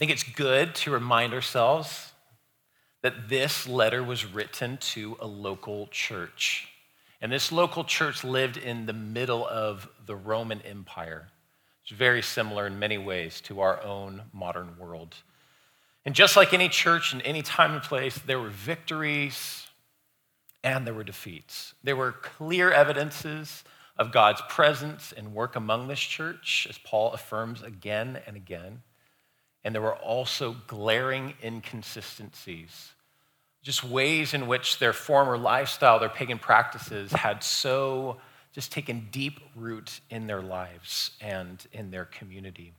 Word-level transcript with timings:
think 0.00 0.12
it's 0.12 0.22
good 0.22 0.74
to 0.74 0.90
remind 0.90 1.34
ourselves 1.34 2.14
that 3.02 3.28
this 3.28 3.68
letter 3.68 4.02
was 4.02 4.24
written 4.24 4.78
to 4.78 5.14
a 5.20 5.26
local 5.26 5.88
church. 5.88 6.68
And 7.20 7.30
this 7.30 7.52
local 7.52 7.84
church 7.84 8.24
lived 8.24 8.56
in 8.56 8.86
the 8.86 8.94
middle 8.94 9.46
of 9.46 9.86
the 10.06 10.16
Roman 10.16 10.62
Empire. 10.62 11.28
It's 11.82 11.92
very 11.92 12.22
similar 12.22 12.66
in 12.66 12.78
many 12.78 12.96
ways 12.96 13.42
to 13.42 13.60
our 13.60 13.82
own 13.82 14.22
modern 14.32 14.78
world. 14.78 15.16
And 16.06 16.14
just 16.14 16.34
like 16.34 16.54
any 16.54 16.70
church 16.70 17.12
in 17.12 17.20
any 17.20 17.42
time 17.42 17.74
and 17.74 17.82
place, 17.82 18.16
there 18.16 18.40
were 18.40 18.48
victories 18.48 19.66
and 20.64 20.86
there 20.86 20.94
were 20.94 21.04
defeats. 21.04 21.74
There 21.84 21.96
were 21.96 22.12
clear 22.12 22.70
evidences 22.70 23.64
of 23.98 24.12
God's 24.12 24.40
presence 24.48 25.12
and 25.14 25.34
work 25.34 25.56
among 25.56 25.88
this 25.88 26.00
church, 26.00 26.66
as 26.70 26.78
Paul 26.78 27.12
affirms 27.12 27.60
again 27.60 28.18
and 28.26 28.34
again. 28.34 28.80
And 29.64 29.74
there 29.74 29.82
were 29.82 29.96
also 29.96 30.56
glaring 30.66 31.34
inconsistencies, 31.42 32.92
just 33.62 33.84
ways 33.84 34.32
in 34.32 34.46
which 34.46 34.78
their 34.78 34.92
former 34.92 35.36
lifestyle, 35.36 35.98
their 35.98 36.08
pagan 36.08 36.38
practices 36.38 37.12
had 37.12 37.42
so 37.42 38.18
just 38.52 38.72
taken 38.72 39.08
deep 39.10 39.38
root 39.54 40.00
in 40.10 40.26
their 40.26 40.42
lives 40.42 41.12
and 41.20 41.64
in 41.72 41.90
their 41.90 42.06
community. 42.06 42.72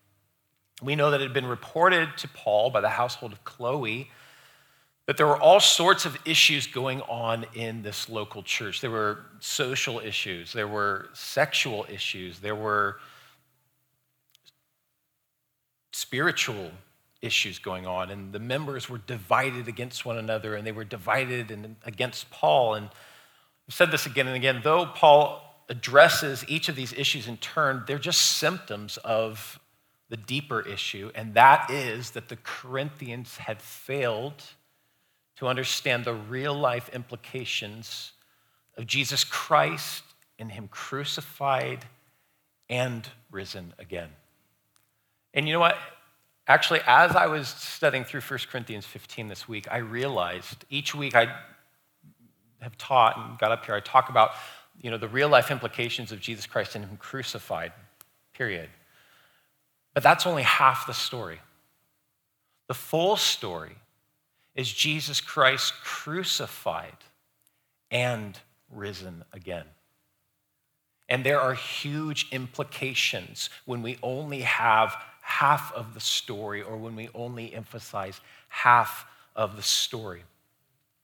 We 0.81 0.95
know 0.95 1.11
that 1.11 1.21
it 1.21 1.25
had 1.25 1.33
been 1.33 1.45
reported 1.45 2.17
to 2.17 2.27
Paul 2.27 2.71
by 2.71 2.81
the 2.81 2.89
household 2.89 3.31
of 3.31 3.43
Chloe 3.43 4.09
that 5.05 5.17
there 5.17 5.27
were 5.27 5.39
all 5.39 5.59
sorts 5.59 6.05
of 6.05 6.17
issues 6.25 6.67
going 6.67 7.01
on 7.01 7.45
in 7.53 7.81
this 7.81 8.09
local 8.09 8.43
church. 8.43 8.81
There 8.81 8.91
were 8.91 9.25
social 9.39 9.99
issues, 9.99 10.53
there 10.53 10.67
were 10.67 11.09
sexual 11.13 11.85
issues, 11.89 12.39
there 12.39 12.55
were 12.55 12.99
spiritual 16.01 16.71
issues 17.21 17.59
going 17.59 17.85
on, 17.85 18.09
and 18.09 18.33
the 18.33 18.39
members 18.39 18.89
were 18.89 18.97
divided 18.97 19.67
against 19.67 20.05
one 20.05 20.17
another, 20.17 20.55
and 20.55 20.65
they 20.65 20.71
were 20.71 20.83
divided 20.83 21.51
and 21.51 21.75
against 21.85 22.31
Paul. 22.31 22.73
And 22.73 22.87
I've 23.67 23.75
said 23.75 23.91
this 23.91 24.05
again 24.05 24.27
and 24.27 24.35
again, 24.35 24.61
though 24.63 24.87
Paul 24.87 25.63
addresses 25.69 26.43
each 26.47 26.67
of 26.67 26.75
these 26.75 26.91
issues 26.93 27.27
in 27.27 27.37
turn, 27.37 27.83
they're 27.85 27.99
just 27.99 28.21
symptoms 28.37 28.97
of 28.97 29.59
the 30.09 30.17
deeper 30.17 30.59
issue, 30.61 31.11
and 31.15 31.35
that 31.35 31.69
is 31.69 32.11
that 32.11 32.27
the 32.27 32.37
Corinthians 32.43 33.37
had 33.37 33.61
failed 33.61 34.43
to 35.37 35.47
understand 35.47 36.03
the 36.03 36.13
real 36.13 36.53
life 36.53 36.89
implications 36.89 38.11
of 38.77 38.85
Jesus 38.85 39.23
Christ 39.23 40.03
and 40.37 40.51
Him 40.51 40.67
crucified 40.67 41.85
and 42.69 43.07
risen 43.31 43.73
again. 43.79 44.09
And 45.33 45.47
you 45.47 45.53
know 45.53 45.59
what? 45.59 45.77
Actually, 46.47 46.81
as 46.85 47.15
I 47.15 47.27
was 47.27 47.47
studying 47.47 48.03
through 48.03 48.21
1 48.21 48.39
Corinthians 48.51 48.85
15 48.85 49.27
this 49.27 49.47
week, 49.47 49.67
I 49.71 49.77
realized 49.77 50.65
each 50.69 50.93
week 50.93 51.15
I 51.15 51.33
have 52.59 52.77
taught 52.77 53.17
and 53.17 53.39
got 53.39 53.51
up 53.51 53.65
here, 53.65 53.75
I 53.75 53.79
talk 53.79 54.09
about 54.09 54.31
you 54.81 54.89
know, 54.89 54.97
the 54.97 55.07
real 55.07 55.29
life 55.29 55.51
implications 55.51 56.11
of 56.11 56.19
Jesus 56.19 56.45
Christ 56.45 56.75
and 56.75 56.85
Him 56.85 56.97
crucified, 56.97 57.71
period. 58.33 58.69
But 59.93 60.03
that's 60.03 60.25
only 60.25 60.43
half 60.43 60.87
the 60.87 60.93
story. 60.93 61.39
The 62.67 62.73
full 62.73 63.17
story 63.17 63.75
is 64.55 64.71
Jesus 64.71 65.21
Christ 65.21 65.73
crucified 65.83 66.97
and 67.89 68.39
risen 68.69 69.23
again. 69.33 69.65
And 71.09 71.25
there 71.25 71.41
are 71.41 71.53
huge 71.53 72.27
implications 72.31 73.49
when 73.65 73.81
we 73.81 73.97
only 74.01 74.41
have 74.41 74.95
half 75.21 75.71
of 75.73 75.93
the 75.93 75.99
story 75.99 76.61
or 76.61 76.77
when 76.77 76.95
we 76.95 77.09
only 77.15 77.53
emphasize 77.53 78.19
half 78.49 79.05
of 79.35 79.55
the 79.55 79.63
story. 79.63 80.23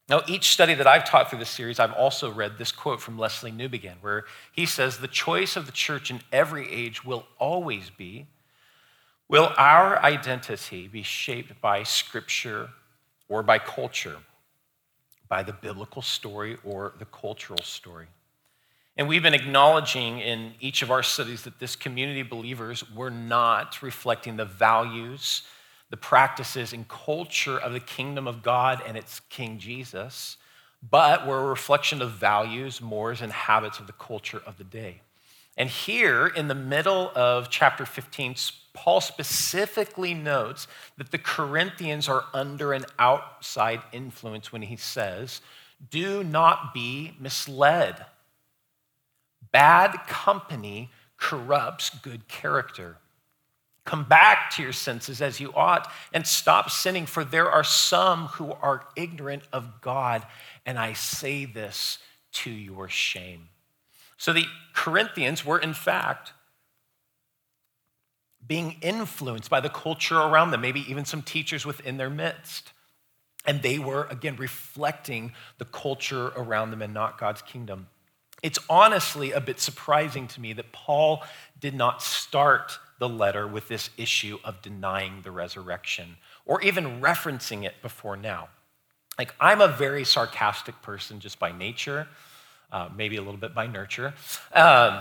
Now, 0.10 0.22
each 0.28 0.50
study 0.50 0.74
that 0.76 0.88
I've 0.88 1.04
taught 1.04 1.30
through 1.30 1.40
this 1.40 1.50
series, 1.50 1.80
I've 1.80 1.94
also 1.94 2.32
read 2.32 2.58
this 2.58 2.72
quote 2.72 3.02
from 3.02 3.18
Lesslie 3.18 3.52
Newbigin, 3.52 3.96
where 4.02 4.24
he 4.54 4.66
says, 4.66 4.98
The 4.98 5.08
choice 5.08 5.56
of 5.56 5.66
the 5.66 5.72
church 5.72 6.10
in 6.10 6.22
every 6.32 6.72
age 6.72 7.04
will 7.04 7.26
always 7.40 7.90
be 7.90 8.28
Will 9.30 9.52
our 9.58 10.02
identity 10.04 10.88
be 10.88 11.04
shaped 11.04 11.60
by 11.60 11.84
scripture 11.84 12.70
or 13.28 13.44
by 13.44 13.60
culture, 13.60 14.18
by 15.28 15.44
the 15.44 15.52
biblical 15.52 16.02
story 16.02 16.58
or 16.64 16.94
the 16.98 17.06
cultural 17.06 17.60
story? 17.62 18.08
And 18.98 19.08
we've 19.08 19.22
been 19.22 19.36
acknowledging 19.36 20.20
in 20.20 20.54
each 20.60 20.82
of 20.82 20.90
our 20.90 21.04
studies 21.04 21.44
that 21.44 21.60
this 21.60 21.76
community 21.76 22.22
of 22.22 22.30
believers 22.30 22.84
were 22.92 23.12
not 23.12 23.84
reflecting 23.84 24.38
the 24.38 24.46
values, 24.46 25.44
the 25.92 25.98
practices, 25.98 26.74
and 26.74 26.88
culture 26.88 27.60
of 27.60 27.74
the 27.74 27.80
kingdom 27.80 28.28
of 28.28 28.42
God 28.42 28.82
and 28.88 28.98
its 28.98 29.20
King 29.30 29.60
Jesus, 29.60 30.38
but 30.90 31.28
were 31.28 31.40
a 31.40 31.46
reflection 31.46 32.02
of 32.02 32.12
values, 32.12 32.82
mores, 32.82 33.22
and 33.22 33.32
habits 33.32 33.80
of 33.80 33.86
the 33.86 33.94
culture 33.94 34.42
of 34.48 34.58
the 34.58 34.64
day. 34.64 35.02
And 35.58 35.70
here 35.70 36.26
in 36.26 36.48
the 36.48 36.56
middle 36.56 37.12
of 37.16 37.52
chapter 37.52 37.86
15, 37.86 38.36
Paul 38.74 39.00
specifically 39.00 40.16
notes 40.16 40.68
that 40.98 41.12
the 41.12 41.18
Corinthians 41.20 42.10
are 42.10 42.26
under 42.34 42.74
an 42.74 42.86
outside 42.98 43.82
influence 43.92 44.52
when 44.52 44.64
he 44.64 44.76
says, 44.76 45.42
Do 45.92 46.24
not 46.24 46.74
be 46.74 47.16
misled. 47.20 48.06
Bad 49.52 50.08
company 50.08 50.92
corrupts 51.18 51.90
good 51.90 52.28
character. 52.28 52.98
Come 53.86 54.04
back 54.04 54.52
to 54.52 54.62
your 54.62 54.74
senses 54.74 55.22
as 55.22 55.40
you 55.40 55.54
ought 55.54 55.90
and 56.14 56.28
stop 56.28 56.70
sinning, 56.70 57.06
for 57.06 57.24
there 57.24 57.50
are 57.50 57.64
some 57.64 58.28
who 58.28 58.52
are 58.52 58.86
ignorant 58.96 59.44
of 59.54 59.82
God, 59.82 60.26
and 60.66 60.78
I 60.78 60.94
say 60.94 61.46
this 61.46 61.98
to 62.34 62.52
your 62.52 62.90
shame. 62.90 63.48
So 64.18 64.34
the 64.34 64.46
Corinthians 64.74 65.46
were, 65.46 65.58
in 65.58 65.74
fact, 65.74 66.34
being 68.46 68.78
influenced 68.82 69.50
by 69.50 69.60
the 69.60 69.70
culture 69.70 70.18
around 70.18 70.52
them, 70.52 70.62
maybe 70.62 70.82
even 70.90 71.06
some 71.06 71.22
teachers 71.22 71.66
within 71.66 71.98
their 71.98 72.10
midst. 72.10 72.72
And 73.46 73.62
they 73.62 73.80
were, 73.80 74.06
again, 74.10 74.36
reflecting 74.36 75.34
the 75.58 75.66
culture 75.66 76.28
around 76.36 76.72
them 76.72 76.82
and 76.82 76.94
not 76.94 77.18
God's 77.18 77.42
kingdom. 77.42 77.88
It's 78.44 78.60
honestly 78.70 79.32
a 79.32 79.42
bit 79.42 79.60
surprising 79.60 80.28
to 80.28 80.42
me 80.42 80.54
that 80.54 80.72
Paul 80.72 81.24
did 81.60 81.74
not 81.74 82.02
start 82.02 82.80
the 83.00 83.10
letter 83.10 83.48
with 83.48 83.68
this 83.68 83.90
issue 83.98 84.40
of 84.44 84.62
denying 84.62 85.22
the 85.24 85.32
resurrection 85.32 86.18
or 86.46 86.62
even 86.62 87.02
referencing 87.02 87.64
it 87.64 87.76
before 87.82 88.16
now. 88.16 88.50
Like, 89.18 89.34
I'm 89.40 89.62
a 89.62 89.68
very 89.68 90.04
sarcastic 90.04 90.82
person 90.82 91.20
just 91.20 91.40
by 91.40 91.52
nature, 91.52 92.08
uh, 92.72 92.90
maybe 92.96 93.16
a 93.18 93.22
little 93.22 93.40
bit 93.40 93.56
by 93.56 93.66
nurture. 93.66 94.14
Um, 94.54 95.00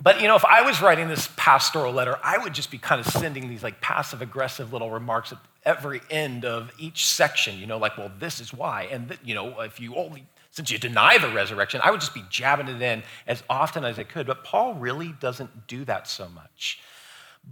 but 0.00 0.20
you 0.20 0.28
know, 0.28 0.36
if 0.36 0.44
I 0.44 0.62
was 0.62 0.80
writing 0.82 1.08
this 1.08 1.28
pastoral 1.36 1.92
letter, 1.92 2.18
I 2.22 2.38
would 2.38 2.52
just 2.52 2.70
be 2.70 2.78
kind 2.78 3.00
of 3.00 3.06
sending 3.06 3.48
these 3.48 3.62
like 3.62 3.80
passive 3.80 4.22
aggressive 4.22 4.72
little 4.72 4.90
remarks 4.90 5.32
at 5.32 5.38
every 5.64 6.00
end 6.10 6.44
of 6.44 6.72
each 6.78 7.06
section, 7.06 7.58
you 7.58 7.66
know, 7.66 7.78
like, 7.78 7.96
well, 7.96 8.10
this 8.18 8.40
is 8.40 8.52
why. 8.52 8.88
And, 8.90 9.08
th- 9.08 9.20
you 9.24 9.34
know, 9.34 9.60
if 9.60 9.80
you 9.80 9.94
only, 9.94 10.26
since 10.54 10.70
you 10.70 10.78
deny 10.78 11.18
the 11.18 11.30
resurrection, 11.30 11.80
I 11.84 11.90
would 11.90 12.00
just 12.00 12.14
be 12.14 12.24
jabbing 12.30 12.68
it 12.68 12.80
in 12.80 13.02
as 13.26 13.42
often 13.48 13.84
as 13.84 13.98
I 13.98 14.04
could. 14.04 14.26
But 14.26 14.44
Paul 14.44 14.74
really 14.74 15.14
doesn't 15.20 15.66
do 15.66 15.84
that 15.84 16.08
so 16.08 16.28
much. 16.28 16.80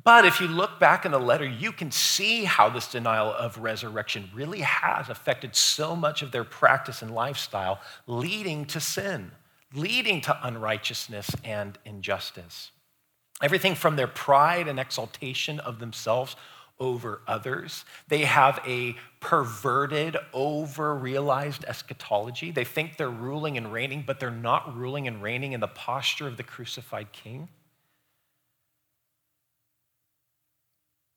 But 0.04 0.24
if 0.24 0.40
you 0.40 0.48
look 0.48 0.80
back 0.80 1.04
in 1.04 1.12
the 1.12 1.20
letter, 1.20 1.46
you 1.46 1.70
can 1.70 1.90
see 1.90 2.44
how 2.44 2.70
this 2.70 2.90
denial 2.90 3.32
of 3.32 3.58
resurrection 3.58 4.30
really 4.34 4.60
has 4.60 5.10
affected 5.10 5.54
so 5.54 5.94
much 5.94 6.22
of 6.22 6.32
their 6.32 6.44
practice 6.44 7.02
and 7.02 7.14
lifestyle, 7.14 7.80
leading 8.06 8.64
to 8.66 8.80
sin 8.80 9.32
leading 9.74 10.20
to 10.22 10.46
unrighteousness 10.46 11.30
and 11.44 11.78
injustice. 11.84 12.70
Everything 13.42 13.74
from 13.74 13.96
their 13.96 14.06
pride 14.06 14.68
and 14.68 14.78
exaltation 14.78 15.58
of 15.60 15.78
themselves 15.78 16.36
over 16.82 17.20
others. 17.28 17.84
They 18.08 18.24
have 18.24 18.60
a 18.66 18.96
perverted, 19.20 20.16
over 20.32 20.96
realized 20.96 21.64
eschatology. 21.64 22.50
They 22.50 22.64
think 22.64 22.96
they're 22.96 23.08
ruling 23.08 23.56
and 23.56 23.72
reigning, 23.72 24.02
but 24.04 24.18
they're 24.18 24.32
not 24.32 24.76
ruling 24.76 25.06
and 25.06 25.22
reigning 25.22 25.52
in 25.52 25.60
the 25.60 25.68
posture 25.68 26.26
of 26.26 26.36
the 26.36 26.42
crucified 26.42 27.12
king. 27.12 27.48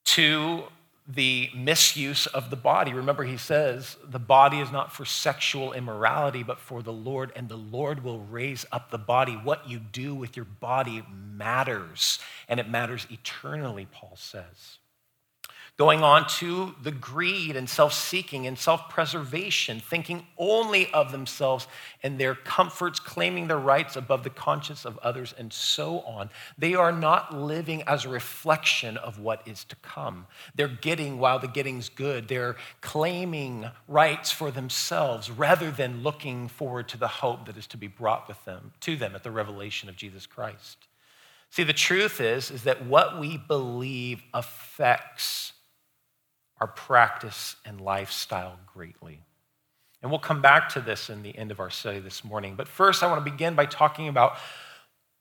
To 0.06 0.66
the 1.07 1.50
misuse 1.56 2.28
of 2.28 2.51
the 2.51 2.56
body. 2.56 2.94
Remember, 2.94 3.24
he 3.24 3.38
says, 3.38 3.98
the 4.04 4.19
body 4.19 4.60
is 4.60 4.72
not 4.72 4.92
for 4.92 5.04
sexual 5.06 5.74
immorality, 5.74 6.44
but 6.44 6.60
for 6.60 6.81
the 6.81 6.94
Lord, 6.94 7.31
and 7.36 7.50
the 7.50 7.57
Lord 7.57 8.04
will 8.04 8.19
raise 8.19 8.66
up 8.72 8.92
the 8.92 8.98
body. 8.98 9.34
What 9.34 9.68
you 9.69 9.80
do 9.80 10.16
with 10.16 10.36
your 10.36 10.45
body 10.45 11.04
matters, 11.12 12.19
and 12.48 12.60
it 12.60 12.69
matters 12.69 13.07
eternally, 13.10 13.88
Paul 13.92 14.13
says. 14.16 14.78
Going 15.77 16.04
on 16.04 16.25
to 16.25 16.74
the 16.83 16.92
greed 16.92 17.56
and 17.56 17.69
self 17.69 17.94
seeking 17.94 18.48
and 18.48 18.57
self 18.57 18.89
preservation, 18.89 19.80
thinking 19.80 20.25
only 20.38 20.92
of 20.94 21.12
themselves 21.12 21.68
and 22.01 22.18
their 22.18 22.36
comforts, 22.36 23.00
claiming 23.00 23.48
their 23.48 23.60
rights 23.60 23.95
above 23.95 24.24
the 24.24 24.30
conscience 24.30 24.86
of 24.86 24.98
others, 25.00 25.33
and 25.38 25.51
so 25.51 26.00
on. 26.01 26.30
They 26.57 26.75
are 26.75 26.92
not 26.92 27.36
living 27.36 27.83
as 27.83 28.06
a 28.06 28.10
reflection 28.10 28.98
of 28.98 29.19
what 29.19 29.45
is 29.45 29.66
to 29.66 29.75
come. 29.77 30.27
They're 30.56 30.68
getting 30.68 31.19
while 31.19 31.39
the 31.39 31.48
getting's 31.48 31.89
good. 31.89 32.28
They're 32.28 32.56
claiming 32.81 33.69
rights 33.88 34.31
for 34.31 34.51
themselves 34.51 35.30
rather 35.30 35.71
than 35.71 36.04
looking 36.04 36.48
forward 36.48 36.88
to 36.89 36.98
the 36.98 37.07
hope 37.07 37.45
that 37.48 37.57
is 37.57 37.68
to 37.68 37.78
be 37.78 37.88
brought 37.88 38.28
with 38.28 38.44
them 38.45 38.71
to 38.81 38.95
them 38.95 39.16
at 39.16 39.24
the 39.24 39.31
revelation 39.31 39.89
of 39.89 39.95
Jesus 39.95 40.25
Christ. 40.25 40.78
See, 41.50 41.63
the 41.63 41.74
truth 41.74 42.19
is, 42.19 42.51
is 42.51 42.63
that 42.63 42.86
what 42.86 43.19
we 43.19 43.38
believe 43.38 44.21
affects 44.33 45.54
our 46.60 46.68
practice 46.68 47.56
and 47.66 47.81
lifestyle 47.81 48.60
greatly. 48.74 49.22
And 50.02 50.12
we'll 50.12 50.19
come 50.19 50.42
back 50.42 50.69
to 50.69 50.81
this 50.81 51.10
in 51.10 51.24
the 51.24 51.36
end 51.38 51.52
of 51.52 51.60
our 51.60 51.69
study 51.69 52.00
this 52.00 52.24
morning. 52.24 52.56
But 52.56 52.68
first, 52.68 53.02
I 53.02 53.07
want 53.07 53.25
to 53.25 53.31
begin 53.31 53.56
by 53.56 53.66
talking 53.66 54.07
about 54.07 54.38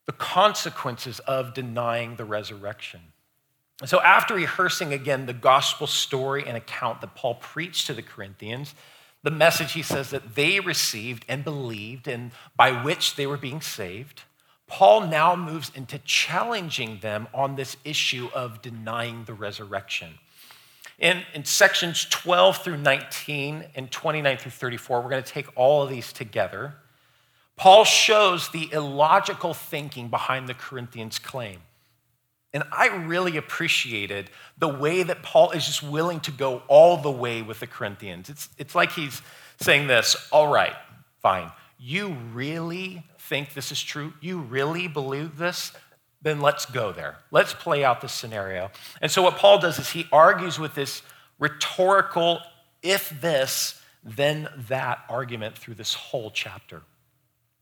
the 0.07 0.13
consequences 0.13 1.21
of 1.21 1.55
denying 1.55 2.17
the 2.17 2.25
resurrection. 2.25 3.01
so, 3.87 4.01
after 4.03 4.35
rehearsing 4.35 4.93
again 4.93 5.27
the 5.27 5.33
gospel 5.33 5.87
story 5.87 6.45
and 6.47 6.57
account 6.57 7.01
that 7.01 7.15
Paul 7.15 7.37
preached 7.37 7.87
to 7.87 7.95
the 7.95 8.03
Corinthians, 8.03 8.75
the 9.23 9.31
message 9.31 9.73
he 9.73 9.83
says 9.83 10.11
that 10.11 10.35
they 10.35 10.61
received 10.61 11.25
and 11.29 11.43
believed, 11.43 12.07
and 12.07 12.31
by 12.55 12.71
which 12.71 13.17
they 13.17 13.27
were 13.27 13.39
being 13.39 13.63
saved, 13.63 14.23
Paul 14.67 15.07
now 15.07 15.35
moves 15.35 15.73
into 15.75 15.99
challenging 16.01 16.99
them 17.01 17.29
on 17.33 17.57
this 17.57 17.77
issue 17.85 18.29
of 18.35 18.61
denying 18.61 19.25
the 19.25 19.35
resurrection. 19.35 20.19
In, 20.99 21.23
in 21.35 21.45
sections 21.45 22.07
12 22.09 22.59
through 22.63 22.77
19 22.77 23.65
and 23.75 23.91
29 23.91 24.37
through 24.37 24.51
34, 24.51 25.01
we're 25.01 25.11
going 25.11 25.23
to 25.23 25.33
take 25.33 25.47
all 25.57 25.83
of 25.83 25.91
these 25.91 26.13
together. 26.13 26.75
Paul 27.57 27.85
shows 27.85 28.49
the 28.51 28.71
illogical 28.73 29.55
thinking 29.55 30.09
behind 30.09 30.49
the 30.49 30.55
Corinthians' 30.55 31.19
claim. 31.19 31.61
And 32.53 32.63
I 32.71 32.87
really 32.87 33.37
appreciated 33.37 34.31
the 34.59 34.69
way 34.69 35.03
that 35.03 35.23
Paul 35.23 35.51
is 35.51 35.67
just 35.67 35.83
willing 35.83 36.21
to 36.21 36.31
go 36.31 36.63
all 36.69 36.97
the 36.97 37.11
way 37.11 37.43
with 37.43 37.59
the 37.59 37.67
Corinthians. 37.67 38.31
It's, 38.31 38.49
it's 38.59 38.75
like 38.77 38.93
he's 38.93 39.21
saying 39.61 39.89
this 39.89 40.17
all 40.31 40.49
right, 40.49 40.75
fine. 41.21 41.51
You 41.79 42.17
really 42.33 43.03
think 43.19 43.55
this 43.55 43.73
is 43.73 43.83
true? 43.83 44.13
You 44.21 44.39
really 44.39 44.87
believe 44.87 45.37
this? 45.37 45.73
Then 46.25 46.41
let's 46.41 46.67
go 46.67 46.91
there. 46.91 47.19
Let's 47.31 47.55
play 47.55 47.85
out 47.85 48.01
this 48.01 48.13
scenario. 48.13 48.71
And 49.01 49.11
so, 49.11 49.23
what 49.23 49.37
Paul 49.37 49.61
does 49.61 49.79
is 49.79 49.91
he 49.91 50.09
argues 50.11 50.59
with 50.59 50.75
this 50.75 51.03
rhetorical, 51.39 52.41
if 52.83 53.11
this, 53.21 53.81
then 54.03 54.49
that 54.69 55.05
argument 55.09 55.57
through 55.57 55.75
this 55.75 55.95
whole 55.95 56.31
chapter. 56.31 56.83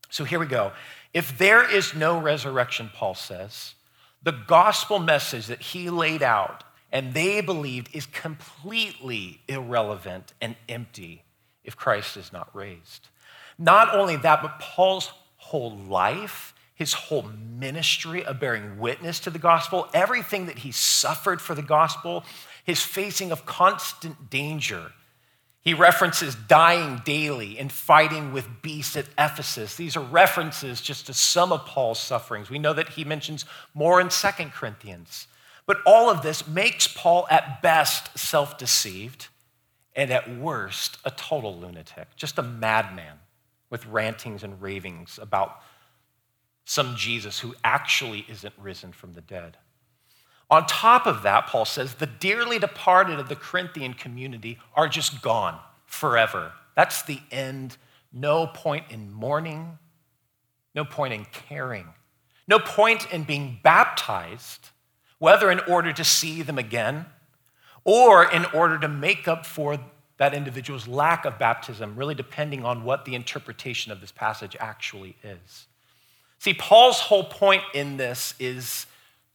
So, 0.09 0.23
here 0.23 0.39
we 0.39 0.45
go. 0.45 0.71
If 1.13 1.37
there 1.37 1.69
is 1.69 1.93
no 1.93 2.19
resurrection, 2.19 2.89
Paul 2.93 3.15
says, 3.15 3.75
the 4.23 4.31
gospel 4.31 4.97
message 4.97 5.47
that 5.47 5.61
he 5.61 5.89
laid 5.89 6.23
out 6.23 6.63
and 6.89 7.13
they 7.13 7.41
believed 7.41 7.89
is 7.93 8.05
completely 8.05 9.41
irrelevant 9.49 10.33
and 10.39 10.55
empty 10.69 11.23
if 11.65 11.75
Christ 11.75 12.15
is 12.15 12.31
not 12.31 12.49
raised. 12.55 13.09
Not 13.57 13.93
only 13.93 14.15
that, 14.17 14.41
but 14.41 14.59
Paul's 14.59 15.11
whole 15.35 15.75
life 15.75 16.52
his 16.83 16.91
whole 16.91 17.23
ministry 17.57 18.25
of 18.25 18.41
bearing 18.41 18.77
witness 18.77 19.21
to 19.21 19.29
the 19.29 19.39
gospel, 19.39 19.87
everything 19.93 20.47
that 20.47 20.57
he 20.59 20.71
suffered 20.73 21.39
for 21.39 21.55
the 21.55 21.61
gospel, 21.61 22.25
his 22.65 22.81
facing 22.81 23.31
of 23.31 23.45
constant 23.45 24.29
danger. 24.29 24.91
He 25.61 25.73
references 25.73 26.35
dying 26.35 27.01
daily 27.05 27.57
and 27.57 27.71
fighting 27.71 28.33
with 28.33 28.61
beasts 28.61 28.97
at 28.97 29.05
Ephesus. 29.17 29.77
These 29.77 29.95
are 29.95 30.03
references 30.03 30.81
just 30.81 31.05
to 31.05 31.13
some 31.13 31.53
of 31.53 31.65
Paul's 31.65 32.01
sufferings. 32.01 32.49
We 32.49 32.59
know 32.59 32.73
that 32.73 32.89
he 32.89 33.05
mentions 33.05 33.45
more 33.73 34.01
in 34.01 34.09
Second 34.09 34.51
Corinthians. 34.51 35.27
But 35.65 35.77
all 35.85 36.09
of 36.09 36.21
this 36.21 36.45
makes 36.45 36.89
Paul 36.89 37.25
at 37.31 37.61
best 37.61 38.19
self 38.19 38.57
deceived 38.57 39.29
and 39.95 40.11
at 40.11 40.35
worst 40.37 40.97
a 41.05 41.11
total 41.11 41.57
lunatic, 41.57 42.09
just 42.17 42.37
a 42.37 42.43
madman 42.43 43.19
with 43.69 43.85
rantings 43.85 44.43
and 44.43 44.61
ravings 44.61 45.17
about 45.21 45.61
some 46.65 46.95
Jesus 46.95 47.39
who 47.39 47.55
actually 47.63 48.25
isn't 48.29 48.53
risen 48.57 48.91
from 48.91 49.13
the 49.13 49.21
dead. 49.21 49.57
On 50.49 50.65
top 50.65 51.07
of 51.07 51.23
that, 51.23 51.47
Paul 51.47 51.65
says 51.65 51.95
the 51.95 52.05
dearly 52.05 52.59
departed 52.59 53.19
of 53.19 53.29
the 53.29 53.35
Corinthian 53.35 53.93
community 53.93 54.59
are 54.75 54.87
just 54.87 55.21
gone 55.21 55.59
forever. 55.85 56.53
That's 56.75 57.01
the 57.01 57.19
end. 57.31 57.77
No 58.11 58.47
point 58.47 58.85
in 58.89 59.11
mourning, 59.11 59.79
no 60.75 60.85
point 60.85 61.13
in 61.13 61.25
caring, 61.25 61.87
no 62.47 62.59
point 62.59 63.11
in 63.11 63.23
being 63.23 63.59
baptized, 63.63 64.69
whether 65.17 65.49
in 65.49 65.59
order 65.61 65.91
to 65.91 66.03
see 66.03 66.43
them 66.43 66.59
again 66.59 67.07
or 67.83 68.23
in 68.31 68.45
order 68.53 68.77
to 68.77 68.87
make 68.87 69.27
up 69.27 69.45
for 69.45 69.79
that 70.17 70.33
individual's 70.33 70.87
lack 70.87 71.25
of 71.25 71.39
baptism, 71.39 71.95
really 71.95 72.15
depending 72.15 72.63
on 72.63 72.83
what 72.83 73.05
the 73.05 73.15
interpretation 73.15 73.91
of 73.91 73.99
this 73.99 74.11
passage 74.11 74.55
actually 74.59 75.15
is. 75.23 75.67
See, 76.43 76.53
Paul's 76.53 76.99
whole 76.99 77.23
point 77.23 77.63
in 77.73 77.95
this 77.95 78.33
is 78.37 78.85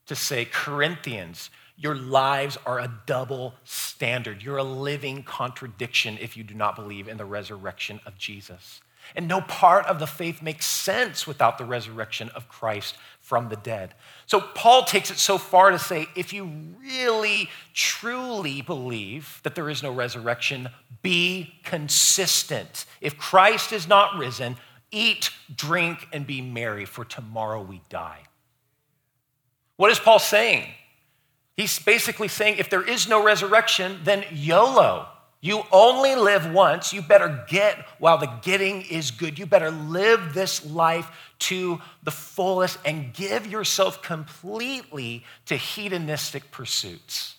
to 0.09 0.15
say, 0.15 0.45
Corinthians, 0.45 1.49
your 1.75 1.95
lives 1.95 2.59
are 2.67 2.79
a 2.79 3.01
double 3.07 3.55
standard. 3.65 4.43
You're 4.43 4.59
a 4.59 4.63
living 4.63 5.23
contradiction 5.23 6.19
if 6.21 6.37
you 6.37 6.45
do 6.45 6.53
not 6.53 6.77
believe 6.77 7.09
in 7.09 7.17
the 7.17 7.25
resurrection 7.25 7.99
of 8.05 8.19
Jesus. 8.19 8.83
And 9.17 9.27
no 9.27 9.41
part 9.41 9.87
of 9.87 10.01
the 10.01 10.07
faith 10.07 10.43
makes 10.43 10.67
sense 10.67 11.27
without 11.27 11.57
the 11.57 11.65
resurrection 11.65 12.29
of 12.35 12.51
Christ 12.51 12.95
from 13.23 13.49
the 13.49 13.57
dead. 13.57 13.95
So 14.27 14.39
Paul 14.39 14.85
takes 14.85 15.11
it 15.11 15.17
so 15.17 15.39
far 15.39 15.71
to 15.71 15.79
say 15.79 16.09
if 16.15 16.35
you 16.35 16.51
really, 16.79 17.49
truly 17.73 18.61
believe 18.61 19.41
that 19.45 19.55
there 19.55 19.71
is 19.71 19.83
no 19.83 19.93
resurrection, 19.93 20.69
be 21.01 21.55
consistent. 21.65 22.85
If 23.01 23.17
Christ 23.17 23.73
is 23.73 23.89
not 23.89 24.19
risen, 24.19 24.59
Eat, 24.91 25.31
drink, 25.55 26.09
and 26.13 26.27
be 26.27 26.41
merry, 26.41 26.85
for 26.85 27.05
tomorrow 27.05 27.63
we 27.63 27.83
die. 27.89 28.21
What 29.77 29.91
is 29.91 29.99
Paul 29.99 30.19
saying? 30.19 30.67
He's 31.57 31.79
basically 31.79 32.29
saying 32.29 32.59
if 32.59 32.71
there 32.71 32.87
is 32.87 33.09
no 33.09 33.23
resurrection, 33.23 34.01
then 34.05 34.25
YOLO. 34.33 35.09
You 35.41 35.63
only 35.71 36.17
live 36.17 36.53
once. 36.53 36.93
You 36.93 37.01
better 37.01 37.45
get 37.49 37.85
while 37.99 38.19
the 38.19 38.33
getting 38.43 38.83
is 38.83 39.11
good. 39.11 39.39
You 39.39 39.47
better 39.47 39.71
live 39.71 40.35
this 40.35 40.67
life 40.67 41.11
to 41.41 41.81
the 42.03 42.11
fullest 42.11 42.79
and 42.85 43.13
give 43.13 43.47
yourself 43.47 44.03
completely 44.03 45.25
to 45.47 45.57
hedonistic 45.57 46.51
pursuits 46.51 47.37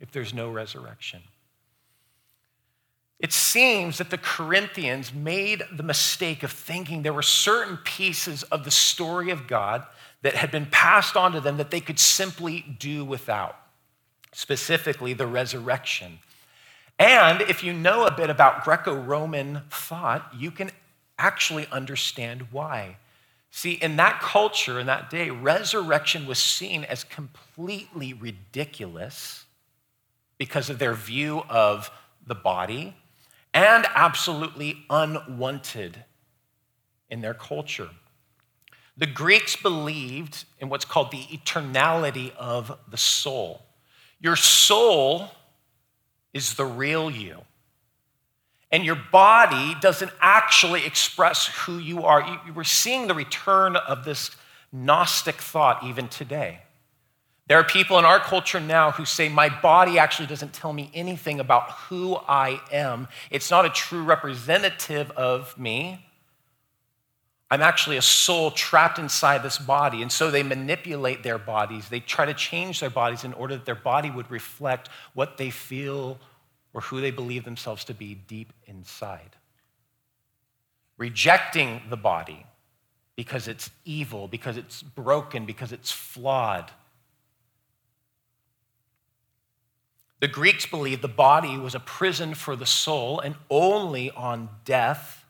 if 0.00 0.10
there's 0.10 0.34
no 0.34 0.50
resurrection. 0.50 1.22
It 3.20 3.32
seems 3.32 3.98
that 3.98 4.10
the 4.10 4.18
Corinthians 4.18 5.12
made 5.12 5.64
the 5.72 5.82
mistake 5.82 6.42
of 6.44 6.52
thinking 6.52 7.02
there 7.02 7.12
were 7.12 7.22
certain 7.22 7.78
pieces 7.78 8.44
of 8.44 8.64
the 8.64 8.70
story 8.70 9.30
of 9.30 9.48
God 9.48 9.84
that 10.22 10.34
had 10.34 10.50
been 10.50 10.66
passed 10.66 11.16
on 11.16 11.32
to 11.32 11.40
them 11.40 11.56
that 11.56 11.70
they 11.70 11.80
could 11.80 11.98
simply 11.98 12.64
do 12.78 13.04
without, 13.04 13.56
specifically 14.32 15.14
the 15.14 15.26
resurrection. 15.26 16.20
And 16.98 17.40
if 17.42 17.64
you 17.64 17.72
know 17.72 18.06
a 18.06 18.12
bit 18.12 18.30
about 18.30 18.64
Greco 18.64 18.94
Roman 18.94 19.62
thought, 19.70 20.32
you 20.36 20.50
can 20.50 20.70
actually 21.18 21.66
understand 21.72 22.48
why. 22.52 22.96
See, 23.50 23.72
in 23.72 23.96
that 23.96 24.20
culture, 24.20 24.78
in 24.78 24.86
that 24.86 25.10
day, 25.10 25.30
resurrection 25.30 26.26
was 26.26 26.38
seen 26.38 26.84
as 26.84 27.02
completely 27.02 28.12
ridiculous 28.12 29.44
because 30.38 30.70
of 30.70 30.78
their 30.78 30.94
view 30.94 31.42
of 31.48 31.90
the 32.26 32.34
body 32.34 32.94
and 33.54 33.86
absolutely 33.94 34.84
unwanted 34.90 36.04
in 37.08 37.20
their 37.20 37.34
culture. 37.34 37.90
The 38.96 39.06
Greeks 39.06 39.56
believed 39.56 40.44
in 40.58 40.68
what's 40.68 40.84
called 40.84 41.10
the 41.10 41.22
eternality 41.22 42.34
of 42.36 42.76
the 42.90 42.96
soul. 42.96 43.62
Your 44.20 44.36
soul 44.36 45.30
is 46.34 46.54
the 46.54 46.66
real 46.66 47.10
you. 47.10 47.42
And 48.70 48.84
your 48.84 48.98
body 49.10 49.76
doesn't 49.80 50.10
actually 50.20 50.84
express 50.84 51.46
who 51.46 51.78
you 51.78 52.04
are. 52.04 52.40
We're 52.54 52.64
seeing 52.64 53.06
the 53.06 53.14
return 53.14 53.76
of 53.76 54.04
this 54.04 54.30
Gnostic 54.70 55.36
thought 55.36 55.84
even 55.84 56.08
today. 56.08 56.60
There 57.48 57.58
are 57.58 57.64
people 57.64 57.98
in 57.98 58.04
our 58.04 58.20
culture 58.20 58.60
now 58.60 58.90
who 58.90 59.06
say, 59.06 59.30
My 59.30 59.48
body 59.48 59.98
actually 59.98 60.26
doesn't 60.26 60.52
tell 60.52 60.72
me 60.72 60.90
anything 60.92 61.40
about 61.40 61.70
who 61.70 62.16
I 62.28 62.60
am. 62.70 63.08
It's 63.30 63.50
not 63.50 63.64
a 63.64 63.70
true 63.70 64.02
representative 64.02 65.10
of 65.12 65.58
me. 65.58 66.04
I'm 67.50 67.62
actually 67.62 67.96
a 67.96 68.02
soul 68.02 68.50
trapped 68.50 68.98
inside 68.98 69.42
this 69.42 69.56
body. 69.56 70.02
And 70.02 70.12
so 70.12 70.30
they 70.30 70.42
manipulate 70.42 71.22
their 71.22 71.38
bodies. 71.38 71.88
They 71.88 72.00
try 72.00 72.26
to 72.26 72.34
change 72.34 72.80
their 72.80 72.90
bodies 72.90 73.24
in 73.24 73.32
order 73.32 73.56
that 73.56 73.64
their 73.64 73.74
body 73.74 74.10
would 74.10 74.30
reflect 74.30 74.90
what 75.14 75.38
they 75.38 75.48
feel 75.48 76.18
or 76.74 76.82
who 76.82 77.00
they 77.00 77.10
believe 77.10 77.46
themselves 77.46 77.84
to 77.86 77.94
be 77.94 78.14
deep 78.14 78.52
inside. 78.66 79.36
Rejecting 80.98 81.80
the 81.88 81.96
body 81.96 82.44
because 83.16 83.48
it's 83.48 83.70
evil, 83.86 84.28
because 84.28 84.58
it's 84.58 84.82
broken, 84.82 85.46
because 85.46 85.72
it's 85.72 85.90
flawed. 85.90 86.70
The 90.20 90.28
Greeks 90.28 90.66
believed 90.66 91.02
the 91.02 91.08
body 91.08 91.56
was 91.56 91.74
a 91.74 91.80
prison 91.80 92.34
for 92.34 92.56
the 92.56 92.66
soul, 92.66 93.20
and 93.20 93.36
only 93.48 94.10
on 94.10 94.48
death 94.64 95.24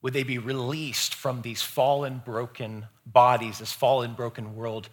would 0.00 0.14
they 0.14 0.22
be 0.22 0.38
released 0.38 1.14
from 1.14 1.42
these 1.42 1.62
fallen, 1.62 2.22
broken 2.24 2.86
bodies, 3.04 3.58
this 3.58 3.72
fallen, 3.72 4.14
broken 4.14 4.56
world, 4.56 4.88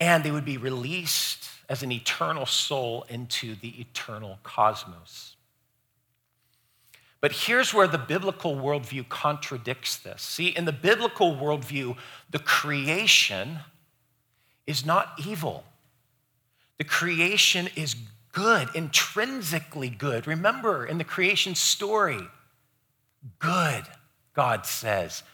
and 0.00 0.22
they 0.22 0.30
would 0.30 0.44
be 0.44 0.58
released 0.58 1.48
as 1.68 1.82
an 1.82 1.92
eternal 1.92 2.46
soul 2.46 3.06
into 3.08 3.54
the 3.54 3.80
eternal 3.80 4.38
cosmos. 4.42 5.36
But 7.20 7.32
here's 7.32 7.74
where 7.74 7.88
the 7.88 7.98
biblical 7.98 8.54
worldview 8.54 9.08
contradicts 9.08 9.96
this. 9.96 10.22
See, 10.22 10.48
in 10.48 10.66
the 10.66 10.72
biblical 10.72 11.34
worldview, 11.34 11.96
the 12.30 12.38
creation 12.38 13.58
is 14.66 14.86
not 14.86 15.14
evil. 15.26 15.64
The 16.78 16.84
creation 16.84 17.68
is 17.74 17.96
good, 18.38 18.68
intrinsically 18.72 19.88
good. 19.88 20.28
Remember 20.28 20.86
in 20.86 20.98
the 20.98 21.04
creation 21.04 21.56
story, 21.56 22.20
good, 23.40 23.82
God 24.32 24.64
says. 24.64 25.24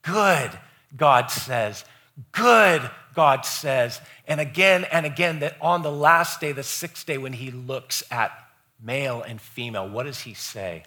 Good, 0.00 0.50
God 0.96 1.30
says. 1.30 1.84
Good, 2.32 2.90
God 3.14 3.44
says. 3.44 4.00
And 4.26 4.40
again 4.40 4.84
and 4.90 5.04
again, 5.04 5.40
that 5.40 5.58
on 5.60 5.82
the 5.82 5.92
last 5.92 6.40
day, 6.40 6.52
the 6.52 6.62
sixth 6.62 7.04
day, 7.04 7.18
when 7.18 7.34
he 7.34 7.50
looks 7.50 8.02
at 8.10 8.32
male 8.82 9.20
and 9.20 9.38
female, 9.38 9.86
what 9.86 10.04
does 10.04 10.20
he 10.20 10.32
say? 10.32 10.84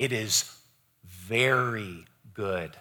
It 0.00 0.10
is 0.10 0.52
very 1.06 2.06
good. 2.32 2.76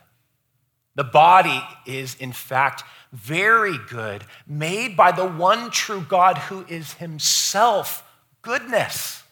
The 0.95 1.03
body 1.03 1.61
is, 1.85 2.15
in 2.15 2.31
fact, 2.31 2.83
very 3.11 3.77
good, 3.89 4.23
made 4.47 4.95
by 4.95 5.11
the 5.11 5.25
one 5.25 5.71
true 5.71 6.01
God 6.07 6.37
who 6.37 6.65
is 6.67 6.93
himself 6.93 8.03
goodness. 8.41 9.23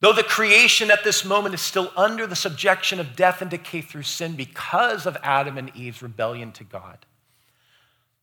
Though 0.00 0.12
the 0.12 0.22
creation 0.22 0.90
at 0.90 1.04
this 1.04 1.24
moment 1.24 1.54
is 1.54 1.62
still 1.62 1.90
under 1.96 2.26
the 2.26 2.36
subjection 2.36 3.00
of 3.00 3.16
death 3.16 3.40
and 3.40 3.50
decay 3.50 3.80
through 3.80 4.02
sin 4.02 4.36
because 4.36 5.06
of 5.06 5.16
Adam 5.22 5.56
and 5.56 5.74
Eve's 5.74 6.02
rebellion 6.02 6.52
to 6.52 6.64
God, 6.64 7.06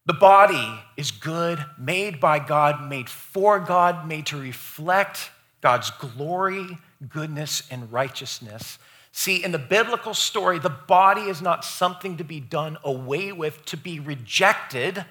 the 0.05 0.13
body 0.13 0.79
is 0.98 1.12
good, 1.12 1.63
made 1.77 2.20
by 2.20 2.39
God, 2.39 2.88
made 2.88 3.10
for 3.10 3.60
God, 3.60 4.08
made 4.08 4.27
to 4.27 4.38
reflect 4.38 5.31
God's 5.62 5.91
glory 5.91 6.77
goodness, 7.10 7.63
and 7.72 7.91
righteousness. 7.91 8.77
See, 9.12 9.44
in 9.44 9.51
the 9.51 9.60
biblical 9.60 10.13
story, 10.13 10.58
the 10.58 10.70
body 10.70 11.24
is 11.24 11.41
not 11.41 11.65
something 11.65 12.18
to 12.18 12.24
be 12.24 12.39
done 12.39 12.77
away 12.84 13.32
with, 13.32 13.65
to 13.65 13.77
be 13.77 14.00
rejected, 14.00 15.06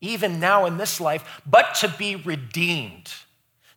even 0.00 0.40
now 0.40 0.66
in 0.66 0.76
this 0.76 1.00
life, 1.00 1.40
but 1.46 1.74
to 1.76 1.88
be 1.88 2.16
redeemed, 2.16 3.12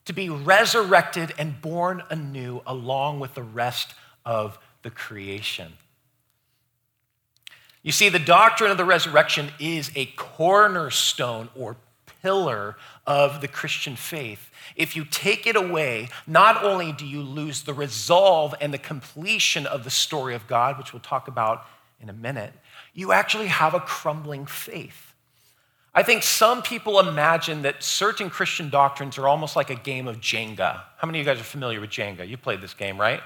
to 0.04 0.12
be 0.12 0.28
resurrected 0.28 1.32
and 1.38 1.60
born 1.60 2.02
anew 2.10 2.60
along 2.66 3.20
with 3.20 3.34
the 3.34 3.42
rest 3.42 3.94
of 4.24 4.58
the 4.82 4.90
creation. 4.90 5.74
You 7.82 7.92
see, 7.92 8.08
the 8.08 8.18
doctrine 8.18 8.70
of 8.70 8.76
the 8.76 8.84
resurrection 8.84 9.50
is 9.58 9.90
a 9.94 10.06
cornerstone 10.06 11.48
or 11.54 11.76
pillar 12.22 12.76
of 13.06 13.40
the 13.40 13.48
Christian 13.48 13.96
faith. 13.96 14.50
If 14.76 14.96
you 14.96 15.04
take 15.04 15.46
it 15.46 15.56
away, 15.56 16.08
not 16.26 16.62
only 16.64 16.92
do 16.92 17.06
you 17.06 17.22
lose 17.22 17.62
the 17.62 17.74
resolve 17.74 18.54
and 18.60 18.72
the 18.72 18.78
completion 18.78 19.66
of 19.66 19.84
the 19.84 19.90
story 19.90 20.34
of 20.34 20.46
God, 20.46 20.78
which 20.78 20.92
we'll 20.92 21.00
talk 21.00 21.28
about 21.28 21.66
in 22.00 22.08
a 22.08 22.14
minute, 22.14 22.52
you 22.94 23.12
actually 23.12 23.48
have 23.48 23.74
a 23.74 23.80
crumbling 23.80 24.46
faith. 24.46 25.14
I 25.92 26.02
think 26.02 26.22
some 26.22 26.62
people 26.62 27.00
imagine 27.00 27.62
that 27.62 27.82
certain 27.82 28.30
Christian 28.30 28.70
doctrines 28.70 29.18
are 29.18 29.26
almost 29.26 29.56
like 29.56 29.70
a 29.70 29.74
game 29.74 30.06
of 30.06 30.20
Jenga. 30.20 30.82
How 30.96 31.06
many 31.06 31.20
of 31.20 31.26
you 31.26 31.32
guys 31.32 31.40
are 31.40 31.44
familiar 31.44 31.80
with 31.80 31.90
Jenga? 31.90 32.28
You 32.28 32.36
played 32.36 32.60
this 32.60 32.74
game, 32.74 32.98
right? 32.98 33.20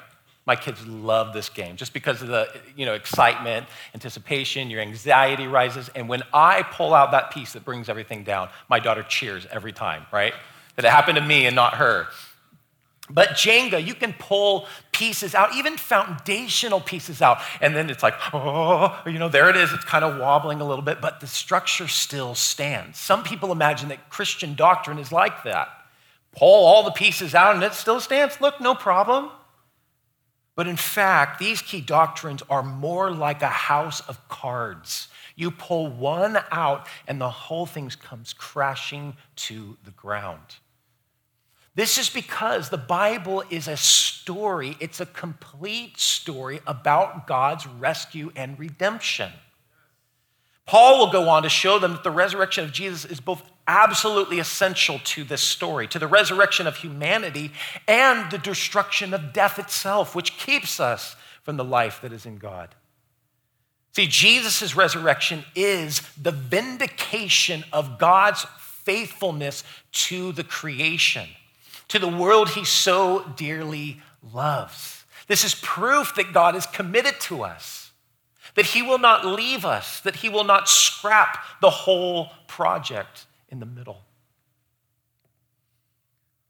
My 0.46 0.56
kids 0.56 0.86
love 0.86 1.32
this 1.32 1.48
game 1.48 1.76
just 1.76 1.94
because 1.94 2.20
of 2.20 2.28
the 2.28 2.48
you 2.76 2.84
know, 2.84 2.92
excitement, 2.92 3.66
anticipation, 3.94 4.68
your 4.68 4.80
anxiety 4.80 5.46
rises. 5.46 5.88
And 5.94 6.08
when 6.08 6.22
I 6.34 6.62
pull 6.62 6.92
out 6.92 7.12
that 7.12 7.30
piece 7.30 7.54
that 7.54 7.64
brings 7.64 7.88
everything 7.88 8.24
down, 8.24 8.50
my 8.68 8.78
daughter 8.78 9.02
cheers 9.02 9.46
every 9.50 9.72
time, 9.72 10.04
right? 10.12 10.34
That 10.76 10.84
it 10.84 10.90
happened 10.90 11.16
to 11.16 11.24
me 11.24 11.46
and 11.46 11.56
not 11.56 11.74
her. 11.74 12.08
But 13.10 13.30
Jenga, 13.30 13.84
you 13.84 13.94
can 13.94 14.14
pull 14.14 14.66
pieces 14.90 15.34
out, 15.34 15.54
even 15.54 15.76
foundational 15.76 16.80
pieces 16.80 17.20
out, 17.20 17.38
and 17.60 17.76
then 17.76 17.90
it's 17.90 18.02
like, 18.02 18.14
oh, 18.32 18.98
you 19.06 19.18
know, 19.18 19.28
there 19.28 19.50
it 19.50 19.56
is. 19.56 19.72
It's 19.72 19.84
kind 19.84 20.04
of 20.04 20.18
wobbling 20.18 20.62
a 20.62 20.64
little 20.64 20.84
bit, 20.84 21.02
but 21.02 21.20
the 21.20 21.26
structure 21.26 21.86
still 21.86 22.34
stands. 22.34 22.98
Some 22.98 23.22
people 23.22 23.52
imagine 23.52 23.90
that 23.90 24.08
Christian 24.08 24.54
doctrine 24.54 24.98
is 24.98 25.12
like 25.12 25.44
that. 25.44 25.68
Pull 26.34 26.64
all 26.64 26.82
the 26.82 26.92
pieces 26.92 27.34
out 27.34 27.54
and 27.54 27.62
it 27.62 27.74
still 27.74 28.00
stands. 28.00 28.40
Look, 28.40 28.60
no 28.60 28.74
problem. 28.74 29.30
But 30.56 30.68
in 30.68 30.76
fact, 30.76 31.38
these 31.38 31.60
key 31.60 31.80
doctrines 31.80 32.42
are 32.48 32.62
more 32.62 33.10
like 33.10 33.42
a 33.42 33.48
house 33.48 34.00
of 34.08 34.28
cards. 34.28 35.08
You 35.34 35.50
pull 35.50 35.88
one 35.88 36.38
out, 36.52 36.86
and 37.08 37.20
the 37.20 37.30
whole 37.30 37.66
thing 37.66 37.90
comes 37.90 38.32
crashing 38.32 39.16
to 39.36 39.76
the 39.84 39.90
ground. 39.90 40.56
This 41.74 41.98
is 41.98 42.08
because 42.08 42.68
the 42.68 42.78
Bible 42.78 43.42
is 43.50 43.66
a 43.66 43.76
story, 43.76 44.76
it's 44.78 45.00
a 45.00 45.06
complete 45.06 45.98
story 45.98 46.60
about 46.68 47.26
God's 47.26 47.66
rescue 47.66 48.30
and 48.36 48.56
redemption. 48.56 49.32
Paul 50.66 50.98
will 50.98 51.12
go 51.12 51.28
on 51.28 51.42
to 51.42 51.48
show 51.48 51.80
them 51.80 51.92
that 51.92 52.04
the 52.04 52.12
resurrection 52.12 52.64
of 52.64 52.72
Jesus 52.72 53.04
is 53.04 53.20
both 53.20 53.42
absolutely 53.66 54.38
essential 54.38 55.00
to 55.04 55.24
this 55.24 55.42
story, 55.42 55.86
to 55.88 55.98
the 55.98 56.06
resurrection 56.06 56.66
of 56.66 56.76
humanity 56.76 57.52
and 57.88 58.30
the 58.30 58.38
destruction 58.38 59.14
of 59.14 59.32
death 59.32 59.58
itself, 59.58 60.14
which 60.14 60.36
keeps 60.36 60.80
us 60.80 61.16
from 61.42 61.56
the 61.56 61.64
life 61.64 62.00
that 62.02 62.12
is 62.12 62.26
in 62.26 62.36
God. 62.36 62.74
See, 63.92 64.06
Jesus' 64.06 64.74
resurrection 64.74 65.44
is 65.54 66.00
the 66.20 66.32
vindication 66.32 67.64
of 67.72 67.98
God's 67.98 68.44
faithfulness 68.58 69.62
to 69.92 70.32
the 70.32 70.44
creation, 70.44 71.28
to 71.88 71.98
the 71.98 72.08
world 72.08 72.50
he 72.50 72.64
so 72.64 73.24
dearly 73.36 74.00
loves. 74.32 75.04
This 75.28 75.44
is 75.44 75.54
proof 75.54 76.14
that 76.16 76.32
God 76.32 76.56
is 76.56 76.66
committed 76.66 77.20
to 77.20 77.44
us, 77.44 77.92
that 78.56 78.66
he 78.66 78.82
will 78.82 78.98
not 78.98 79.24
leave 79.24 79.64
us, 79.64 80.00
that 80.00 80.16
he 80.16 80.28
will 80.28 80.44
not 80.44 80.68
scrap 80.68 81.38
the 81.60 81.70
whole 81.70 82.30
project 82.46 83.26
in 83.54 83.60
the 83.60 83.66
middle. 83.66 84.02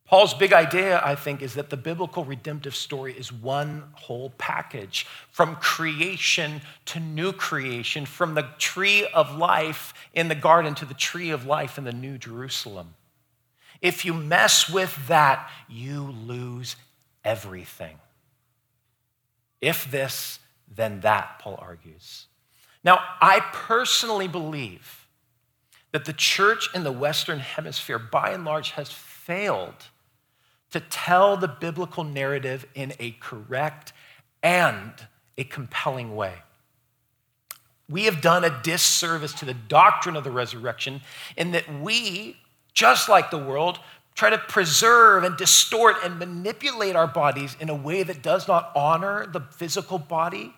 Paul's 0.06 0.34
big 0.34 0.52
idea, 0.52 1.02
I 1.04 1.14
think, 1.14 1.42
is 1.42 1.54
that 1.54 1.70
the 1.70 1.76
biblical 1.76 2.25
redemptive 2.25 2.75
story 2.75 3.14
is 3.14 3.32
one 3.32 3.84
whole 3.92 4.30
package 4.38 5.06
from 5.30 5.56
creation 5.56 6.62
to 6.87 7.00
new 7.00 7.32
creation, 7.32 8.06
from 8.06 8.34
the 8.34 8.49
tree 8.58 9.06
of 9.12 9.37
life 9.37 9.92
in 10.14 10.28
the 10.28 10.34
garden 10.34 10.75
to 10.76 10.87
the 10.87 10.94
tree 10.94 11.30
of 11.30 11.46
life 11.46 11.78
in 11.78 11.84
the 11.84 11.92
new 11.92 12.16
Jerusalem. 12.16 12.94
If 13.80 14.04
you 14.04 14.14
mess 14.14 14.68
with 14.68 15.08
that, 15.08 15.50
you 15.68 16.14
lose 16.26 16.76
everything. 17.23 17.99
If 19.61 19.90
this, 19.90 20.38
then 20.75 21.00
that, 21.00 21.38
Paul 21.38 21.58
argues. 21.61 22.26
Now, 22.82 23.00
I 23.20 23.40
personally 23.52 24.28
believe 24.28 25.03
that 25.94 26.06
the 26.06 26.12
church 26.12 26.68
in 26.74 26.82
the 26.82 26.90
Western 26.90 27.38
Hemisphere, 27.38 28.00
by 28.00 28.30
and 28.30 28.44
large, 28.44 28.72
has 28.72 28.90
failed 28.90 29.86
to 30.72 30.80
tell 30.80 31.36
the 31.36 31.46
biblical 31.46 32.02
narrative 32.02 32.66
in 32.74 32.92
a 32.98 33.12
correct 33.20 33.92
and 34.42 34.92
a 35.38 35.44
compelling 35.44 36.16
way. 36.16 36.34
We 37.88 38.06
have 38.06 38.20
done 38.20 38.42
a 38.42 38.60
disservice 38.64 39.34
to 39.34 39.44
the 39.44 39.54
doctrine 39.54 40.16
of 40.16 40.24
the 40.24 40.32
resurrection 40.32 41.00
in 41.36 41.52
that 41.52 41.72
we, 41.80 42.38
just 42.72 43.08
like 43.08 43.30
the 43.30 43.38
world, 43.38 43.78
try 44.16 44.30
to 44.30 44.38
preserve 44.38 45.22
and 45.22 45.36
distort 45.36 45.98
and 46.02 46.18
manipulate 46.18 46.96
our 46.96 47.06
bodies 47.06 47.56
in 47.60 47.68
a 47.68 47.74
way 47.76 48.02
that 48.02 48.20
does 48.20 48.48
not 48.48 48.72
honor 48.74 49.26
the 49.28 49.42
physical 49.42 49.98
body 49.98 50.52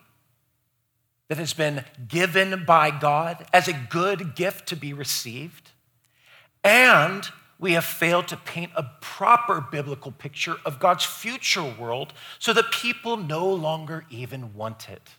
that 1.29 1.39
has 1.39 1.53
been 1.53 1.85
given 2.09 2.65
by 2.65 2.91
God 2.91 3.47
as 3.53 3.69
a 3.69 3.87
good 3.91 4.35
gift 4.35 4.69
to 4.69 4.77
be 4.77 4.93
received. 4.93 5.71
And 6.63 7.29
we 7.59 7.73
have 7.73 7.85
failed 7.85 8.29
to 8.29 8.37
paint 8.37 8.73
a 8.77 8.91
proper 9.01 9.61
biblical 9.61 10.13
picture 10.13 10.57
of 10.65 10.79
God's 10.79 11.05
future 11.05 11.65
world 11.65 12.13
so 12.39 12.53
that 12.53 12.71
people 12.71 13.17
no 13.17 13.49
longer 13.49 14.05
even 14.11 14.55
want 14.55 14.89
it. 14.89 15.11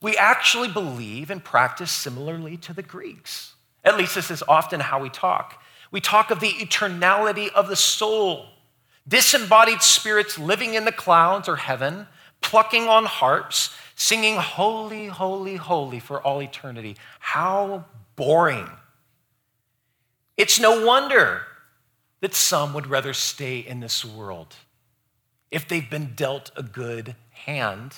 We 0.00 0.16
actually 0.16 0.68
believe 0.68 1.30
and 1.30 1.44
practice 1.44 1.90
similarly 1.90 2.56
to 2.58 2.72
the 2.72 2.82
Greeks. 2.82 3.54
At 3.84 3.98
least 3.98 4.14
this 4.14 4.30
is 4.30 4.42
often 4.48 4.80
how 4.80 5.00
we 5.00 5.10
talk. 5.10 5.62
We 5.90 6.00
talk 6.00 6.30
of 6.30 6.40
the 6.40 6.48
eternality 6.48 7.52
of 7.52 7.68
the 7.68 7.76
soul, 7.76 8.46
disembodied 9.06 9.82
spirits 9.82 10.38
living 10.38 10.74
in 10.74 10.84
the 10.84 10.92
clouds 10.92 11.48
or 11.48 11.56
heaven, 11.56 12.06
plucking 12.40 12.88
on 12.88 13.04
harps, 13.04 13.74
singing 14.00 14.36
holy, 14.36 15.08
holy, 15.08 15.56
holy 15.56 16.00
for 16.00 16.22
all 16.22 16.40
eternity. 16.40 16.96
How 17.18 17.84
boring. 18.16 18.66
It's 20.38 20.58
no 20.58 20.86
wonder 20.86 21.42
that 22.22 22.34
some 22.34 22.72
would 22.72 22.86
rather 22.86 23.12
stay 23.12 23.58
in 23.58 23.80
this 23.80 24.02
world 24.02 24.56
if 25.50 25.68
they've 25.68 25.88
been 25.88 26.14
dealt 26.16 26.50
a 26.56 26.62
good 26.62 27.14
hand 27.30 27.94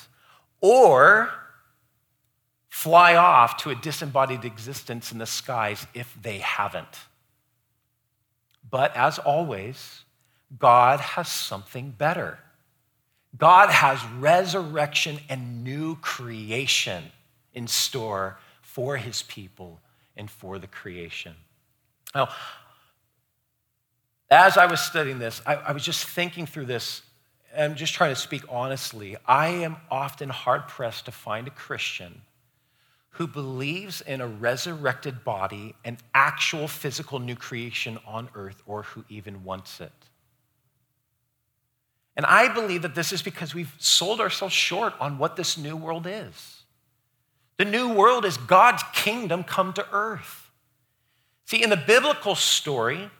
or 0.60 1.30
fly 2.68 3.14
off 3.14 3.56
to 3.58 3.70
a 3.70 3.76
disembodied 3.76 4.44
existence 4.44 5.12
in 5.12 5.18
the 5.18 5.26
skies 5.26 5.86
if 5.94 6.16
they 6.20 6.38
haven't. 6.38 6.98
But 8.68 8.96
as 8.96 9.20
always, 9.20 10.02
God 10.58 10.98
has 10.98 11.28
something 11.28 11.90
better. 11.90 12.40
God 13.36 13.70
has 13.70 14.04
resurrection 14.18 15.18
and 15.28 15.64
new 15.64 15.96
creation 15.96 17.04
in 17.54 17.66
store 17.66 18.38
for 18.60 18.96
his 18.96 19.22
people 19.22 19.80
and 20.16 20.30
for 20.30 20.58
the 20.58 20.66
creation. 20.66 21.34
Now, 22.14 22.28
as 24.30 24.56
I 24.56 24.66
was 24.66 24.80
studying 24.80 25.18
this, 25.18 25.42
I, 25.46 25.56
I 25.56 25.72
was 25.72 25.84
just 25.84 26.04
thinking 26.06 26.46
through 26.46 26.66
this. 26.66 27.02
I'm 27.56 27.74
just 27.74 27.94
trying 27.94 28.14
to 28.14 28.20
speak 28.20 28.42
honestly. 28.48 29.16
I 29.26 29.48
am 29.48 29.76
often 29.90 30.28
hard 30.30 30.68
pressed 30.68 31.04
to 31.06 31.12
find 31.12 31.46
a 31.46 31.50
Christian 31.50 32.22
who 33.16 33.26
believes 33.26 34.00
in 34.00 34.22
a 34.22 34.26
resurrected 34.26 35.22
body, 35.22 35.74
an 35.84 35.98
actual 36.14 36.66
physical 36.66 37.18
new 37.18 37.36
creation 37.36 37.98
on 38.06 38.30
earth, 38.34 38.62
or 38.66 38.84
who 38.84 39.04
even 39.10 39.44
wants 39.44 39.80
it. 39.82 39.92
And 42.16 42.26
I 42.26 42.52
believe 42.52 42.82
that 42.82 42.94
this 42.94 43.12
is 43.12 43.22
because 43.22 43.54
we've 43.54 43.74
sold 43.78 44.20
ourselves 44.20 44.54
short 44.54 44.94
on 45.00 45.18
what 45.18 45.36
this 45.36 45.56
new 45.56 45.76
world 45.76 46.06
is. 46.06 46.62
The 47.56 47.64
new 47.64 47.92
world 47.92 48.24
is 48.24 48.36
God's 48.36 48.82
kingdom 48.92 49.44
come 49.44 49.72
to 49.74 49.86
earth. 49.92 50.50
See, 51.46 51.62
in 51.62 51.70
the 51.70 51.76
biblical 51.76 52.34
story, 52.34 53.10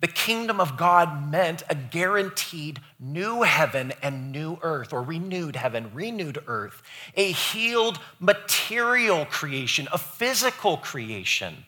the 0.00 0.08
kingdom 0.08 0.60
of 0.60 0.76
God 0.76 1.30
meant 1.30 1.62
a 1.70 1.76
guaranteed 1.76 2.80
new 2.98 3.42
heaven 3.42 3.92
and 4.02 4.32
new 4.32 4.58
earth, 4.62 4.92
or 4.92 5.02
renewed 5.02 5.54
heaven, 5.54 5.90
renewed 5.94 6.42
earth, 6.48 6.82
a 7.14 7.30
healed 7.30 8.00
material 8.18 9.24
creation, 9.26 9.86
a 9.92 9.98
physical 9.98 10.76
creation, 10.76 11.64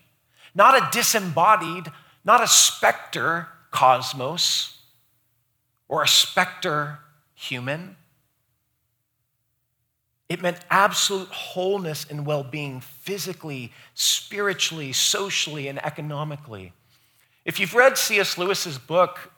not 0.52 0.76
a 0.76 0.88
disembodied, 0.90 1.86
not 2.24 2.42
a 2.42 2.48
specter 2.48 3.48
cosmos 3.70 4.73
or 5.88 6.02
a 6.02 6.08
specter 6.08 6.98
human. 7.34 7.96
It 10.28 10.40
meant 10.40 10.58
absolute 10.70 11.28
wholeness 11.28 12.06
and 12.08 12.24
well 12.24 12.42
being 12.42 12.80
physically, 12.80 13.72
spiritually, 13.94 14.92
socially, 14.92 15.68
and 15.68 15.84
economically. 15.84 16.72
If 17.44 17.60
you've 17.60 17.74
read 17.74 17.98
C.S. 17.98 18.38
Lewis's 18.38 18.78
book, 18.78 19.32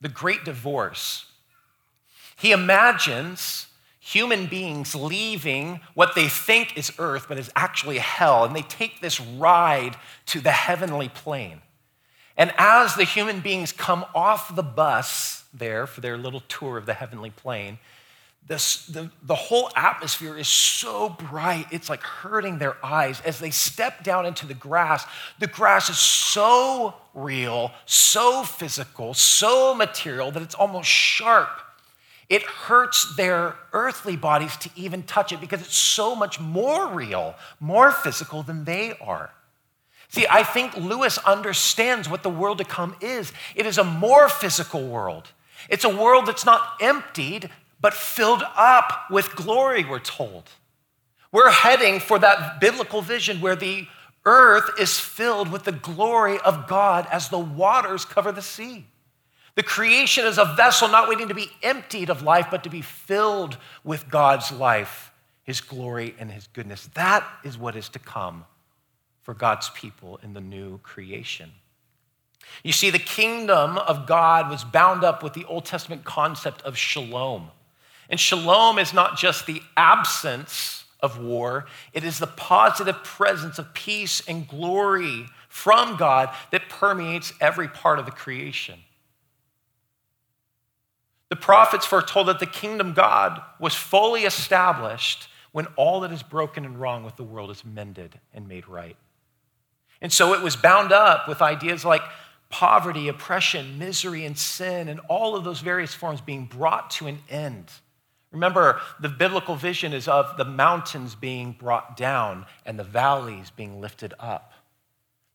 The 0.00 0.10
Great 0.10 0.44
Divorce, 0.44 1.26
he 2.36 2.52
imagines 2.52 3.66
human 3.98 4.46
beings 4.46 4.94
leaving 4.94 5.80
what 5.94 6.14
they 6.14 6.28
think 6.28 6.76
is 6.76 6.92
earth, 6.98 7.26
but 7.28 7.38
is 7.38 7.50
actually 7.56 7.98
hell, 7.98 8.44
and 8.44 8.54
they 8.54 8.62
take 8.62 9.00
this 9.00 9.20
ride 9.20 9.96
to 10.26 10.40
the 10.40 10.52
heavenly 10.52 11.08
plane. 11.08 11.62
And 12.36 12.52
as 12.58 12.94
the 12.94 13.04
human 13.04 13.40
beings 13.40 13.72
come 13.72 14.04
off 14.14 14.54
the 14.54 14.62
bus 14.62 15.44
there 15.54 15.86
for 15.86 16.00
their 16.00 16.18
little 16.18 16.40
tour 16.40 16.76
of 16.76 16.86
the 16.86 16.94
heavenly 16.94 17.30
plane, 17.30 17.78
this, 18.46 18.86
the, 18.86 19.10
the 19.22 19.34
whole 19.34 19.70
atmosphere 19.74 20.38
is 20.38 20.46
so 20.46 21.08
bright, 21.08 21.66
it's 21.72 21.90
like 21.90 22.02
hurting 22.02 22.58
their 22.58 22.76
eyes. 22.84 23.20
As 23.22 23.40
they 23.40 23.50
step 23.50 24.04
down 24.04 24.24
into 24.24 24.46
the 24.46 24.54
grass, 24.54 25.04
the 25.40 25.48
grass 25.48 25.90
is 25.90 25.98
so 25.98 26.94
real, 27.12 27.72
so 27.86 28.44
physical, 28.44 29.14
so 29.14 29.74
material 29.74 30.30
that 30.30 30.42
it's 30.42 30.54
almost 30.54 30.88
sharp. 30.88 31.60
It 32.28 32.42
hurts 32.42 33.16
their 33.16 33.56
earthly 33.72 34.16
bodies 34.16 34.56
to 34.58 34.70
even 34.76 35.02
touch 35.02 35.32
it 35.32 35.40
because 35.40 35.60
it's 35.60 35.76
so 35.76 36.14
much 36.14 36.38
more 36.38 36.88
real, 36.88 37.34
more 37.58 37.90
physical 37.90 38.42
than 38.42 38.64
they 38.64 38.96
are. 39.00 39.30
See, 40.16 40.26
I 40.30 40.44
think 40.44 40.74
Lewis 40.78 41.18
understands 41.18 42.08
what 42.08 42.22
the 42.22 42.30
world 42.30 42.56
to 42.56 42.64
come 42.64 42.96
is. 43.02 43.34
It 43.54 43.66
is 43.66 43.76
a 43.76 43.84
more 43.84 44.30
physical 44.30 44.88
world. 44.88 45.30
It's 45.68 45.84
a 45.84 45.94
world 45.94 46.24
that's 46.24 46.46
not 46.46 46.66
emptied, 46.80 47.50
but 47.82 47.92
filled 47.92 48.42
up 48.56 49.10
with 49.10 49.36
glory, 49.36 49.84
we're 49.84 49.98
told. 49.98 50.48
We're 51.32 51.50
heading 51.50 52.00
for 52.00 52.18
that 52.18 52.62
biblical 52.62 53.02
vision 53.02 53.42
where 53.42 53.56
the 53.56 53.88
earth 54.24 54.80
is 54.80 54.98
filled 54.98 55.52
with 55.52 55.64
the 55.64 55.72
glory 55.72 56.38
of 56.38 56.66
God 56.66 57.06
as 57.12 57.28
the 57.28 57.38
waters 57.38 58.06
cover 58.06 58.32
the 58.32 58.40
sea. 58.40 58.86
The 59.54 59.62
creation 59.62 60.24
is 60.24 60.38
a 60.38 60.46
vessel 60.56 60.88
not 60.88 61.10
waiting 61.10 61.28
to 61.28 61.34
be 61.34 61.50
emptied 61.62 62.08
of 62.08 62.22
life, 62.22 62.46
but 62.50 62.64
to 62.64 62.70
be 62.70 62.80
filled 62.80 63.58
with 63.84 64.08
God's 64.08 64.50
life, 64.50 65.12
His 65.42 65.60
glory, 65.60 66.14
and 66.18 66.30
His 66.30 66.46
goodness. 66.46 66.88
That 66.94 67.22
is 67.44 67.58
what 67.58 67.76
is 67.76 67.90
to 67.90 67.98
come 67.98 68.46
for 69.26 69.34
God's 69.34 69.70
people 69.70 70.20
in 70.22 70.34
the 70.34 70.40
new 70.40 70.78
creation. 70.84 71.50
You 72.62 72.70
see, 72.70 72.90
the 72.90 73.00
kingdom 73.00 73.76
of 73.76 74.06
God 74.06 74.48
was 74.48 74.62
bound 74.62 75.02
up 75.02 75.20
with 75.20 75.32
the 75.32 75.44
Old 75.46 75.64
Testament 75.64 76.04
concept 76.04 76.62
of 76.62 76.78
shalom. 76.78 77.48
And 78.08 78.20
shalom 78.20 78.78
is 78.78 78.94
not 78.94 79.18
just 79.18 79.46
the 79.46 79.60
absence 79.76 80.84
of 81.00 81.18
war, 81.18 81.66
it 81.92 82.04
is 82.04 82.20
the 82.20 82.28
positive 82.28 83.02
presence 83.02 83.58
of 83.58 83.74
peace 83.74 84.22
and 84.28 84.46
glory 84.46 85.26
from 85.48 85.96
God 85.96 86.32
that 86.52 86.68
permeates 86.68 87.32
every 87.40 87.66
part 87.66 87.98
of 87.98 88.04
the 88.04 88.12
creation. 88.12 88.78
The 91.30 91.36
prophets 91.36 91.84
foretold 91.84 92.28
that 92.28 92.38
the 92.38 92.46
kingdom 92.46 92.90
of 92.90 92.94
God 92.94 93.42
was 93.58 93.74
fully 93.74 94.22
established 94.22 95.26
when 95.50 95.66
all 95.74 95.98
that 96.02 96.12
is 96.12 96.22
broken 96.22 96.64
and 96.64 96.78
wrong 96.78 97.02
with 97.02 97.16
the 97.16 97.24
world 97.24 97.50
is 97.50 97.64
mended 97.64 98.20
and 98.32 98.46
made 98.46 98.68
right. 98.68 98.96
And 100.00 100.12
so 100.12 100.34
it 100.34 100.42
was 100.42 100.56
bound 100.56 100.92
up 100.92 101.28
with 101.28 101.40
ideas 101.42 101.84
like 101.84 102.02
poverty, 102.48 103.08
oppression, 103.08 103.78
misery, 103.78 104.24
and 104.24 104.38
sin, 104.38 104.88
and 104.88 105.00
all 105.08 105.34
of 105.34 105.44
those 105.44 105.60
various 105.60 105.94
forms 105.94 106.20
being 106.20 106.46
brought 106.46 106.90
to 106.92 107.06
an 107.06 107.18
end 107.28 107.70
Remember, 108.36 108.80
the 109.00 109.08
biblical 109.08 109.56
vision 109.56 109.94
is 109.94 110.08
of 110.08 110.36
the 110.36 110.44
mountains 110.44 111.14
being 111.14 111.52
brought 111.52 111.96
down 111.96 112.44
and 112.64 112.78
the 112.78 112.84
valleys 112.84 113.50
being 113.50 113.80
lifted 113.80 114.12
up. 114.18 114.52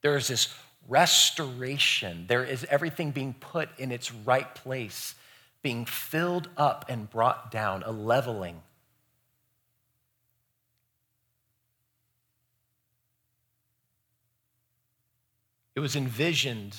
There 0.03 0.17
is 0.17 0.27
this 0.27 0.53
restoration, 0.87 2.25
there 2.27 2.43
is 2.43 2.63
everything 2.65 3.09
being 3.09 3.33
put 3.33 3.69
in 3.79 3.91
its 3.91 4.13
right 4.13 4.53
place, 4.53 5.15
being 5.63 5.85
filled 5.85 6.49
up 6.57 6.85
and 6.89 7.09
brought 7.09 7.49
down, 7.49 7.81
a 7.83 7.91
leveling. 7.91 8.61
It 15.75 15.79
was 15.79 15.95
envisioned 15.95 16.77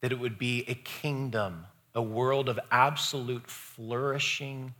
that 0.00 0.12
it 0.12 0.18
would 0.18 0.38
be 0.38 0.64
a 0.68 0.74
kingdom, 0.74 1.66
a 1.94 2.02
world 2.02 2.48
of 2.48 2.58
absolute 2.70 3.48
flourishing 3.50 4.74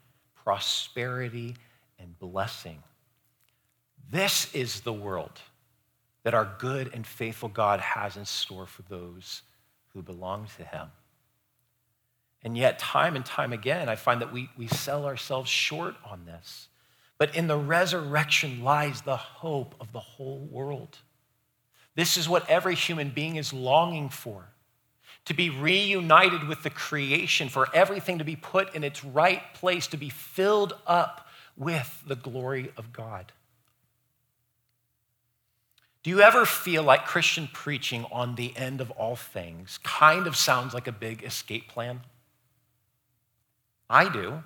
prosperity, 0.48 1.54
and 1.98 2.18
blessing. 2.18 2.82
This 4.10 4.50
is 4.54 4.80
the 4.80 4.94
world 4.94 5.42
that 6.22 6.32
our 6.32 6.56
good 6.58 6.90
and 6.94 7.06
faithful 7.06 7.50
God 7.50 7.80
has 7.80 8.16
in 8.16 8.24
store 8.24 8.64
for 8.64 8.80
those 8.80 9.42
who 9.88 10.00
belong 10.00 10.48
to 10.56 10.64
Him. 10.64 10.88
And 12.42 12.56
yet, 12.56 12.78
time 12.78 13.14
and 13.14 13.26
time 13.26 13.52
again, 13.52 13.90
I 13.90 13.96
find 13.96 14.22
that 14.22 14.32
we, 14.32 14.48
we 14.56 14.68
sell 14.68 15.04
ourselves 15.04 15.50
short 15.50 15.96
on 16.02 16.24
this. 16.24 16.68
But 17.18 17.36
in 17.36 17.46
the 17.46 17.58
resurrection 17.58 18.64
lies 18.64 19.02
the 19.02 19.18
hope 19.18 19.74
of 19.80 19.92
the 19.92 20.00
whole 20.00 20.48
world. 20.50 20.96
This 21.98 22.16
is 22.16 22.28
what 22.28 22.48
every 22.48 22.76
human 22.76 23.10
being 23.10 23.34
is 23.34 23.52
longing 23.52 24.08
for 24.08 24.44
to 25.24 25.34
be 25.34 25.50
reunited 25.50 26.46
with 26.46 26.62
the 26.62 26.70
creation, 26.70 27.48
for 27.48 27.66
everything 27.74 28.18
to 28.18 28.24
be 28.24 28.36
put 28.36 28.72
in 28.76 28.84
its 28.84 29.04
right 29.04 29.42
place, 29.54 29.88
to 29.88 29.96
be 29.96 30.08
filled 30.08 30.74
up 30.86 31.26
with 31.56 32.04
the 32.06 32.14
glory 32.14 32.70
of 32.76 32.92
God. 32.92 33.32
Do 36.04 36.10
you 36.10 36.20
ever 36.20 36.46
feel 36.46 36.84
like 36.84 37.04
Christian 37.04 37.48
preaching 37.52 38.06
on 38.12 38.36
the 38.36 38.56
end 38.56 38.80
of 38.80 38.92
all 38.92 39.16
things 39.16 39.80
kind 39.82 40.28
of 40.28 40.36
sounds 40.36 40.74
like 40.74 40.86
a 40.86 40.92
big 40.92 41.24
escape 41.24 41.66
plan? 41.66 42.02
I 43.90 44.08
do. 44.08 44.44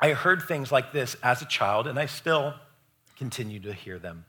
I 0.00 0.12
heard 0.12 0.40
things 0.40 0.72
like 0.72 0.94
this 0.94 1.14
as 1.22 1.42
a 1.42 1.46
child, 1.46 1.86
and 1.86 1.98
I 1.98 2.06
still 2.06 2.54
continue 3.18 3.60
to 3.60 3.72
hear 3.72 3.98
them. 3.98 4.24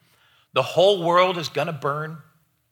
The 0.54 0.64
whole 0.64 1.04
world 1.04 1.38
is 1.38 1.48
going 1.50 1.68
to 1.68 1.74
burn, 1.74 2.18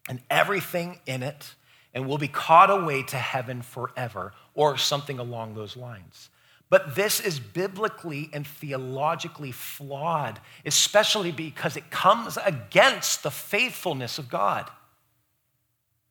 and 0.09 0.19
everything 0.29 0.99
in 1.05 1.23
it, 1.23 1.53
and 1.93 2.07
we'll 2.07 2.17
be 2.17 2.27
caught 2.27 2.69
away 2.69 3.03
to 3.03 3.17
heaven 3.17 3.61
forever, 3.61 4.33
or 4.53 4.77
something 4.77 5.19
along 5.19 5.53
those 5.53 5.77
lines. 5.77 6.29
But 6.69 6.95
this 6.95 7.19
is 7.19 7.39
biblically 7.39 8.29
and 8.33 8.45
theologically 8.45 9.51
flawed, 9.51 10.39
especially 10.65 11.31
because 11.31 11.77
it 11.77 11.89
comes 11.89 12.37
against 12.43 13.23
the 13.23 13.31
faithfulness 13.31 14.17
of 14.17 14.27
God, 14.27 14.69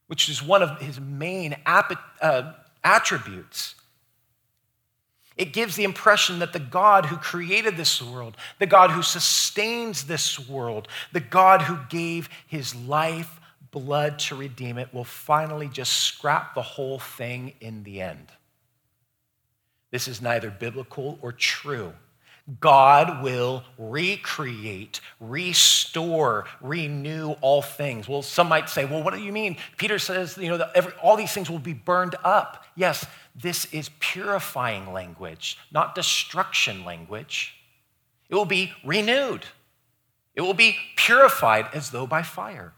which 0.07 0.29
is 0.29 0.42
one 0.42 0.62
of 0.62 0.81
his 0.81 0.99
main 0.99 1.57
uh, 1.66 2.53
attributes. 2.83 3.75
It 5.37 5.53
gives 5.53 5.77
the 5.77 5.85
impression 5.85 6.38
that 6.38 6.53
the 6.53 6.59
God 6.59 7.07
who 7.07 7.16
created 7.16 7.77
this 7.77 8.01
world, 8.01 8.37
the 8.59 8.66
God 8.66 8.90
who 8.90 9.03
sustains 9.03 10.05
this 10.05 10.49
world, 10.49 10.88
the 11.12 11.20
God 11.20 11.62
who 11.62 11.79
gave 11.90 12.31
his 12.46 12.75
life, 12.75 13.38
blood 13.70 14.18
to 14.20 14.35
redeem 14.35 14.79
it, 14.79 14.94
will 14.94 15.05
finally 15.05 15.68
just 15.68 15.92
scrap 15.92 16.55
the 16.55 16.62
whole 16.62 16.99
thing 16.99 17.53
in 17.61 17.83
the 17.83 18.01
end. 18.01 18.29
This 19.90 20.09
is 20.09 20.22
neither 20.22 20.51
biblical 20.51 21.18
or 21.20 21.33
true. 21.33 21.92
God 22.61 23.25
will 23.25 23.65
recreate, 23.77 25.01
restore, 25.19 26.47
renew 26.61 27.33
all 27.41 27.61
things. 27.61 28.09
Well, 28.09 28.23
some 28.23 28.49
might 28.49 28.69
say, 28.69 28.85
well, 28.85 29.03
what 29.03 29.15
do 29.15 29.21
you 29.21 29.33
mean? 29.33 29.57
Peter 29.77 29.99
says, 29.99 30.37
you 30.39 30.49
know, 30.49 30.69
every, 30.75 30.93
all 31.03 31.17
these 31.17 31.33
things 31.33 31.51
will 31.51 31.59
be 31.59 31.73
burned 31.73 32.15
up. 32.23 32.65
Yes, 32.77 33.05
this 33.35 33.65
is 33.73 33.91
purifying 33.99 34.93
language, 34.93 35.59
not 35.73 35.97
destruction 35.97 36.85
language. 36.85 37.57
It 38.29 38.37
will 38.37 38.45
be 38.45 38.73
renewed, 38.85 39.45
it 40.35 40.43
will 40.43 40.55
be 40.55 40.77
purified 40.97 41.69
as 41.73 41.91
though 41.91 42.07
by 42.07 42.23
fire. 42.23 42.73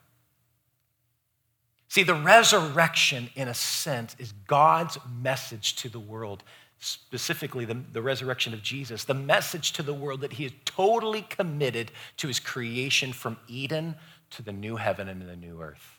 See, 1.89 2.03
the 2.03 2.15
resurrection, 2.15 3.31
in 3.35 3.49
a 3.49 3.55
sense, 3.55 4.15
is 4.19 4.33
God's 4.47 4.99
message 5.21 5.77
to 5.77 5.89
the 5.89 5.99
world 5.99 6.43
specifically 6.79 7.65
the, 7.65 7.75
the 7.93 8.03
resurrection 8.03 8.55
of 8.55 8.63
Jesus, 8.63 9.05
the 9.05 9.15
message 9.15 9.73
to 9.73 9.83
the 9.83 9.95
world 9.95 10.21
that 10.21 10.35
he 10.35 10.45
is 10.45 10.53
totally 10.65 11.23
committed 11.23 11.91
to 12.19 12.29
his 12.29 12.39
creation 12.39 13.13
from 13.13 13.37
Eden 13.49 13.97
to 14.31 14.43
the 14.43 14.53
new 14.53 14.77
heaven 14.77 15.09
and 15.09 15.23
the 15.23 15.37
new 15.37 15.61
earth. 15.61 15.99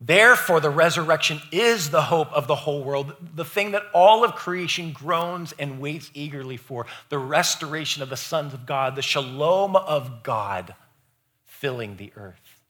Therefore, 0.00 0.60
the 0.60 0.70
resurrection 0.70 1.40
is 1.50 1.90
the 1.90 2.02
hope 2.02 2.32
of 2.32 2.46
the 2.46 2.54
whole 2.54 2.84
world, 2.84 3.14
the 3.34 3.44
thing 3.44 3.72
that 3.72 3.82
all 3.92 4.24
of 4.24 4.36
creation 4.36 4.92
groans 4.92 5.52
and 5.58 5.80
waits 5.80 6.10
eagerly 6.14 6.56
for 6.56 6.86
the 7.08 7.18
restoration 7.18 8.02
of 8.02 8.08
the 8.08 8.16
sons 8.16 8.54
of 8.54 8.64
God, 8.64 8.94
the 8.94 9.02
shalom 9.02 9.74
of 9.74 10.22
God 10.22 10.76
filling 11.44 11.96
the 11.96 12.12
earth. 12.14 12.62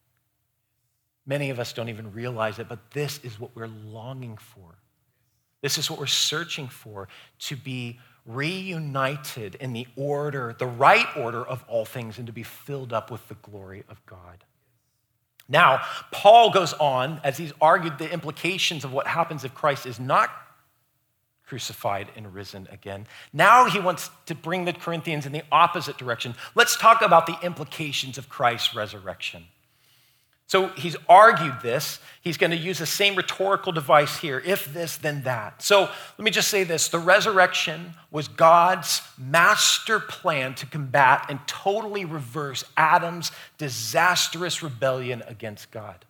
Many 1.26 1.50
of 1.50 1.60
us 1.60 1.74
don't 1.74 1.90
even 1.90 2.14
realize 2.14 2.58
it, 2.58 2.70
but 2.70 2.92
this 2.92 3.20
is 3.22 3.38
what 3.38 3.54
we're 3.54 3.68
longing 3.68 4.38
for. 4.38 4.77
This 5.60 5.78
is 5.78 5.90
what 5.90 5.98
we're 5.98 6.06
searching 6.06 6.68
for 6.68 7.08
to 7.40 7.56
be 7.56 7.98
reunited 8.26 9.54
in 9.56 9.72
the 9.72 9.86
order, 9.96 10.54
the 10.58 10.66
right 10.66 11.06
order 11.16 11.44
of 11.44 11.64
all 11.66 11.84
things, 11.84 12.18
and 12.18 12.26
to 12.26 12.32
be 12.32 12.42
filled 12.42 12.92
up 12.92 13.10
with 13.10 13.26
the 13.28 13.34
glory 13.34 13.84
of 13.88 14.04
God. 14.06 14.44
Now, 15.48 15.80
Paul 16.12 16.50
goes 16.50 16.74
on 16.74 17.20
as 17.24 17.38
he's 17.38 17.52
argued 17.60 17.98
the 17.98 18.12
implications 18.12 18.84
of 18.84 18.92
what 18.92 19.06
happens 19.06 19.44
if 19.44 19.54
Christ 19.54 19.86
is 19.86 19.98
not 19.98 20.30
crucified 21.46 22.10
and 22.14 22.34
risen 22.34 22.68
again. 22.70 23.06
Now 23.32 23.64
he 23.64 23.80
wants 23.80 24.10
to 24.26 24.34
bring 24.34 24.66
the 24.66 24.74
Corinthians 24.74 25.24
in 25.24 25.32
the 25.32 25.42
opposite 25.50 25.96
direction. 25.96 26.34
Let's 26.54 26.76
talk 26.76 27.00
about 27.00 27.24
the 27.26 27.38
implications 27.42 28.18
of 28.18 28.28
Christ's 28.28 28.74
resurrection. 28.74 29.46
So 30.48 30.68
he's 30.68 30.96
argued 31.10 31.60
this. 31.62 32.00
He's 32.22 32.38
going 32.38 32.52
to 32.52 32.56
use 32.56 32.78
the 32.78 32.86
same 32.86 33.14
rhetorical 33.16 33.70
device 33.70 34.16
here 34.16 34.42
if 34.46 34.72
this, 34.72 34.96
then 34.96 35.22
that. 35.24 35.62
So 35.62 35.82
let 35.82 36.24
me 36.24 36.30
just 36.30 36.48
say 36.48 36.64
this 36.64 36.88
the 36.88 36.98
resurrection 36.98 37.92
was 38.10 38.28
God's 38.28 39.02
master 39.18 40.00
plan 40.00 40.54
to 40.56 40.66
combat 40.66 41.26
and 41.28 41.38
totally 41.46 42.06
reverse 42.06 42.64
Adam's 42.78 43.30
disastrous 43.58 44.62
rebellion 44.62 45.22
against 45.28 45.70
God. 45.70 46.06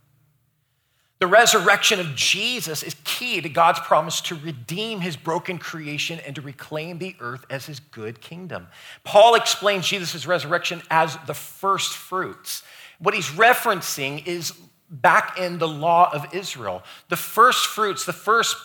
The 1.19 1.27
resurrection 1.27 1.99
of 1.99 2.15
Jesus 2.15 2.85
is 2.85 2.95
key 3.03 3.41
to 3.41 3.49
God's 3.49 3.81
promise 3.81 4.21
to 4.21 4.37
redeem 4.37 5.01
his 5.01 5.17
broken 5.17 5.59
creation 5.59 6.21
and 6.25 6.37
to 6.37 6.41
reclaim 6.41 6.99
the 6.99 7.17
earth 7.19 7.45
as 7.51 7.67
his 7.67 7.81
good 7.81 8.21
kingdom. 8.21 8.69
Paul 9.03 9.35
explains 9.35 9.89
Jesus' 9.89 10.27
resurrection 10.27 10.81
as 10.93 11.19
the 11.27 11.35
first 11.35 11.93
fruits. 11.93 12.63
What 12.99 13.15
he's 13.15 13.29
referencing 13.29 14.27
is 14.27 14.53
back 14.91 15.39
in 15.39 15.59
the 15.59 15.69
law 15.69 16.11
of 16.13 16.35
Israel. 16.35 16.83
The 17.09 17.17
first 17.17 17.67
fruits, 17.67 18.05
the 18.05 18.13
first 18.13 18.57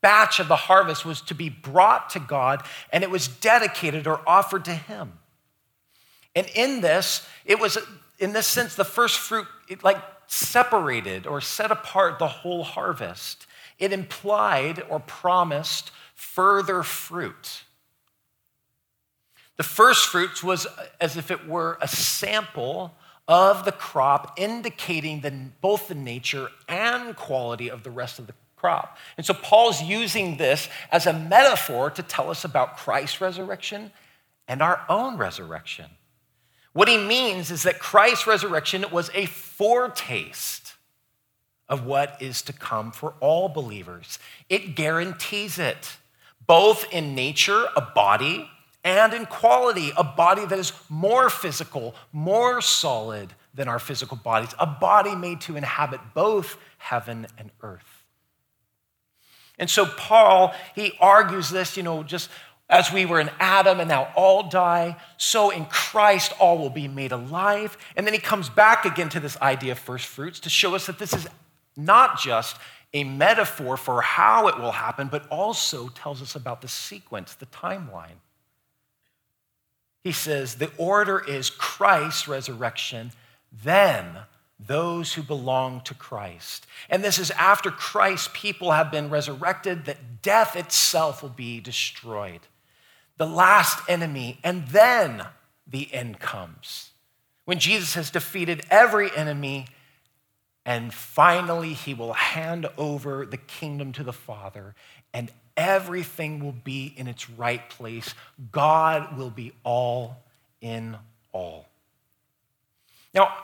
batch 0.00 0.40
of 0.40 0.48
the 0.48 0.56
harvest 0.56 1.04
was 1.04 1.20
to 1.22 1.34
be 1.34 1.48
brought 1.48 2.10
to 2.10 2.20
God 2.20 2.62
and 2.92 3.02
it 3.02 3.10
was 3.10 3.28
dedicated 3.28 4.06
or 4.06 4.20
offered 4.26 4.64
to 4.66 4.74
him. 4.74 5.12
And 6.34 6.46
in 6.54 6.80
this, 6.80 7.26
it 7.44 7.58
was, 7.58 7.78
in 8.18 8.32
this 8.32 8.46
sense, 8.46 8.74
the 8.74 8.84
first 8.84 9.18
fruit, 9.18 9.46
it 9.68 9.82
like 9.82 9.98
separated 10.26 11.26
or 11.26 11.40
set 11.40 11.70
apart 11.70 12.18
the 12.18 12.28
whole 12.28 12.62
harvest. 12.62 13.46
It 13.78 13.92
implied 13.92 14.82
or 14.88 15.00
promised 15.00 15.90
further 16.14 16.82
fruit. 16.82 17.64
The 19.56 19.62
first 19.64 20.06
fruits 20.06 20.42
was 20.44 20.66
as 21.00 21.16
if 21.16 21.30
it 21.30 21.48
were 21.48 21.78
a 21.80 21.88
sample 21.88 22.94
of 23.28 23.66
the 23.66 23.72
crop, 23.72 24.32
indicating 24.38 25.20
the, 25.20 25.30
both 25.60 25.86
the 25.88 25.94
nature 25.94 26.48
and 26.66 27.14
quality 27.14 27.70
of 27.70 27.82
the 27.82 27.90
rest 27.90 28.18
of 28.18 28.26
the 28.26 28.34
crop. 28.56 28.96
And 29.16 29.24
so 29.24 29.34
Paul's 29.34 29.82
using 29.82 30.38
this 30.38 30.68
as 30.90 31.06
a 31.06 31.12
metaphor 31.12 31.90
to 31.90 32.02
tell 32.02 32.30
us 32.30 32.44
about 32.44 32.78
Christ's 32.78 33.20
resurrection 33.20 33.92
and 34.48 34.62
our 34.62 34.84
own 34.88 35.18
resurrection. 35.18 35.86
What 36.72 36.88
he 36.88 36.96
means 36.96 37.50
is 37.50 37.64
that 37.64 37.78
Christ's 37.78 38.26
resurrection 38.26 38.84
was 38.90 39.10
a 39.14 39.26
foretaste 39.26 40.74
of 41.68 41.84
what 41.84 42.16
is 42.20 42.40
to 42.42 42.52
come 42.52 42.92
for 42.92 43.14
all 43.20 43.48
believers. 43.48 44.18
It 44.48 44.74
guarantees 44.74 45.58
it, 45.58 45.98
both 46.46 46.90
in 46.92 47.14
nature, 47.14 47.66
a 47.76 47.82
body, 47.82 48.48
and 48.84 49.12
in 49.12 49.26
quality, 49.26 49.92
a 49.96 50.04
body 50.04 50.46
that 50.46 50.58
is 50.58 50.72
more 50.88 51.28
physical, 51.28 51.94
more 52.12 52.60
solid 52.60 53.32
than 53.54 53.68
our 53.68 53.78
physical 53.78 54.16
bodies, 54.16 54.54
a 54.58 54.66
body 54.66 55.14
made 55.14 55.40
to 55.42 55.56
inhabit 55.56 56.00
both 56.14 56.56
heaven 56.78 57.26
and 57.36 57.50
earth. 57.62 58.04
And 59.58 59.68
so 59.68 59.84
Paul, 59.84 60.54
he 60.74 60.92
argues 61.00 61.50
this, 61.50 61.76
you 61.76 61.82
know, 61.82 62.04
just 62.04 62.30
as 62.70 62.92
we 62.92 63.06
were 63.06 63.18
in 63.18 63.30
Adam 63.40 63.80
and 63.80 63.88
now 63.88 64.12
all 64.14 64.48
die, 64.48 64.96
so 65.16 65.50
in 65.50 65.64
Christ 65.66 66.32
all 66.38 66.58
will 66.58 66.70
be 66.70 66.86
made 66.86 67.12
alive. 67.12 67.76
And 67.96 68.06
then 68.06 68.14
he 68.14 68.20
comes 68.20 68.48
back 68.48 68.84
again 68.84 69.08
to 69.10 69.20
this 69.20 69.36
idea 69.40 69.72
of 69.72 69.78
first 69.78 70.06
fruits 70.06 70.38
to 70.40 70.50
show 70.50 70.74
us 70.74 70.86
that 70.86 70.98
this 70.98 71.12
is 71.12 71.26
not 71.76 72.20
just 72.20 72.56
a 72.94 73.04
metaphor 73.04 73.76
for 73.76 74.00
how 74.00 74.48
it 74.48 74.58
will 74.58 74.72
happen, 74.72 75.08
but 75.08 75.26
also 75.28 75.88
tells 75.88 76.22
us 76.22 76.34
about 76.36 76.60
the 76.60 76.68
sequence, 76.68 77.34
the 77.34 77.46
timeline. 77.46 78.16
He 80.04 80.12
says 80.12 80.54
the 80.54 80.70
order 80.76 81.18
is 81.18 81.50
Christ's 81.50 82.28
resurrection, 82.28 83.12
then 83.52 84.18
those 84.58 85.14
who 85.14 85.22
belong 85.22 85.80
to 85.82 85.94
Christ. 85.94 86.66
And 86.90 87.04
this 87.04 87.18
is 87.18 87.30
after 87.32 87.70
Christ's 87.70 88.30
people 88.32 88.72
have 88.72 88.90
been 88.90 89.10
resurrected, 89.10 89.84
that 89.84 90.22
death 90.22 90.56
itself 90.56 91.22
will 91.22 91.28
be 91.30 91.60
destroyed, 91.60 92.40
the 93.16 93.26
last 93.26 93.78
enemy, 93.88 94.38
and 94.42 94.66
then 94.68 95.26
the 95.66 95.92
end 95.92 96.18
comes. 96.18 96.90
When 97.44 97.58
Jesus 97.58 97.94
has 97.94 98.10
defeated 98.10 98.64
every 98.70 99.14
enemy, 99.16 99.66
and 100.66 100.92
finally 100.92 101.72
he 101.72 101.94
will 101.94 102.12
hand 102.12 102.66
over 102.76 103.24
the 103.24 103.36
kingdom 103.36 103.92
to 103.92 104.02
the 104.02 104.12
Father, 104.12 104.74
and 105.14 105.30
everything 105.58 106.42
will 106.42 106.54
be 106.64 106.94
in 106.96 107.08
its 107.08 107.28
right 107.28 107.68
place. 107.68 108.14
God 108.52 109.18
will 109.18 109.28
be 109.28 109.52
all 109.64 110.16
in 110.60 110.96
all. 111.32 111.66
Now, 113.12 113.34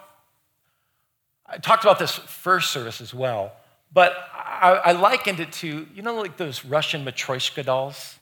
I 1.44 1.58
talked 1.58 1.84
about 1.84 1.98
this 1.98 2.12
first 2.12 2.70
service 2.70 3.00
as 3.00 3.12
well, 3.12 3.52
but 3.92 4.16
I, 4.32 4.80
I 4.84 4.92
likened 4.92 5.40
it 5.40 5.52
to, 5.54 5.86
you 5.92 6.02
know, 6.02 6.14
like 6.14 6.36
those 6.36 6.64
Russian 6.64 7.04
Matryoshka 7.04 7.64
dolls? 7.64 8.18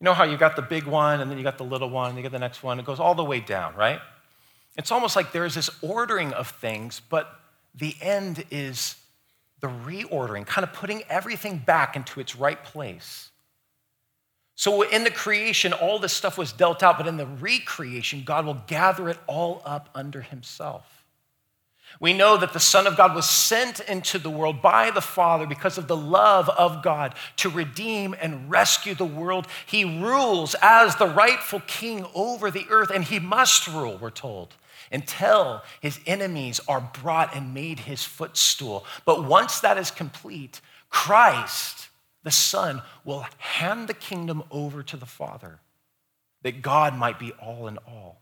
You 0.00 0.04
know 0.04 0.14
how 0.14 0.24
you 0.24 0.36
got 0.36 0.54
the 0.54 0.62
big 0.62 0.84
one, 0.84 1.20
and 1.20 1.30
then 1.30 1.38
you 1.38 1.44
got 1.44 1.58
the 1.58 1.64
little 1.64 1.88
one, 1.88 2.10
and 2.10 2.16
you 2.16 2.22
get 2.22 2.32
the 2.32 2.38
next 2.38 2.62
one. 2.62 2.78
It 2.78 2.84
goes 2.84 3.00
all 3.00 3.14
the 3.14 3.24
way 3.24 3.40
down, 3.40 3.74
right? 3.74 4.00
It's 4.76 4.90
almost 4.90 5.16
like 5.16 5.32
there's 5.32 5.54
this 5.54 5.70
ordering 5.80 6.32
of 6.32 6.48
things, 6.48 7.00
but 7.08 7.40
the 7.74 7.94
end 8.00 8.44
is 8.50 8.96
the 9.62 9.68
reordering, 9.68 10.44
kind 10.44 10.64
of 10.64 10.72
putting 10.72 11.02
everything 11.08 11.56
back 11.56 11.96
into 11.96 12.20
its 12.20 12.36
right 12.36 12.62
place. 12.62 13.30
So 14.54 14.82
in 14.82 15.04
the 15.04 15.10
creation, 15.10 15.72
all 15.72 15.98
this 15.98 16.12
stuff 16.12 16.36
was 16.36 16.52
dealt 16.52 16.82
out, 16.82 16.98
but 16.98 17.06
in 17.06 17.16
the 17.16 17.26
recreation, 17.26 18.22
God 18.24 18.44
will 18.44 18.62
gather 18.66 19.08
it 19.08 19.18
all 19.26 19.62
up 19.64 19.88
under 19.94 20.20
himself. 20.20 21.06
We 22.00 22.12
know 22.12 22.36
that 22.38 22.52
the 22.52 22.60
Son 22.60 22.86
of 22.86 22.96
God 22.96 23.14
was 23.14 23.28
sent 23.28 23.80
into 23.80 24.18
the 24.18 24.30
world 24.30 24.62
by 24.62 24.90
the 24.90 25.00
Father 25.00 25.46
because 25.46 25.78
of 25.78 25.88
the 25.88 25.96
love 25.96 26.48
of 26.48 26.82
God 26.82 27.14
to 27.36 27.50
redeem 27.50 28.14
and 28.20 28.50
rescue 28.50 28.94
the 28.94 29.04
world. 29.04 29.46
He 29.66 29.84
rules 29.84 30.56
as 30.60 30.96
the 30.96 31.06
rightful 31.06 31.60
king 31.66 32.06
over 32.14 32.50
the 32.50 32.66
earth, 32.70 32.90
and 32.90 33.04
he 33.04 33.18
must 33.18 33.68
rule, 33.68 33.98
we're 33.98 34.10
told, 34.10 34.54
until 34.92 35.62
his 35.80 35.98
enemies 36.06 36.60
are 36.68 36.90
brought 37.02 37.34
and 37.34 37.54
made 37.54 37.80
his 37.80 38.04
footstool. 38.04 38.84
But 39.04 39.24
once 39.24 39.60
that 39.60 39.78
is 39.78 39.90
complete, 39.90 40.60
Christ, 40.90 41.88
the 42.22 42.30
Son, 42.30 42.82
will 43.04 43.26
hand 43.38 43.88
the 43.88 43.94
kingdom 43.94 44.44
over 44.50 44.82
to 44.82 44.96
the 44.96 45.06
Father, 45.06 45.60
that 46.42 46.62
God 46.62 46.94
might 46.94 47.18
be 47.18 47.32
all 47.32 47.66
in 47.66 47.78
all. 47.78 48.20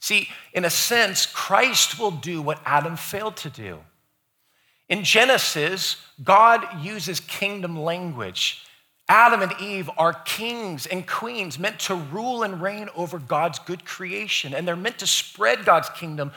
See, 0.00 0.28
in 0.52 0.64
a 0.64 0.70
sense, 0.70 1.26
Christ 1.26 1.98
will 1.98 2.10
do 2.10 2.42
what 2.42 2.60
Adam 2.64 2.96
failed 2.96 3.36
to 3.38 3.50
do. 3.50 3.80
In 4.88 5.02
Genesis, 5.02 5.96
God 6.22 6.84
uses 6.84 7.20
kingdom 7.20 7.78
language. 7.78 8.62
Adam 9.08 9.42
and 9.42 9.52
Eve 9.60 9.90
are 9.98 10.14
kings 10.14 10.86
and 10.86 11.06
queens 11.06 11.58
meant 11.58 11.78
to 11.78 11.94
rule 11.94 12.42
and 12.42 12.62
reign 12.62 12.88
over 12.96 13.18
God's 13.18 13.58
good 13.58 13.84
creation, 13.84 14.54
and 14.54 14.66
they're 14.66 14.76
meant 14.76 14.98
to 14.98 15.06
spread 15.06 15.64
God's 15.64 15.90
kingdom 15.90 16.32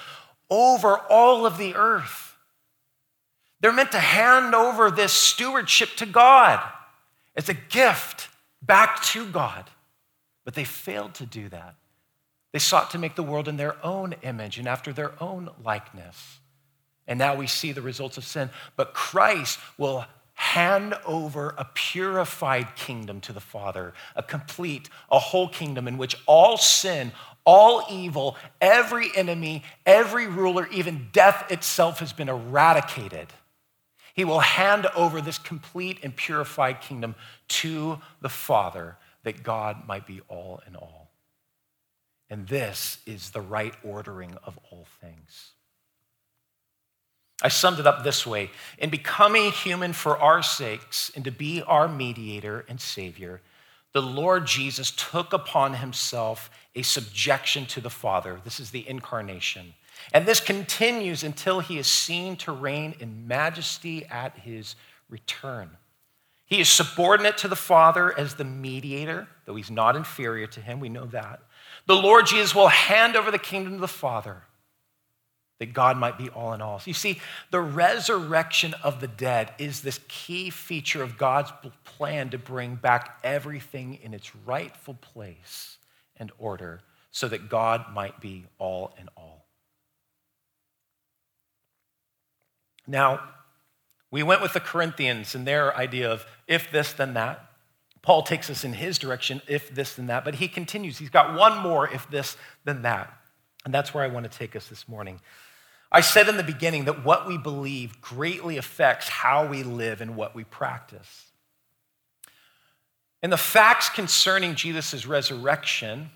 over 0.49 0.97
all 0.97 1.45
of 1.45 1.57
the 1.57 1.75
earth. 1.75 2.35
They're 3.61 3.73
meant 3.73 3.93
to 3.93 3.99
hand 3.99 4.53
over 4.53 4.91
this 4.91 5.13
stewardship 5.13 5.89
to 5.97 6.05
God 6.05 6.59
as 7.35 7.49
a 7.49 7.53
gift 7.53 8.29
back 8.61 9.01
to 9.03 9.25
God, 9.25 9.69
but 10.43 10.53
they 10.53 10.63
failed 10.63 11.13
to 11.15 11.25
do 11.25 11.49
that. 11.49 11.75
They 12.51 12.59
sought 12.59 12.91
to 12.91 12.99
make 12.99 13.15
the 13.15 13.23
world 13.23 13.47
in 13.47 13.57
their 13.57 13.83
own 13.85 14.15
image 14.23 14.57
and 14.57 14.67
after 14.67 14.91
their 14.91 15.11
own 15.21 15.49
likeness. 15.63 16.39
And 17.07 17.17
now 17.17 17.35
we 17.35 17.47
see 17.47 17.71
the 17.71 17.81
results 17.81 18.17
of 18.17 18.25
sin. 18.25 18.49
But 18.75 18.93
Christ 18.93 19.59
will 19.77 20.05
hand 20.37 20.93
over 21.03 21.55
a 21.57 21.65
purified 21.73 22.75
kingdom 22.75 23.19
to 23.19 23.33
the 23.33 23.39
Father, 23.39 23.95
a 24.15 24.21
complete, 24.21 24.87
a 25.11 25.17
whole 25.17 25.49
kingdom 25.49 25.87
in 25.87 25.97
which 25.97 26.15
all 26.27 26.57
sin, 26.57 27.11
all 27.43 27.83
evil, 27.89 28.37
every 28.61 29.09
enemy, 29.15 29.63
every 29.83 30.27
ruler, 30.27 30.67
even 30.67 31.07
death 31.11 31.51
itself 31.51 31.99
has 31.99 32.13
been 32.13 32.29
eradicated. 32.29 33.27
He 34.13 34.25
will 34.25 34.39
hand 34.39 34.85
over 34.95 35.21
this 35.21 35.39
complete 35.39 35.97
and 36.03 36.15
purified 36.15 36.81
kingdom 36.81 37.15
to 37.47 37.99
the 38.21 38.29
Father 38.29 38.95
that 39.23 39.41
God 39.41 39.87
might 39.87 40.05
be 40.05 40.21
all 40.27 40.61
in 40.67 40.75
all. 40.75 41.09
And 42.29 42.47
this 42.47 42.99
is 43.07 43.31
the 43.31 43.41
right 43.41 43.73
ordering 43.83 44.37
of 44.43 44.59
all 44.69 44.85
things. 45.01 45.53
I 47.41 47.49
summed 47.49 47.79
it 47.79 47.87
up 47.87 48.03
this 48.03 48.25
way 48.25 48.49
In 48.77 48.89
becoming 48.89 49.51
human 49.51 49.93
for 49.93 50.17
our 50.17 50.41
sakes 50.41 51.11
and 51.15 51.23
to 51.25 51.31
be 51.31 51.61
our 51.61 51.87
mediator 51.87 52.65
and 52.67 52.79
savior, 52.81 53.41
the 53.93 54.01
Lord 54.01 54.45
Jesus 54.45 54.91
took 54.91 55.33
upon 55.33 55.75
himself 55.75 56.49
a 56.75 56.81
subjection 56.81 57.65
to 57.67 57.81
the 57.81 57.89
Father. 57.89 58.39
This 58.43 58.59
is 58.59 58.71
the 58.71 58.87
incarnation. 58.87 59.73
And 60.13 60.25
this 60.25 60.39
continues 60.39 61.23
until 61.23 61.59
he 61.59 61.77
is 61.79 61.87
seen 61.87 62.35
to 62.37 62.51
reign 62.51 62.95
in 62.99 63.27
majesty 63.27 64.05
at 64.05 64.37
his 64.37 64.75
return. 65.09 65.69
He 66.45 66.59
is 66.59 66.69
subordinate 66.69 67.37
to 67.39 67.47
the 67.47 67.55
Father 67.55 68.17
as 68.17 68.35
the 68.35 68.43
mediator, 68.43 69.27
though 69.45 69.55
he's 69.55 69.71
not 69.71 69.95
inferior 69.95 70.47
to 70.47 70.61
him. 70.61 70.79
We 70.79 70.89
know 70.89 71.05
that. 71.07 71.41
The 71.87 71.95
Lord 71.95 72.27
Jesus 72.27 72.53
will 72.53 72.67
hand 72.67 73.15
over 73.15 73.31
the 73.31 73.39
kingdom 73.39 73.73
to 73.73 73.79
the 73.79 73.87
Father 73.87 74.43
that 75.59 75.73
God 75.73 75.97
might 75.97 76.17
be 76.17 76.29
all 76.29 76.53
in 76.53 76.61
all. 76.61 76.81
You 76.85 76.93
see, 76.93 77.19
the 77.51 77.59
resurrection 77.59 78.75
of 78.83 79.01
the 79.01 79.07
dead 79.07 79.53
is 79.57 79.81
this 79.81 79.99
key 80.07 80.49
feature 80.49 81.01
of 81.01 81.17
God's 81.17 81.51
plan 81.83 82.29
to 82.29 82.37
bring 82.37 82.75
back 82.75 83.19
everything 83.23 83.99
in 84.03 84.13
its 84.13 84.35
rightful 84.35 84.93
place 84.95 85.77
and 86.17 86.31
order 86.37 86.81
so 87.11 87.27
that 87.27 87.49
God 87.49 87.85
might 87.93 88.21
be 88.21 88.45
all 88.59 88.93
in 88.99 89.09
all. 89.17 89.45
Now, 92.85 93.21
we 94.11 94.23
went 94.23 94.41
with 94.41 94.53
the 94.53 94.59
Corinthians 94.59 95.35
and 95.35 95.45
their 95.45 95.75
idea 95.75 96.09
of 96.09 96.25
if 96.47 96.71
this, 96.71 96.93
then 96.93 97.15
that. 97.15 97.43
Paul 98.01 98.21
takes 98.21 98.49
us 98.49 98.63
in 98.63 98.73
his 98.73 98.97
direction, 98.97 99.41
if 99.47 99.73
this, 99.73 99.95
then 99.95 100.07
that. 100.07 100.23
But 100.23 100.35
he 100.35 100.47
continues. 100.47 100.97
He's 100.97 101.09
got 101.09 101.37
one 101.37 101.57
more, 101.57 101.89
if 101.89 102.09
this, 102.09 102.37
then 102.63 102.83
that. 102.83 103.13
And 103.65 103.73
that's 103.73 103.93
where 103.93 104.03
I 104.03 104.07
want 104.07 104.31
to 104.31 104.37
take 104.37 104.55
us 104.55 104.67
this 104.67 104.87
morning. 104.87 105.19
I 105.91 106.01
said 106.01 106.27
in 106.27 106.37
the 106.37 106.43
beginning 106.43 106.85
that 106.85 107.05
what 107.05 107.27
we 107.27 107.37
believe 107.37 108.01
greatly 108.01 108.57
affects 108.57 109.07
how 109.07 109.47
we 109.47 109.63
live 109.63 110.01
and 110.01 110.15
what 110.15 110.35
we 110.35 110.43
practice. 110.43 111.25
And 113.21 113.31
the 113.31 113.37
facts 113.37 113.89
concerning 113.89 114.55
Jesus' 114.55 115.05
resurrection, 115.05 116.09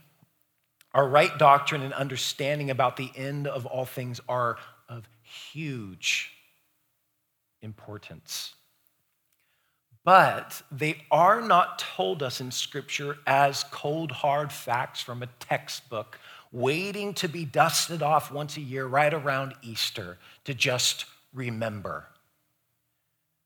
our 0.94 1.08
right 1.08 1.36
doctrine 1.38 1.82
and 1.82 1.94
understanding 1.94 2.70
about 2.70 2.98
the 2.98 3.10
end 3.16 3.48
of 3.48 3.66
all 3.66 3.86
things 3.86 4.20
are 4.28 4.58
of 4.90 5.08
huge 5.24 6.32
importance 7.62 8.54
but 10.04 10.64
they 10.72 11.04
are 11.12 11.42
not 11.42 11.78
told 11.78 12.24
us 12.24 12.42
in 12.42 12.52
Scripture 12.52 13.18
as 13.28 13.64
cold, 13.66 14.12
hard 14.12 14.52
facts 14.52 15.02
from 15.02 15.22
a 15.22 15.28
textbook, 15.40 16.20
waiting 16.52 17.14
to 17.16 17.28
be 17.28 17.46
dusted 17.46 18.02
off 18.02 18.32
once 18.32 18.58
a 18.58 18.62
year 18.62 18.86
right 18.86 19.14
around 19.14 19.54
Easter 19.62 20.18
to 20.44 20.54
just 20.54 21.06
remember. 21.34 22.08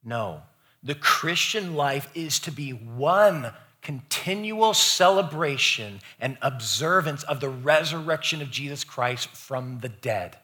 No, 0.04 0.42
the 0.84 0.96
Christian 0.96 1.76
life 1.76 2.10
is 2.16 2.40
to 2.40 2.52
be 2.52 2.72
one 2.72 3.52
continual 3.82 4.74
celebration 4.74 6.00
and 6.20 6.38
observance 6.42 7.24
of 7.24 7.40
the 7.40 7.50
resurrection 7.50 8.42
of 8.42 8.50
Jesus 8.50 8.84
Christ 8.84 9.30
from 9.30 9.80
the 9.80 9.90
dead 9.90 10.38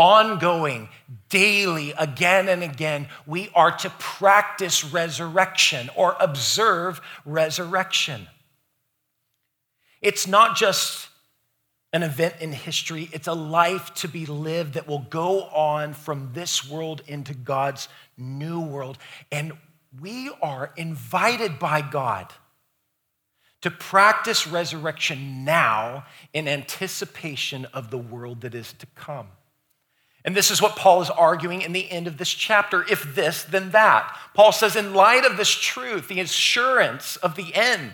ongoing, 0.00 0.88
daily, 1.28 1.92
again 1.92 2.48
and 2.48 2.62
again, 2.62 3.06
we 3.26 3.50
are 3.54 3.70
to 3.70 3.90
practice 3.98 4.82
resurrection 4.82 5.90
or 5.94 6.16
observe 6.18 7.02
resurrection. 7.26 8.26
It's 10.00 10.26
not 10.26 10.56
just 10.56 11.09
an 11.92 12.02
event 12.02 12.34
in 12.40 12.52
history, 12.52 13.08
it's 13.12 13.26
a 13.26 13.34
life 13.34 13.92
to 13.94 14.08
be 14.08 14.24
lived 14.26 14.74
that 14.74 14.86
will 14.86 15.06
go 15.10 15.42
on 15.44 15.92
from 15.92 16.30
this 16.32 16.68
world 16.68 17.02
into 17.06 17.34
God's 17.34 17.88
new 18.16 18.60
world. 18.60 18.96
And 19.32 19.52
we 20.00 20.30
are 20.40 20.72
invited 20.76 21.58
by 21.58 21.82
God 21.82 22.32
to 23.62 23.70
practice 23.70 24.46
resurrection 24.46 25.44
now 25.44 26.06
in 26.32 26.46
anticipation 26.48 27.66
of 27.66 27.90
the 27.90 27.98
world 27.98 28.42
that 28.42 28.54
is 28.54 28.72
to 28.74 28.86
come. 28.94 29.28
And 30.24 30.36
this 30.36 30.50
is 30.50 30.60
what 30.60 30.76
Paul 30.76 31.02
is 31.02 31.10
arguing 31.10 31.62
in 31.62 31.72
the 31.72 31.90
end 31.90 32.06
of 32.06 32.18
this 32.18 32.30
chapter. 32.30 32.84
If 32.90 33.14
this, 33.14 33.42
then 33.42 33.70
that. 33.70 34.16
Paul 34.34 34.52
says, 34.52 34.76
in 34.76 34.94
light 34.94 35.24
of 35.24 35.36
this 35.36 35.50
truth, 35.50 36.08
the 36.08 36.20
assurance 36.20 37.16
of 37.16 37.36
the 37.36 37.54
end, 37.54 37.92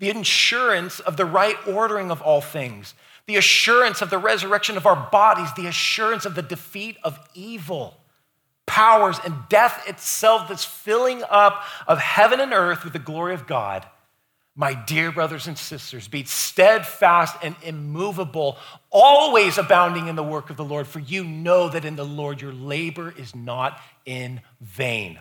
the 0.00 0.10
assurance 0.10 0.98
of 1.00 1.16
the 1.16 1.24
right 1.24 1.56
ordering 1.66 2.10
of 2.10 2.20
all 2.20 2.40
things, 2.40 2.94
the 3.26 3.36
assurance 3.36 4.02
of 4.02 4.10
the 4.10 4.18
resurrection 4.18 4.76
of 4.76 4.86
our 4.86 5.08
bodies, 5.12 5.52
the 5.54 5.66
assurance 5.66 6.24
of 6.26 6.34
the 6.34 6.42
defeat 6.42 6.96
of 7.04 7.18
evil, 7.34 7.96
powers, 8.66 9.18
and 9.24 9.34
death 9.48 9.88
itself 9.88 10.48
that's 10.48 10.64
filling 10.64 11.22
up 11.30 11.62
of 11.86 11.98
heaven 11.98 12.40
and 12.40 12.52
earth 12.52 12.82
with 12.82 12.92
the 12.92 12.98
glory 12.98 13.34
of 13.34 13.46
God 13.46 13.86
my 14.60 14.74
dear 14.74 15.10
brothers 15.10 15.46
and 15.46 15.56
sisters, 15.56 16.06
be 16.06 16.24
steadfast 16.24 17.34
and 17.42 17.56
immovable, 17.62 18.58
always 18.90 19.56
abounding 19.56 20.08
in 20.08 20.16
the 20.16 20.22
work 20.22 20.50
of 20.50 20.58
the 20.58 20.64
Lord, 20.64 20.86
for 20.86 20.98
you 20.98 21.24
know 21.24 21.70
that 21.70 21.86
in 21.86 21.96
the 21.96 22.04
Lord 22.04 22.42
your 22.42 22.52
labor 22.52 23.14
is 23.16 23.34
not 23.34 23.80
in 24.04 24.42
vain. 24.60 25.18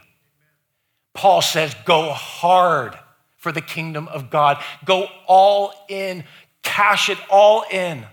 Paul 1.14 1.42
says, 1.42 1.76
Go 1.86 2.12
hard 2.12 2.98
for 3.40 3.52
the 3.52 3.62
kingdom 3.62 4.08
of 4.10 4.30
God, 4.30 4.62
go 4.86 5.08
all 5.26 5.74
in, 5.90 6.24
cash 6.62 7.10
it 7.10 7.18
all 7.30 7.64
in. 7.72 8.06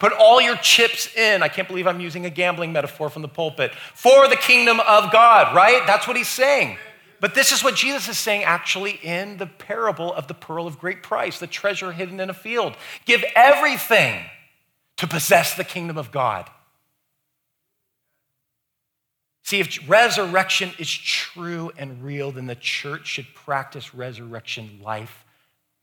Put 0.00 0.12
all 0.12 0.40
your 0.40 0.56
chips 0.56 1.14
in. 1.16 1.42
I 1.42 1.48
can't 1.48 1.68
believe 1.68 1.86
I'm 1.86 2.00
using 2.00 2.26
a 2.26 2.30
gambling 2.30 2.72
metaphor 2.72 3.08
from 3.08 3.22
the 3.22 3.28
pulpit 3.28 3.72
for 3.94 4.26
the 4.28 4.36
kingdom 4.36 4.80
of 4.80 5.12
God, 5.12 5.54
right? 5.54 5.82
That's 5.86 6.08
what 6.08 6.16
he's 6.16 6.28
saying. 6.28 6.76
But 7.20 7.34
this 7.34 7.52
is 7.52 7.62
what 7.62 7.74
Jesus 7.74 8.08
is 8.08 8.18
saying 8.18 8.44
actually 8.44 8.98
in 9.02 9.38
the 9.38 9.46
parable 9.46 10.12
of 10.12 10.26
the 10.26 10.34
pearl 10.34 10.66
of 10.66 10.78
great 10.78 11.02
price, 11.02 11.38
the 11.38 11.46
treasure 11.46 11.92
hidden 11.92 12.20
in 12.20 12.28
a 12.28 12.34
field. 12.34 12.76
Give 13.06 13.24
everything 13.36 14.24
to 14.96 15.06
possess 15.06 15.54
the 15.54 15.64
kingdom 15.64 15.96
of 15.96 16.10
God. 16.10 16.50
See, 19.44 19.60
if 19.60 19.78
resurrection 19.88 20.72
is 20.78 20.90
true 20.90 21.70
and 21.76 22.02
real, 22.02 22.32
then 22.32 22.46
the 22.46 22.54
church 22.54 23.06
should 23.06 23.26
practice 23.34 23.94
resurrection 23.94 24.80
life 24.82 25.22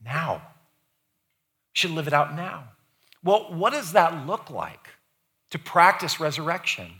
now. 0.03 0.41
Should 1.73 1.91
live 1.91 2.07
it 2.07 2.13
out 2.13 2.35
now. 2.35 2.63
Well, 3.23 3.53
what 3.53 3.71
does 3.71 3.91
that 3.91 4.25
look 4.25 4.49
like 4.49 4.89
to 5.51 5.59
practice 5.59 6.19
resurrection? 6.19 6.91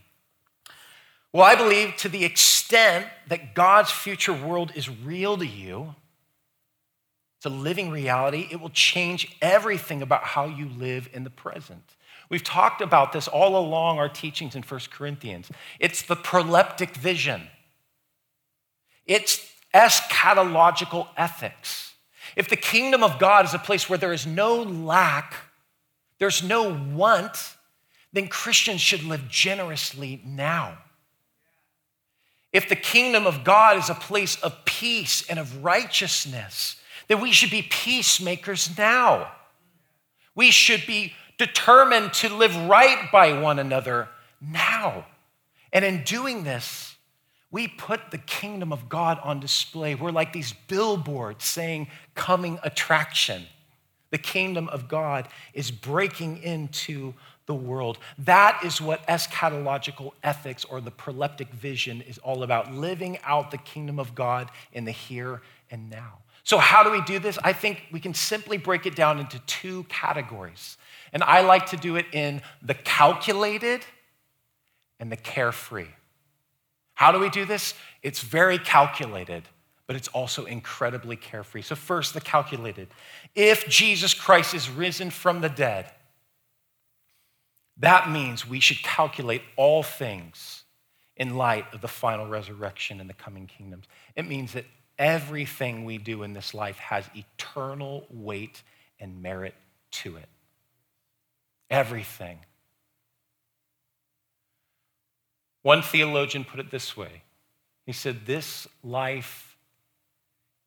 Well, 1.33 1.43
I 1.43 1.55
believe 1.55 1.95
to 1.97 2.09
the 2.09 2.23
extent 2.23 3.07
that 3.27 3.55
God's 3.55 3.89
future 3.89 4.33
world 4.33 4.71
is 4.75 4.87
real 4.87 5.37
to 5.37 5.47
you, 5.47 5.95
it's 7.37 7.47
a 7.47 7.49
living 7.49 7.89
reality, 7.89 8.47
it 8.51 8.61
will 8.61 8.69
change 8.69 9.35
everything 9.41 10.03
about 10.03 10.23
how 10.23 10.45
you 10.45 10.69
live 10.69 11.09
in 11.11 11.23
the 11.23 11.31
present. 11.31 11.95
We've 12.31 12.43
talked 12.43 12.79
about 12.81 13.11
this 13.11 13.27
all 13.27 13.57
along 13.57 13.99
our 13.99 14.07
teachings 14.07 14.55
in 14.55 14.63
1 14.63 14.79
Corinthians. 14.89 15.51
It's 15.81 16.01
the 16.01 16.15
proleptic 16.15 16.95
vision, 16.95 17.41
it's 19.05 19.51
eschatological 19.75 21.07
ethics. 21.17 21.93
If 22.37 22.47
the 22.47 22.55
kingdom 22.55 23.03
of 23.03 23.19
God 23.19 23.43
is 23.43 23.53
a 23.53 23.59
place 23.59 23.89
where 23.89 23.97
there 23.97 24.13
is 24.13 24.25
no 24.25 24.61
lack, 24.61 25.35
there's 26.17 26.41
no 26.41 26.73
want, 26.73 27.55
then 28.13 28.29
Christians 28.29 28.79
should 28.79 29.03
live 29.03 29.27
generously 29.27 30.21
now. 30.25 30.77
If 32.53 32.69
the 32.69 32.77
kingdom 32.77 33.27
of 33.27 33.43
God 33.43 33.77
is 33.77 33.89
a 33.89 33.95
place 33.95 34.37
of 34.37 34.63
peace 34.63 35.27
and 35.29 35.37
of 35.37 35.63
righteousness, 35.63 36.77
then 37.09 37.19
we 37.19 37.33
should 37.33 37.51
be 37.51 37.63
peacemakers 37.63 38.77
now. 38.77 39.33
We 40.35 40.51
should 40.51 40.85
be 40.85 41.13
determined 41.41 42.13
to 42.13 42.29
live 42.29 42.55
right 42.67 43.11
by 43.11 43.33
one 43.41 43.57
another 43.57 44.07
now. 44.39 45.07
And 45.73 45.83
in 45.83 46.03
doing 46.03 46.43
this, 46.43 46.95
we 47.49 47.67
put 47.67 48.11
the 48.11 48.19
kingdom 48.19 48.71
of 48.71 48.89
God 48.89 49.19
on 49.23 49.39
display. 49.39 49.95
We're 49.95 50.11
like 50.11 50.33
these 50.33 50.53
billboards 50.53 51.43
saying, 51.43 51.87
coming 52.13 52.59
attraction. 52.61 53.47
The 54.11 54.19
kingdom 54.19 54.69
of 54.69 54.87
God 54.87 55.29
is 55.55 55.71
breaking 55.71 56.43
into 56.43 57.15
the 57.47 57.55
world. 57.55 57.97
That 58.19 58.61
is 58.63 58.79
what 58.79 59.03
eschatological 59.07 60.11
ethics 60.21 60.63
or 60.63 60.79
the 60.79 60.91
proleptic 60.91 61.49
vision 61.49 62.01
is 62.01 62.19
all 62.19 62.43
about 62.43 62.71
living 62.71 63.17
out 63.23 63.49
the 63.49 63.57
kingdom 63.57 63.97
of 63.97 64.13
God 64.13 64.51
in 64.73 64.85
the 64.85 64.91
here 64.91 65.41
and 65.71 65.89
now. 65.89 66.19
So, 66.43 66.59
how 66.59 66.83
do 66.83 66.91
we 66.91 67.01
do 67.01 67.17
this? 67.17 67.39
I 67.43 67.53
think 67.53 67.83
we 67.91 67.99
can 67.99 68.13
simply 68.13 68.57
break 68.57 68.85
it 68.85 68.95
down 68.95 69.19
into 69.19 69.39
two 69.39 69.83
categories. 69.85 70.77
And 71.13 71.23
I 71.23 71.41
like 71.41 71.67
to 71.67 71.77
do 71.77 71.95
it 71.95 72.05
in 72.13 72.41
the 72.61 72.73
calculated 72.73 73.81
and 74.99 75.11
the 75.11 75.17
carefree. 75.17 75.87
How 76.93 77.11
do 77.11 77.19
we 77.19 77.29
do 77.29 77.45
this? 77.45 77.73
It's 78.03 78.21
very 78.21 78.59
calculated, 78.59 79.43
but 79.87 79.95
it's 79.95 80.07
also 80.09 80.45
incredibly 80.45 81.15
carefree. 81.15 81.63
So, 81.63 81.75
first, 81.75 82.13
the 82.13 82.21
calculated. 82.21 82.87
If 83.35 83.67
Jesus 83.67 84.13
Christ 84.13 84.53
is 84.53 84.69
risen 84.69 85.09
from 85.09 85.41
the 85.41 85.49
dead, 85.49 85.91
that 87.77 88.09
means 88.09 88.47
we 88.47 88.59
should 88.59 88.83
calculate 88.83 89.41
all 89.55 89.81
things 89.81 90.63
in 91.17 91.35
light 91.35 91.65
of 91.73 91.81
the 91.81 91.87
final 91.87 92.27
resurrection 92.27 93.01
and 93.01 93.09
the 93.09 93.15
coming 93.15 93.47
kingdoms. 93.47 93.85
It 94.15 94.27
means 94.27 94.53
that 94.53 94.65
everything 94.99 95.83
we 95.83 95.97
do 95.97 96.23
in 96.23 96.33
this 96.33 96.53
life 96.53 96.77
has 96.77 97.09
eternal 97.15 98.05
weight 98.11 98.61
and 98.99 99.21
merit 99.21 99.55
to 99.91 100.17
it. 100.17 100.29
Everything. 101.71 102.37
One 105.63 105.81
theologian 105.81 106.43
put 106.43 106.59
it 106.59 106.69
this 106.69 106.95
way 106.95 107.23
he 107.85 107.93
said, 107.93 108.25
This 108.25 108.67
life 108.83 109.57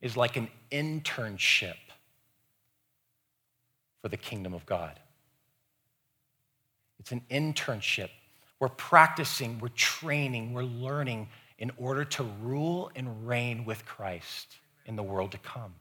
is 0.00 0.16
like 0.16 0.36
an 0.36 0.48
internship 0.70 1.76
for 4.02 4.08
the 4.08 4.16
kingdom 4.16 4.52
of 4.52 4.66
God. 4.66 4.98
It's 6.98 7.12
an 7.12 7.22
internship. 7.30 8.10
We're 8.60 8.68
practicing, 8.68 9.58
we're 9.58 9.68
training, 9.68 10.52
we're 10.52 10.62
learning 10.62 11.28
in 11.58 11.70
order 11.76 12.04
to 12.04 12.24
rule 12.42 12.90
and 12.96 13.26
reign 13.26 13.64
with 13.64 13.84
Christ 13.84 14.56
in 14.86 14.96
the 14.96 15.02
world 15.02 15.32
to 15.32 15.38
come. 15.38 15.74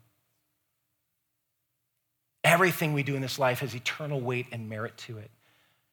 Everything 2.44 2.94
we 2.94 3.04
do 3.04 3.16
in 3.16 3.22
this 3.22 3.40
life 3.40 3.60
has 3.60 3.74
eternal 3.74 4.20
weight 4.20 4.48
and 4.52 4.70
merit 4.70 4.98
to 4.98 5.18
it. 5.18 5.32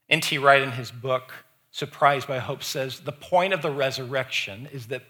N.T. 0.09 0.39
Wright, 0.39 0.63
in 0.63 0.73
his 0.73 0.91
book, 0.91 1.33
Surprised 1.73 2.27
by 2.27 2.39
Hope, 2.41 2.65
says 2.65 3.01
the 3.01 3.13
point 3.13 3.53
of 3.53 3.63
the 3.63 3.71
resurrection 3.71 4.69
is 4.73 4.87
that 4.87 5.05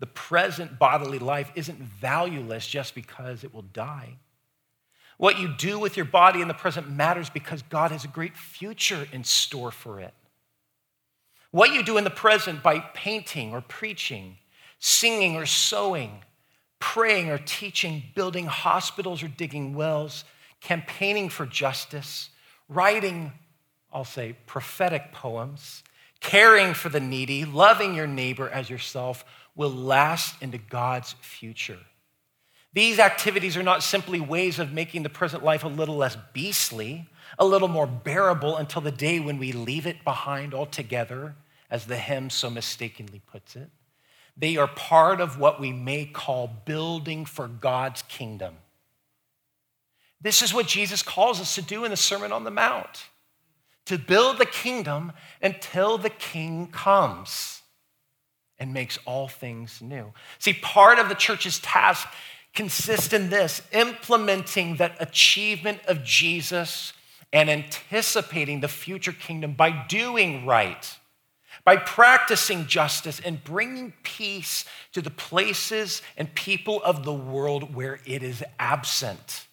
the 0.00 0.06
present 0.06 0.78
bodily 0.78 1.18
life 1.18 1.50
isn't 1.54 1.78
valueless 1.78 2.66
just 2.66 2.94
because 2.94 3.44
it 3.44 3.52
will 3.52 3.62
die. 3.62 4.16
What 5.18 5.38
you 5.38 5.54
do 5.56 5.78
with 5.78 5.96
your 5.96 6.06
body 6.06 6.40
in 6.40 6.48
the 6.48 6.54
present 6.54 6.90
matters 6.90 7.30
because 7.30 7.62
God 7.62 7.90
has 7.90 8.04
a 8.04 8.08
great 8.08 8.36
future 8.36 9.06
in 9.12 9.24
store 9.24 9.70
for 9.70 10.00
it. 10.00 10.14
What 11.50 11.72
you 11.72 11.82
do 11.82 11.96
in 11.96 12.04
the 12.04 12.10
present 12.10 12.62
by 12.62 12.80
painting 12.80 13.52
or 13.52 13.62
preaching, 13.62 14.36
singing 14.78 15.36
or 15.36 15.46
sewing, 15.46 16.22
praying 16.80 17.30
or 17.30 17.38
teaching, 17.38 18.02
building 18.14 18.46
hospitals 18.46 19.22
or 19.22 19.28
digging 19.28 19.74
wells, 19.74 20.24
campaigning 20.60 21.28
for 21.28 21.46
justice, 21.46 22.30
writing, 22.68 23.32
I'll 23.92 24.04
say, 24.04 24.36
prophetic 24.46 25.12
poems, 25.12 25.82
caring 26.20 26.74
for 26.74 26.88
the 26.88 27.00
needy, 27.00 27.44
loving 27.44 27.94
your 27.94 28.06
neighbor 28.06 28.48
as 28.48 28.68
yourself 28.68 29.24
will 29.54 29.70
last 29.70 30.40
into 30.42 30.58
God's 30.58 31.14
future. 31.20 31.78
These 32.72 32.98
activities 32.98 33.56
are 33.56 33.62
not 33.62 33.82
simply 33.82 34.20
ways 34.20 34.58
of 34.58 34.72
making 34.72 35.02
the 35.02 35.08
present 35.08 35.42
life 35.42 35.64
a 35.64 35.68
little 35.68 35.96
less 35.96 36.16
beastly, 36.34 37.08
a 37.38 37.46
little 37.46 37.68
more 37.68 37.86
bearable 37.86 38.56
until 38.56 38.82
the 38.82 38.90
day 38.90 39.18
when 39.18 39.38
we 39.38 39.52
leave 39.52 39.86
it 39.86 40.04
behind 40.04 40.52
altogether, 40.52 41.36
as 41.70 41.86
the 41.86 41.96
hymn 41.96 42.28
so 42.28 42.50
mistakenly 42.50 43.22
puts 43.26 43.56
it. 43.56 43.70
They 44.36 44.58
are 44.58 44.66
part 44.68 45.20
of 45.22 45.38
what 45.38 45.58
we 45.58 45.72
may 45.72 46.04
call 46.04 46.48
building 46.66 47.24
for 47.24 47.48
God's 47.48 48.02
kingdom. 48.02 48.56
This 50.20 50.42
is 50.42 50.54
what 50.54 50.66
Jesus 50.66 51.02
calls 51.02 51.40
us 51.40 51.54
to 51.54 51.62
do 51.62 51.84
in 51.84 51.90
the 51.90 51.96
Sermon 51.96 52.32
on 52.32 52.44
the 52.44 52.50
Mount 52.50 53.04
to 53.86 53.98
build 53.98 54.38
the 54.38 54.46
kingdom 54.46 55.12
until 55.40 55.96
the 55.96 56.10
king 56.10 56.66
comes 56.66 57.62
and 58.58 58.72
makes 58.72 58.98
all 59.04 59.28
things 59.28 59.80
new. 59.80 60.12
See, 60.38 60.54
part 60.54 60.98
of 60.98 61.08
the 61.08 61.14
church's 61.14 61.58
task 61.60 62.08
consists 62.54 63.12
in 63.12 63.30
this 63.30 63.62
implementing 63.72 64.76
that 64.76 64.96
achievement 65.00 65.80
of 65.86 66.02
Jesus 66.02 66.92
and 67.32 67.50
anticipating 67.50 68.60
the 68.60 68.68
future 68.68 69.12
kingdom 69.12 69.52
by 69.52 69.84
doing 69.88 70.46
right, 70.46 70.96
by 71.64 71.76
practicing 71.76 72.66
justice 72.66 73.20
and 73.20 73.44
bringing 73.44 73.92
peace 74.02 74.64
to 74.92 75.02
the 75.02 75.10
places 75.10 76.02
and 76.16 76.34
people 76.34 76.82
of 76.82 77.04
the 77.04 77.12
world 77.12 77.74
where 77.74 78.00
it 78.06 78.22
is 78.22 78.42
absent. 78.58 79.46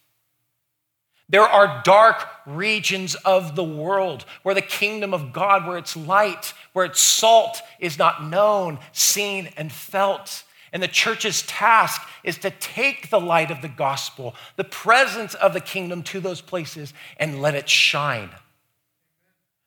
There 1.34 1.42
are 1.42 1.82
dark 1.84 2.28
regions 2.46 3.16
of 3.16 3.56
the 3.56 3.64
world 3.64 4.24
where 4.44 4.54
the 4.54 4.62
kingdom 4.62 5.16
of 5.16 5.34
God, 5.34 5.66
where 5.66 5.80
its 5.80 5.98
light, 5.98 6.54
where 6.74 6.86
its 6.86 7.02
salt 7.02 7.60
is 7.80 7.98
not 7.98 8.24
known, 8.24 8.78
seen, 8.92 9.50
and 9.58 9.72
felt. 9.72 10.44
And 10.72 10.84
the 10.84 10.88
church's 10.88 11.42
task 11.42 12.04
is 12.24 12.38
to 12.38 12.52
take 12.52 13.10
the 13.10 13.20
light 13.20 13.50
of 13.50 13.64
the 13.64 13.68
gospel, 13.68 14.36
the 14.58 14.64
presence 14.64 15.34
of 15.34 15.54
the 15.54 15.60
kingdom 15.60 16.04
to 16.04 16.20
those 16.20 16.40
places 16.40 16.94
and 17.18 17.42
let 17.42 17.56
it 17.56 17.68
shine. 17.68 18.30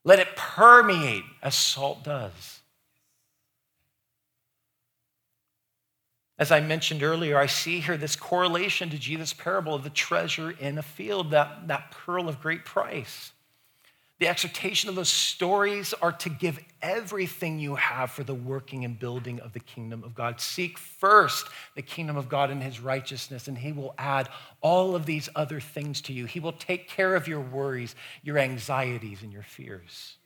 Let 0.04 0.20
it 0.20 0.36
permeate 0.36 1.24
as 1.42 1.56
salt 1.56 2.04
does. 2.04 2.55
As 6.38 6.52
I 6.52 6.60
mentioned 6.60 7.02
earlier, 7.02 7.38
I 7.38 7.46
see 7.46 7.80
here 7.80 7.96
this 7.96 8.14
correlation 8.14 8.90
to 8.90 8.98
Jesus' 8.98 9.32
parable 9.32 9.74
of 9.74 9.84
the 9.84 9.90
treasure 9.90 10.50
in 10.50 10.76
a 10.76 10.82
field, 10.82 11.30
that, 11.30 11.68
that 11.68 11.90
pearl 11.90 12.28
of 12.28 12.40
great 12.40 12.64
price. 12.64 13.32
The 14.18 14.28
exhortation 14.28 14.88
of 14.88 14.94
those 14.96 15.10
stories 15.10 15.92
are 15.94 16.12
to 16.12 16.30
give 16.30 16.58
everything 16.80 17.58
you 17.58 17.74
have 17.74 18.10
for 18.10 18.24
the 18.24 18.34
working 18.34 18.84
and 18.84 18.98
building 18.98 19.40
of 19.40 19.52
the 19.52 19.60
kingdom 19.60 20.02
of 20.04 20.14
God. 20.14 20.40
Seek 20.40 20.78
first 20.78 21.48
the 21.74 21.82
kingdom 21.82 22.16
of 22.16 22.28
God 22.28 22.50
and 22.50 22.62
his 22.62 22.80
righteousness, 22.80 23.46
and 23.46 23.58
he 23.58 23.72
will 23.72 23.94
add 23.98 24.28
all 24.62 24.94
of 24.94 25.04
these 25.04 25.28
other 25.36 25.60
things 25.60 26.00
to 26.02 26.14
you. 26.14 26.24
He 26.24 26.40
will 26.40 26.52
take 26.52 26.88
care 26.88 27.14
of 27.14 27.28
your 27.28 27.40
worries, 27.40 27.94
your 28.22 28.38
anxieties, 28.38 29.22
and 29.22 29.32
your 29.32 29.42
fears. 29.42 30.16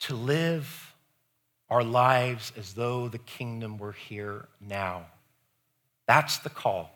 To 0.00 0.16
live 0.16 0.91
our 1.72 1.82
lives 1.82 2.52
as 2.58 2.74
though 2.74 3.08
the 3.08 3.16
kingdom 3.16 3.78
were 3.78 3.92
here 3.92 4.46
now. 4.60 5.06
That's 6.06 6.36
the 6.36 6.50
call. 6.50 6.90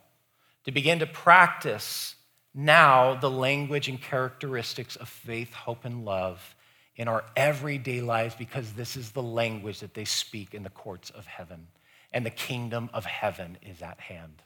To 0.67 0.71
begin 0.71 0.99
to 0.99 1.07
practice 1.07 2.15
now 2.55 3.15
the 3.15 3.31
language 3.31 3.89
and 3.89 3.99
characteristics 3.99 4.95
of 4.97 5.09
faith, 5.09 5.55
hope, 5.55 5.87
and 5.87 6.05
love 6.05 6.55
in 6.95 7.09
our 7.09 7.25
everyday 7.35 8.03
lives 8.03 8.35
because 8.35 8.75
this 8.75 8.99
is 8.99 9.13
the 9.13 9.23
language 9.23 9.81
that 9.81 9.95
they 9.95 10.05
speak 10.05 10.53
in 10.53 10.63
the 10.63 10.69
courts 10.69 11.09
of 11.09 11.25
heaven, 11.25 11.69
and 12.13 12.27
the 12.27 12.31
kingdom 12.31 12.91
of 12.93 13.07
heaven 13.07 13.57
is 13.63 13.81
at 13.81 13.99
hand. 13.99 14.43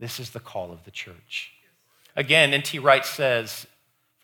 This 0.00 0.18
is 0.18 0.30
the 0.30 0.40
call 0.40 0.72
of 0.72 0.84
the 0.84 0.90
church. 0.90 1.52
Again, 2.16 2.52
N.T. 2.52 2.80
Wright 2.80 3.06
says, 3.06 3.68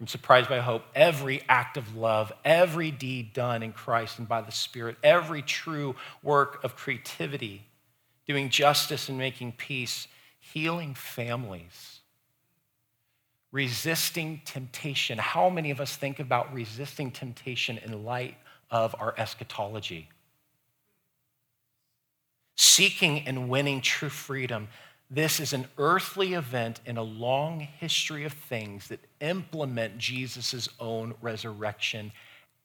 from 0.03 0.09
Surprised 0.09 0.49
by 0.49 0.59
Hope, 0.59 0.83
every 0.97 1.45
act 1.49 1.77
of 1.77 1.95
love, 1.95 2.33
every 2.45 2.91
deed 2.91 3.33
done 3.33 3.63
in 3.63 3.73
Christ 3.73 4.19
and 4.19 4.29
by 4.29 4.41
the 4.41 4.51
Spirit, 4.51 4.97
every 5.01 5.43
true 5.43 5.95
work 6.25 6.65
of 6.65 6.75
creativity, 6.75 7.69
doing 8.27 8.51
justice 8.51 9.09
and 9.09 9.17
making 9.17 9.53
peace, 9.53 10.09
healing 10.41 10.95
families, 10.95 12.01
resisting 13.53 14.43
temptation. 14.45 15.19
How 15.19 15.49
many 15.49 15.71
of 15.71 15.81
us 15.81 15.95
think 15.95 16.19
about 16.19 16.53
resisting 16.53 17.13
temptation 17.13 17.79
in 17.79 18.05
light 18.05 18.35
of 18.73 18.97
our 18.99 19.15
eschatology? 19.17 20.09
Seeking 22.57 23.21
and 23.29 23.49
winning 23.49 23.81
true 23.81 24.09
freedom. 24.09 24.67
This 25.15 25.41
is 25.41 25.53
an 25.53 25.67
earthly 25.77 26.33
event 26.33 26.81
in 26.87 26.97
a 26.97 27.03
long 27.03 27.61
history 27.61 28.25
of 28.25 28.33
things 28.33 28.89
that 28.89 28.99
implement 29.21 29.99
Jesus' 29.99 30.71
own 30.81 31.13
resurrection 31.21 32.13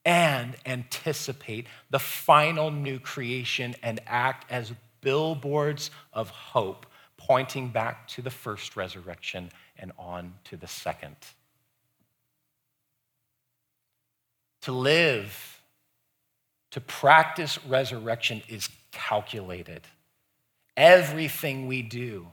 and 0.05 0.55
anticipate 0.65 1.67
the 1.89 1.99
final 1.99 2.71
new 2.71 2.99
creation 2.99 3.75
and 3.83 3.99
act 4.07 4.49
as 4.49 4.71
billboards 5.01 5.91
of 6.13 6.29
hope, 6.29 6.85
pointing 7.17 7.67
back 7.67 8.07
to 8.07 8.21
the 8.21 8.29
first 8.29 8.77
resurrection 8.77 9.49
and 9.77 9.91
on 9.99 10.33
to 10.45 10.55
the 10.55 10.67
second. 10.67 11.17
To 14.61 14.71
live, 14.71 15.61
to 16.71 16.79
practice 16.79 17.59
resurrection 17.65 18.41
is 18.47 18.69
calculated. 18.93 19.81
Everything 20.77 21.67
we 21.67 21.81
do 21.81 22.27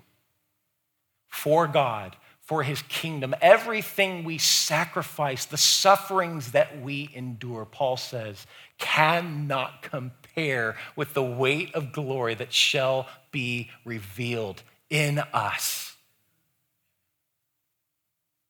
for 1.35 1.67
God, 1.67 2.17
for 2.41 2.63
his 2.63 2.83
kingdom, 2.83 3.35
everything 3.41 4.23
we 4.25 4.39
sacrifice, 4.39 5.47
the 5.47 5.57
sufferings 5.57 6.53
that 6.53 6.81
we 6.81 7.11
endure, 7.15 7.65
Paul 7.65 7.97
says, 7.97 8.47
cannot 8.79 9.83
compare 9.83 10.77
with 10.95 11.15
the 11.15 11.23
weight 11.23 11.75
of 11.75 11.93
glory 11.93 12.35
that 12.35 12.53
shall 12.53 13.09
be 13.31 13.71
revealed 13.85 14.63
in 14.91 15.19
us. 15.33 15.97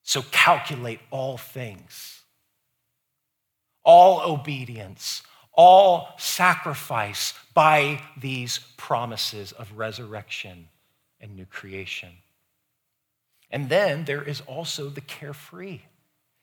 So 0.02 0.22
calculate 0.22 1.00
all 1.10 1.38
things, 1.38 2.20
all 3.84 4.20
obedience, 4.30 5.22
all 5.52 6.08
sacrifice 6.18 7.32
by 7.54 8.02
these 8.18 8.58
promises 8.76 9.52
of 9.52 9.78
resurrection 9.78 10.68
and 11.20 11.36
new 11.36 11.46
creation. 11.46 12.10
And 13.54 13.68
then 13.68 14.04
there 14.04 14.20
is 14.20 14.40
also 14.48 14.88
the 14.88 15.00
carefree. 15.00 15.82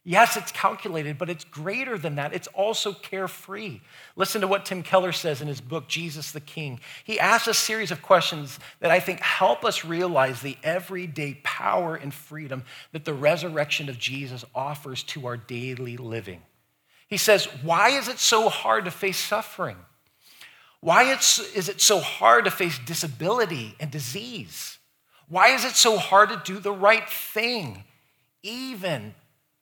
Yes, 0.05 0.37
it's 0.37 0.53
calculated, 0.53 1.17
but 1.17 1.29
it's 1.29 1.43
greater 1.43 1.97
than 1.97 2.15
that. 2.15 2.33
It's 2.33 2.47
also 2.47 2.93
carefree. 2.93 3.81
Listen 4.15 4.39
to 4.39 4.47
what 4.47 4.65
Tim 4.65 4.81
Keller 4.81 5.11
says 5.11 5.41
in 5.41 5.49
his 5.49 5.59
book, 5.59 5.89
Jesus 5.89 6.31
the 6.31 6.39
King. 6.39 6.79
He 7.03 7.19
asks 7.19 7.49
a 7.49 7.53
series 7.53 7.91
of 7.91 8.01
questions 8.01 8.59
that 8.79 8.91
I 8.91 9.01
think 9.01 9.19
help 9.19 9.65
us 9.65 9.83
realize 9.83 10.41
the 10.41 10.57
everyday 10.63 11.33
power 11.43 11.97
and 11.97 12.13
freedom 12.13 12.63
that 12.93 13.03
the 13.03 13.13
resurrection 13.13 13.89
of 13.89 13.99
Jesus 13.99 14.45
offers 14.55 15.03
to 15.03 15.27
our 15.27 15.35
daily 15.35 15.97
living. 15.97 16.41
He 17.09 17.17
says, 17.17 17.45
Why 17.61 17.89
is 17.89 18.07
it 18.07 18.19
so 18.19 18.47
hard 18.47 18.85
to 18.85 18.91
face 18.91 19.19
suffering? 19.19 19.77
Why 20.79 21.11
is 21.11 21.67
it 21.67 21.81
so 21.81 21.99
hard 21.99 22.45
to 22.45 22.51
face 22.51 22.79
disability 22.79 23.75
and 23.81 23.91
disease? 23.91 24.77
Why 25.31 25.51
is 25.51 25.63
it 25.63 25.77
so 25.77 25.97
hard 25.97 26.27
to 26.27 26.41
do 26.43 26.59
the 26.59 26.73
right 26.73 27.09
thing, 27.09 27.85
even 28.43 29.15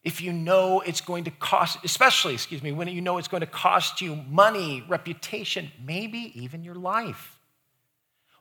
if 0.03 0.19
you 0.19 0.33
know 0.33 0.79
it's 0.79 0.99
going 0.99 1.25
to 1.25 1.31
cost, 1.31 1.77
especially, 1.83 2.33
excuse 2.33 2.63
me, 2.63 2.71
when 2.71 2.87
you 2.87 3.01
know 3.01 3.19
it's 3.19 3.27
going 3.27 3.41
to 3.41 3.45
cost 3.45 4.01
you 4.01 4.15
money, 4.15 4.83
reputation, 4.89 5.69
maybe 5.85 6.31
even 6.33 6.63
your 6.63 6.73
life? 6.73 7.37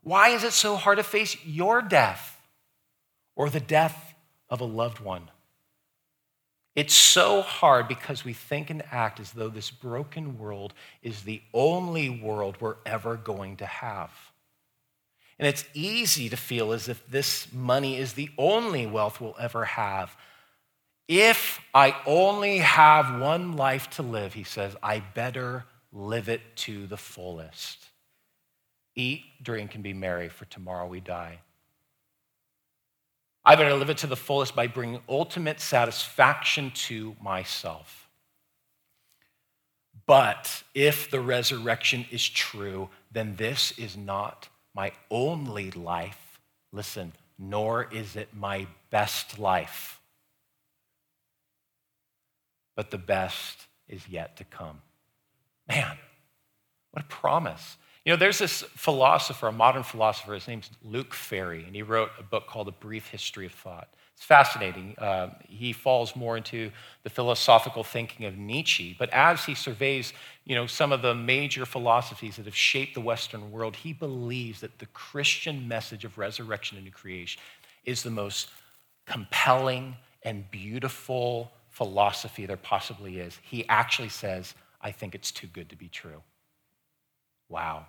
Why 0.03 0.31
is 0.31 0.43
it 0.43 0.55
so 0.55 0.77
hard 0.77 0.97
to 0.97 1.05
face 1.05 1.37
your 1.45 1.83
death 1.83 2.41
or 3.37 3.51
the 3.51 3.61
death 3.61 4.15
of 4.49 4.63
a 4.63 4.65
loved 4.65 5.01
one? 5.01 5.31
It's 6.75 6.95
so 6.95 7.43
hard 7.43 7.89
because 7.89 8.25
we 8.25 8.33
think 8.33 8.71
and 8.71 8.83
act 8.91 9.21
as 9.21 9.33
though 9.33 9.51
this 9.51 9.71
broken 9.71 10.39
world 10.39 10.73
is 11.03 11.25
the 11.25 11.43
only 11.53 12.09
world 12.09 12.57
we're 12.59 12.77
ever 12.87 13.17
going 13.17 13.59
to 13.59 13.67
have. 13.67 14.13
And 15.39 15.47
it's 15.47 15.65
easy 15.73 16.29
to 16.29 16.37
feel 16.37 16.73
as 16.73 16.89
if 16.89 17.09
this 17.09 17.47
money 17.53 17.97
is 17.97 18.15
the 18.15 18.31
only 18.37 18.87
wealth 18.87 19.21
we'll 19.21 19.37
ever 19.39 19.65
have 19.65 20.17
if 21.09 21.61
I 21.75 21.97
only 22.05 22.59
have 22.59 23.19
one 23.19 23.57
life 23.57 23.89
to 23.91 24.03
live, 24.03 24.35
he 24.35 24.45
says, 24.45 24.77
I 24.83 25.01
better 25.01 25.65
live 25.91 26.29
it 26.29 26.43
to 26.57 26.87
the 26.87 26.99
fullest. 26.99 27.87
Eat, 28.95 29.23
drink, 29.43 29.75
and 29.75 29.83
be 29.83 29.95
merry, 29.95 30.29
for 30.29 30.45
tomorrow 30.45 30.87
we 30.87 31.01
die. 31.01 31.39
I 33.43 33.57
better 33.57 33.75
live 33.75 33.89
it 33.89 33.99
to 33.99 34.07
the 34.07 34.17
fullest 34.17 34.55
by 34.55 34.67
bringing 34.67 35.01
ultimate 35.09 35.61
satisfaction 35.61 36.73
to 36.73 37.17
myself. 37.23 38.11
But 40.05 40.63
if 40.75 41.11
the 41.11 41.21
resurrection 41.21 42.05
is 42.11 42.29
true, 42.29 42.91
then 43.11 43.37
this 43.37 43.73
is 43.79 43.97
not 43.97 44.49
my 44.75 44.93
only 45.11 45.71
life. 45.71 46.41
Listen, 46.73 47.13
nor 47.39 47.89
is 47.93 48.17
it 48.17 48.29
my 48.35 48.67
best 48.91 49.39
life 49.39 49.99
but 52.79 52.93
the 52.93 52.97
best 52.97 53.67
is 53.89 54.09
yet 54.09 54.37
to 54.37 54.45
come. 54.45 54.81
Man, 55.69 55.99
what 56.93 57.03
a 57.03 57.09
promise. 57.09 57.77
You 58.05 58.13
know, 58.13 58.17
there's 58.17 58.39
this 58.39 58.63
philosopher, 58.63 59.49
a 59.49 59.53
modern 59.53 59.83
philosopher, 59.83 60.35
his 60.35 60.47
name's 60.47 60.71
Luc 60.85 61.13
Ferry, 61.13 61.65
and 61.65 61.75
he 61.75 61.83
wrote 61.83 62.11
a 62.21 62.23
book 62.23 62.47
called 62.47 62.69
A 62.69 62.71
Brief 62.71 63.09
History 63.09 63.47
of 63.47 63.53
Thought. 63.53 63.89
It's 64.19 64.27
fascinating. 64.27 64.97
Uh, 64.99 65.31
he 65.49 65.73
falls 65.73 66.17
more 66.17 66.37
into 66.37 66.73
the 67.05 67.09
philosophical 67.09 67.85
thinking 67.85 68.27
of 68.27 68.37
Nietzsche, 68.37 68.97
but 68.99 69.09
as 69.11 69.45
he 69.45 69.55
surveys, 69.55 70.13
you 70.45 70.57
know, 70.57 70.67
some 70.67 70.91
of 70.91 71.03
the 71.03 71.15
major 71.15 71.65
philosophies 71.65 72.35
that 72.35 72.47
have 72.47 72.57
shaped 72.57 72.95
the 72.95 73.01
Western 73.01 73.53
world, 73.53 73.77
he 73.77 73.93
believes 73.93 74.61
that 74.63 74.81
the 74.81 74.87
Christian 74.87 75.69
message 75.69 76.05
of 76.05 76.19
resurrection 76.19 76.77
and 76.77 76.85
new 76.85 76.91
creation 76.91 77.41
is 77.85 78.03
the 78.03 78.11
most 78.11 78.49
compelling 79.07 79.95
and 80.25 80.51
beautiful 80.51 81.53
philosophy 81.71 82.45
there 82.45 82.57
possibly 82.57 83.21
is. 83.21 83.39
He 83.45 83.69
actually 83.69 84.09
says, 84.09 84.53
I 84.81 84.91
think 84.91 85.15
it's 85.15 85.31
too 85.31 85.47
good 85.47 85.69
to 85.69 85.77
be 85.77 85.87
true. 85.87 86.25
Wow. 87.49 87.87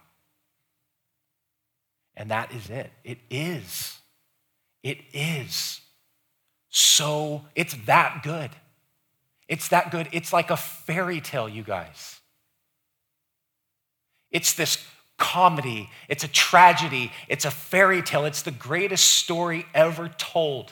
And 2.16 2.30
that 2.30 2.52
is 2.52 2.70
it. 2.70 2.92
It 3.04 3.18
is. 3.32 3.98
It 4.84 5.00
is. 5.12 5.82
So 6.70 7.46
it's 7.56 7.76
that 7.86 8.22
good. 8.24 8.52
It's 9.48 9.70
that 9.70 9.92
good. 9.92 10.08
It's 10.12 10.32
like 10.32 10.52
a 10.52 10.58
fairy 10.58 11.22
tale, 11.22 11.50
you 11.50 11.64
guys. 11.64 12.20
It's 14.32 14.54
this 14.54 14.86
comedy, 15.18 15.90
it's 16.08 16.24
a 16.24 16.28
tragedy, 16.28 17.12
it's 17.28 17.46
a 17.46 17.52
fairy 17.52 18.02
tale, 18.02 18.26
it's 18.26 18.44
the 18.44 18.52
greatest 18.52 19.06
story 19.06 19.66
ever 19.74 20.08
told 20.08 20.72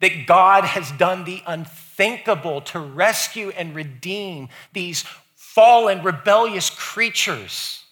that 0.00 0.26
God 0.26 0.64
has 0.64 0.90
done 0.92 1.24
the 1.24 1.42
unthinkable 1.46 2.60
to 2.62 2.80
rescue 2.80 3.50
and 3.50 3.74
redeem 3.74 4.48
these 4.72 5.04
fallen, 5.34 6.02
rebellious 6.02 6.70
creatures, 6.70 7.84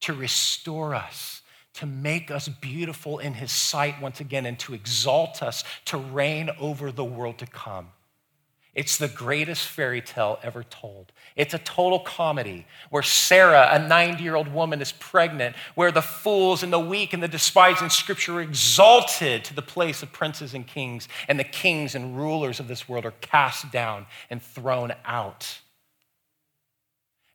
to 0.00 0.12
restore 0.12 0.94
us, 0.94 1.41
to 1.74 1.86
make 1.86 2.30
us 2.30 2.48
beautiful 2.48 3.18
in 3.18 3.34
His 3.34 3.50
sight 3.50 4.00
once 4.00 4.20
again, 4.20 4.46
and 4.46 4.58
to 4.60 4.74
exalt 4.74 5.42
us 5.42 5.64
to 5.86 5.96
reign 5.96 6.50
over 6.60 6.92
the 6.92 7.04
world 7.04 7.38
to 7.38 7.46
come. 7.46 7.88
It's 8.74 8.96
the 8.96 9.08
greatest 9.08 9.66
fairy 9.68 10.00
tale 10.00 10.38
ever 10.42 10.62
told. 10.62 11.12
It's 11.36 11.52
a 11.52 11.58
total 11.58 12.00
comedy 12.00 12.66
where 12.88 13.02
Sarah, 13.02 13.68
a 13.70 13.78
90 13.78 14.22
year 14.22 14.34
old 14.34 14.48
woman, 14.48 14.80
is 14.80 14.92
pregnant, 14.92 15.56
where 15.74 15.92
the 15.92 16.00
fools 16.00 16.62
and 16.62 16.72
the 16.72 16.80
weak 16.80 17.12
and 17.12 17.22
the 17.22 17.28
despised 17.28 17.82
in 17.82 17.90
Scripture 17.90 18.38
are 18.38 18.40
exalted 18.40 19.44
to 19.44 19.54
the 19.54 19.60
place 19.60 20.02
of 20.02 20.10
princes 20.10 20.54
and 20.54 20.66
kings, 20.66 21.06
and 21.28 21.38
the 21.38 21.44
kings 21.44 21.94
and 21.94 22.16
rulers 22.16 22.60
of 22.60 22.68
this 22.68 22.88
world 22.88 23.04
are 23.04 23.14
cast 23.20 23.70
down 23.70 24.06
and 24.30 24.42
thrown 24.42 24.92
out. 25.04 25.60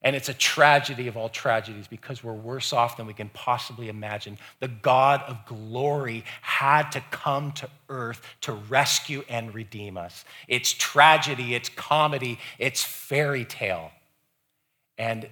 And 0.04 0.16
it's 0.16 0.30
a 0.30 0.34
tragedy 0.34 1.08
of 1.08 1.18
all 1.18 1.28
tragedies 1.28 1.88
because 1.88 2.24
we're 2.24 2.34
worse 2.34 2.72
off 2.72 2.98
than 2.98 3.08
we 3.08 3.14
can 3.14 3.30
possibly 3.30 3.89
imagine. 3.89 4.38
The 4.60 4.68
God 4.68 5.24
of 5.24 5.43
glory 5.45 6.24
had 6.41 6.91
to 6.91 7.02
come 7.10 7.52
to 7.54 7.70
earth 7.89 8.22
to 8.41 8.54
rescue 8.54 9.24
and 9.28 9.54
redeem 9.54 9.98
us. 9.98 10.24
It's 10.48 10.72
tragedy, 10.72 11.56
it's 11.56 11.70
comedy, 11.70 12.39
it's 12.60 12.84
fairy 12.84 13.43
tale. 13.43 13.91
And 15.00 15.28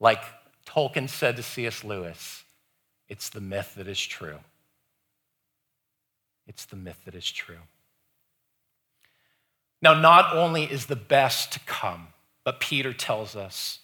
like 0.00 0.22
Tolkien 0.66 1.08
said 1.08 1.36
to 1.36 1.42
C.S. 1.42 1.84
Lewis, 1.84 2.42
it's 3.08 3.28
the 3.28 3.40
myth 3.40 3.74
that 3.76 3.86
is 3.86 4.00
true. 4.00 4.38
It's 6.46 6.64
the 6.64 6.76
myth 6.76 7.02
that 7.04 7.14
is 7.14 7.30
true. 7.30 7.58
Now, 9.82 9.94
not 9.94 10.34
only 10.34 10.64
is 10.64 10.86
the 10.86 10.96
best 10.96 11.52
to 11.52 11.60
come, 11.60 12.08
but 12.50 12.58
Peter 12.58 12.92
tells 12.92 13.36
us 13.36 13.78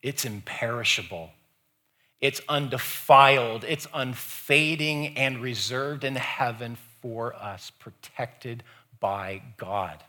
it's 0.00 0.24
imperishable, 0.24 1.30
it's 2.20 2.40
undefiled, 2.48 3.64
it's 3.64 3.88
unfading 3.92 5.16
and 5.16 5.42
reserved 5.42 6.04
in 6.04 6.14
heaven 6.14 6.76
for 7.02 7.34
us, 7.34 7.72
protected 7.80 8.62
by 9.00 9.42
God. 9.56 10.04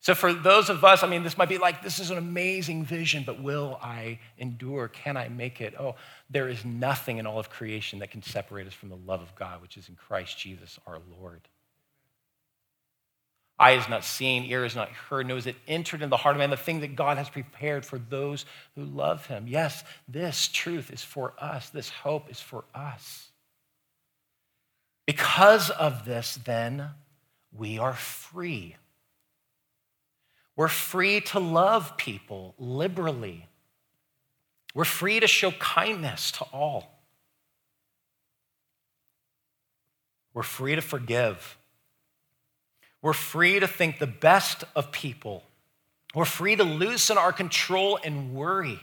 So, 0.00 0.14
for 0.14 0.32
those 0.32 0.70
of 0.70 0.82
us, 0.82 1.02
I 1.02 1.08
mean, 1.08 1.22
this 1.22 1.36
might 1.36 1.50
be 1.50 1.58
like, 1.58 1.82
this 1.82 1.98
is 1.98 2.10
an 2.10 2.16
amazing 2.16 2.86
vision, 2.86 3.24
but 3.26 3.42
will 3.42 3.78
I 3.82 4.18
endure? 4.38 4.88
Can 4.88 5.18
I 5.18 5.28
make 5.28 5.60
it? 5.60 5.74
Oh, 5.78 5.96
there 6.30 6.48
is 6.48 6.64
nothing 6.64 7.18
in 7.18 7.26
all 7.26 7.38
of 7.38 7.50
creation 7.50 7.98
that 7.98 8.10
can 8.10 8.22
separate 8.22 8.66
us 8.66 8.72
from 8.72 8.88
the 8.88 8.96
love 8.96 9.20
of 9.20 9.34
God, 9.34 9.60
which 9.60 9.76
is 9.76 9.90
in 9.90 9.94
Christ 9.94 10.38
Jesus 10.38 10.78
our 10.86 11.00
Lord. 11.20 11.42
Eye 13.60 13.72
is 13.72 13.90
not 13.90 14.04
seen, 14.04 14.44
ear 14.44 14.64
is 14.64 14.74
not 14.74 14.88
heard, 14.88 15.30
is 15.30 15.46
it 15.46 15.54
entered 15.68 16.00
in 16.00 16.08
the 16.08 16.16
heart 16.16 16.34
of 16.34 16.38
man, 16.40 16.48
the 16.48 16.56
thing 16.56 16.80
that 16.80 16.96
God 16.96 17.18
has 17.18 17.28
prepared 17.28 17.84
for 17.84 17.98
those 17.98 18.46
who 18.74 18.84
love 18.84 19.26
him. 19.26 19.44
Yes, 19.46 19.84
this 20.08 20.48
truth 20.48 20.90
is 20.90 21.02
for 21.02 21.34
us, 21.38 21.68
this 21.68 21.90
hope 21.90 22.30
is 22.30 22.40
for 22.40 22.64
us. 22.74 23.28
Because 25.06 25.68
of 25.68 26.06
this, 26.06 26.38
then, 26.42 26.88
we 27.52 27.78
are 27.78 27.92
free. 27.92 28.76
We're 30.56 30.68
free 30.68 31.20
to 31.20 31.38
love 31.38 31.98
people 31.98 32.54
liberally. 32.58 33.46
We're 34.74 34.84
free 34.84 35.20
to 35.20 35.26
show 35.26 35.50
kindness 35.50 36.30
to 36.32 36.44
all. 36.44 37.02
We're 40.32 40.44
free 40.44 40.76
to 40.76 40.80
forgive. 40.80 41.58
We're 43.02 43.12
free 43.12 43.60
to 43.60 43.66
think 43.66 43.98
the 43.98 44.06
best 44.06 44.64
of 44.76 44.92
people. 44.92 45.42
We're 46.14 46.24
free 46.24 46.56
to 46.56 46.64
loosen 46.64 47.16
our 47.16 47.32
control 47.32 47.98
and 48.02 48.34
worry. 48.34 48.80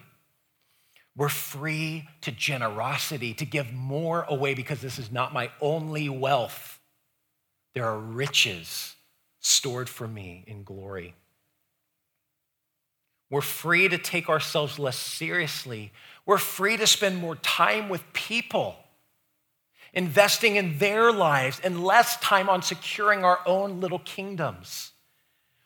We're 1.15 1.29
free 1.29 2.07
to 2.21 2.31
generosity, 2.31 3.33
to 3.35 3.45
give 3.45 3.73
more 3.73 4.23
away 4.29 4.53
because 4.53 4.81
this 4.81 4.99
is 4.99 5.11
not 5.11 5.33
my 5.33 5.51
only 5.59 6.09
wealth. 6.09 6.79
There 7.73 7.85
are 7.85 7.99
riches 7.99 8.95
stored 9.39 9.89
for 9.89 10.07
me 10.07 10.43
in 10.47 10.63
glory. 10.63 11.15
We're 13.29 13.41
free 13.41 13.87
to 13.89 13.97
take 13.97 14.29
ourselves 14.29 14.79
less 14.79 14.97
seriously. 14.97 15.91
We're 16.25 16.37
free 16.37 16.77
to 16.77 16.87
spend 16.87 17.17
more 17.17 17.35
time 17.35 17.89
with 17.89 18.13
people 18.13 18.77
investing 19.97 20.57
in 20.57 20.77
their 20.77 21.11
lives 21.11 21.59
and 21.63 21.83
less 21.83 22.17
time 22.19 22.49
on 22.49 22.61
securing 22.61 23.25
our 23.25 23.39
own 23.47 23.81
little 23.81 23.97
kingdoms. 23.97 24.91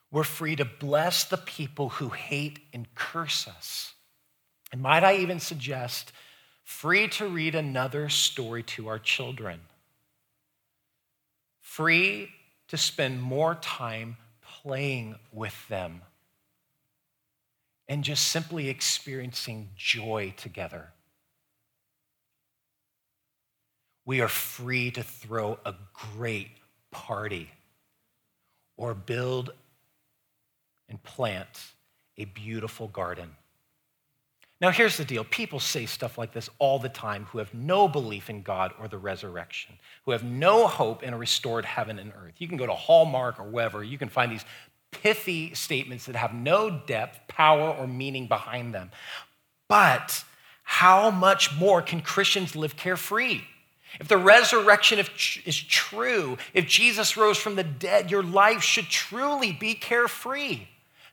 We're 0.09 0.23
free 0.23 0.55
to 0.55 0.63
bless 0.63 1.25
the 1.25 1.38
people 1.38 1.89
who 1.89 2.09
hate 2.09 2.59
and 2.71 2.88
curse 2.95 3.45
us. 3.45 3.93
And 4.71 4.82
might 4.82 5.03
I 5.03 5.17
even 5.17 5.41
suggest, 5.41 6.13
free 6.63 7.09
to 7.09 7.27
read 7.27 7.55
another 7.55 8.07
story 8.07 8.63
to 8.63 8.88
our 8.88 8.99
children. 8.99 9.59
Free 11.59 12.29
to 12.69 12.77
spend 12.77 13.21
more 13.21 13.55
time 13.55 14.15
playing 14.41 15.17
with 15.34 15.67
them 15.67 16.03
and 17.89 18.01
just 18.01 18.29
simply 18.29 18.69
experiencing 18.69 19.71
joy 19.75 20.34
together. 20.38 20.93
We 24.06 24.22
are 24.22 24.28
free 24.28 24.91
to 24.91 25.04
throw 25.04 25.60
a 25.66 25.74
great 25.93 26.49
party 26.91 27.49
or 28.78 28.93
build 28.93 29.54
and 30.89 31.02
plant 31.04 31.74
a 32.18 32.26
beautiful 32.26 32.88
garden. 32.88 33.36
Now, 34.60 34.70
here's 34.70 34.97
the 34.97 35.06
deal 35.06 35.24
people 35.24 35.60
say 35.60 35.88
stuff 35.88 36.18
like 36.18 36.34
this 36.34 36.49
all 36.60 36.78
the 36.78 36.89
time 36.89 37.26
who 37.26 37.39
have 37.39 37.54
no 37.54 37.88
belief 37.88 38.30
in 38.30 38.43
God 38.43 38.74
or 38.80 38.88
the 38.88 38.97
resurrection, 38.97 39.76
who 40.06 40.12
have 40.12 40.24
no 40.24 40.68
hope 40.68 41.02
in 41.02 41.14
a 41.14 41.18
restored 41.18 41.66
heaven 41.66 41.97
and 41.97 42.14
earth. 42.16 42.36
You 42.38 42.47
can 42.47 42.58
go 42.58 42.68
to 42.68 42.74
Hallmark 42.74 43.39
or 43.39 43.43
wherever, 43.43 43.84
you 43.84 43.97
can 43.97 44.10
find 44.10 44.32
these 44.32 44.45
pithy 44.91 45.54
statements 45.56 46.06
that 46.06 46.16
have 46.16 46.34
no 46.34 46.70
depth, 46.86 47.28
power, 47.28 47.70
or 47.70 47.88
meaning 47.88 48.28
behind 48.28 48.74
them. 48.74 48.91
But 49.68 50.24
how 50.64 51.10
much 51.10 51.56
more 51.56 51.82
can 51.82 52.02
Christians 52.02 52.56
live 52.56 52.76
carefree? 52.76 53.41
If 54.00 54.08
the 54.08 54.18
resurrection 54.18 55.00
is 55.00 55.64
true, 55.64 56.38
if 56.54 56.68
Jesus 56.68 57.18
rose 57.18 57.38
from 57.38 57.56
the 57.56 57.64
dead, 57.64 58.10
your 58.10 58.24
life 58.24 58.64
should 58.64 58.89
truly 58.89 59.52
be 59.52 59.74
carefree. 59.74 60.68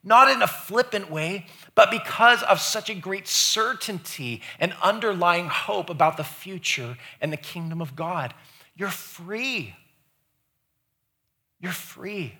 Not 0.05 0.31
in 0.31 0.43
a 0.43 0.47
flippant 0.47 1.11
way, 1.11 1.47
but 1.75 1.91
because 1.91 2.43
of 2.45 2.61
such 2.61 2.89
a 2.89 2.95
great 2.95 3.27
certainty 3.27 4.43
and 4.61 4.75
underlying 4.83 5.49
hope 5.49 5.91
about 5.91 6.17
the 6.17 6.25
future 6.25 6.97
and 7.21 7.33
the 7.33 7.37
kingdom 7.37 7.81
of 7.83 7.97
God. 7.97 8.33
You're 8.77 8.89
free. 8.91 9.75
You're 11.61 11.73
free. 11.73 12.39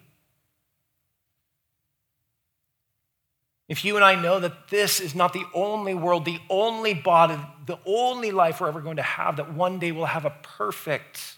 If 3.69 3.85
you 3.85 3.97
and 3.97 4.05
I 4.05 4.15
know 4.15 4.41
that 4.41 4.69
this 4.69 4.99
is 4.99 5.15
not 5.15 5.35
the 5.35 5.45
only 5.53 5.95
world, 5.95 6.25
the 6.25 6.41
only 6.49 6.95
body, 6.95 7.39
the 7.67 7.79
only 7.85 8.31
life 8.31 8.61
we're 8.61 8.69
ever 8.69 8.81
going 8.81 8.97
to 8.97 9.03
have, 9.03 9.37
that 9.37 9.53
one 9.53 9.79
day 9.79 9.93
we'll 9.93 10.07
have 10.07 10.25
a 10.25 10.35
perfect, 10.43 11.37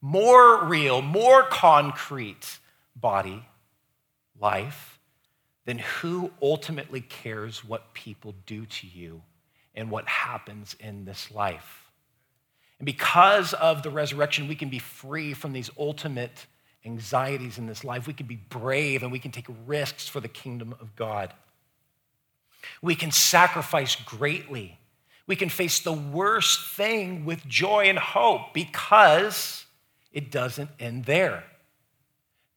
more 0.00 0.64
real, 0.64 1.02
more 1.02 1.42
concrete 1.42 2.60
body, 2.94 3.44
life, 4.40 5.00
then 5.64 5.78
who 5.78 6.30
ultimately 6.40 7.00
cares 7.00 7.64
what 7.64 7.92
people 7.92 8.34
do 8.46 8.66
to 8.66 8.86
you 8.86 9.22
and 9.74 9.90
what 9.90 10.06
happens 10.06 10.76
in 10.78 11.04
this 11.04 11.32
life? 11.32 11.90
And 12.78 12.86
because 12.86 13.52
of 13.54 13.82
the 13.82 13.90
resurrection, 13.90 14.46
we 14.46 14.54
can 14.54 14.68
be 14.68 14.78
free 14.78 15.34
from 15.34 15.52
these 15.52 15.70
ultimate 15.76 16.46
anxieties 16.84 17.58
in 17.58 17.66
this 17.66 17.82
life. 17.82 18.06
We 18.06 18.12
can 18.12 18.26
be 18.26 18.36
brave 18.36 19.02
and 19.02 19.10
we 19.10 19.18
can 19.18 19.30
take 19.30 19.46
risks 19.66 20.06
for 20.06 20.20
the 20.20 20.28
kingdom 20.28 20.74
of 20.80 20.94
God. 20.94 21.32
We 22.82 22.94
can 22.94 23.10
sacrifice 23.10 23.96
greatly. 23.96 24.78
We 25.26 25.36
can 25.36 25.48
face 25.48 25.80
the 25.80 25.92
worst 25.92 26.76
thing 26.76 27.24
with 27.24 27.46
joy 27.46 27.84
and 27.84 27.98
hope 27.98 28.52
because 28.52 29.64
it 30.12 30.30
doesn't 30.30 30.70
end 30.78 31.04
there. 31.06 31.44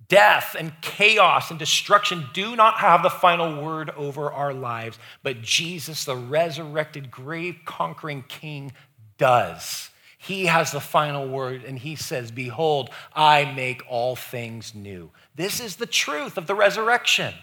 Death 0.09 0.55
and 0.57 0.71
chaos 0.81 1.49
and 1.49 1.59
destruction 1.59 2.25
do 2.33 2.55
not 2.55 2.75
have 2.75 3.03
the 3.03 3.09
final 3.09 3.61
word 3.61 3.89
over 3.91 4.31
our 4.31 4.53
lives, 4.53 4.97
but 5.21 5.41
Jesus, 5.41 6.05
the 6.05 6.15
resurrected, 6.15 7.11
grave 7.11 7.57
conquering 7.65 8.23
King, 8.27 8.71
does. 9.17 9.89
He 10.17 10.45
has 10.45 10.71
the 10.71 10.79
final 10.79 11.27
word, 11.27 11.63
and 11.63 11.77
he 11.77 11.95
says, 11.95 12.31
Behold, 12.31 12.89
I 13.13 13.51
make 13.53 13.83
all 13.89 14.15
things 14.15 14.73
new. 14.73 15.11
This 15.35 15.59
is 15.59 15.75
the 15.75 15.85
truth 15.85 16.37
of 16.37 16.47
the 16.47 16.55
resurrection. 16.55 17.33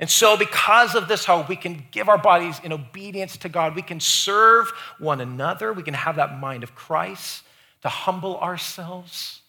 And 0.00 0.08
so, 0.08 0.34
because 0.34 0.94
of 0.94 1.08
this 1.08 1.26
hope, 1.26 1.50
we 1.50 1.56
can 1.56 1.84
give 1.90 2.08
our 2.08 2.16
bodies 2.16 2.58
in 2.64 2.72
obedience 2.72 3.36
to 3.36 3.50
God. 3.50 3.76
We 3.76 3.82
can 3.82 4.00
serve 4.00 4.72
one 4.98 5.20
another. 5.20 5.74
We 5.74 5.82
can 5.82 5.92
have 5.92 6.16
that 6.16 6.38
mind 6.38 6.62
of 6.62 6.74
Christ 6.74 7.44
to 7.82 7.90
humble 7.90 8.38
ourselves. 8.38 9.42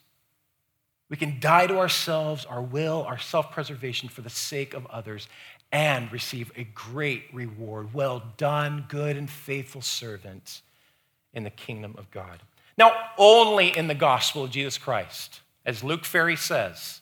We 1.10 1.16
can 1.16 1.40
die 1.40 1.68
to 1.68 1.78
ourselves, 1.78 2.44
our 2.44 2.62
will, 2.62 3.04
our 3.08 3.18
self 3.18 3.52
preservation 3.52 4.10
for 4.10 4.22
the 4.22 4.30
sake 4.30 4.74
of 4.74 4.86
others, 4.88 5.30
and 5.72 6.12
receive 6.12 6.52
a 6.58 6.66
great 6.66 7.24
reward. 7.34 7.94
Well 7.94 8.22
done, 8.36 8.86
good 8.90 9.16
and 9.16 9.30
faithful 9.30 9.82
servant 9.82 10.62
in 11.34 11.44
the 11.44 11.50
kingdom 11.50 11.96
of 11.98 12.12
God. 12.12 12.42
Now, 12.78 12.94
only 13.18 13.76
in 13.78 13.88
the 13.88 13.96
gospel 13.96 14.44
of 14.44 14.52
Jesus 14.52 14.78
Christ, 14.78 15.40
as 15.66 15.82
Luc 15.82 16.04
Ferry 16.04 16.36
says, 16.36 17.00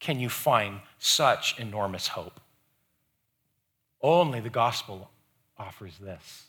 can 0.00 0.18
you 0.18 0.28
find 0.28 0.80
such 0.98 1.58
enormous 1.58 2.08
hope. 2.08 2.40
Only 4.04 4.40
the 4.40 4.50
gospel 4.50 5.10
offers 5.56 5.96
this. 5.96 6.44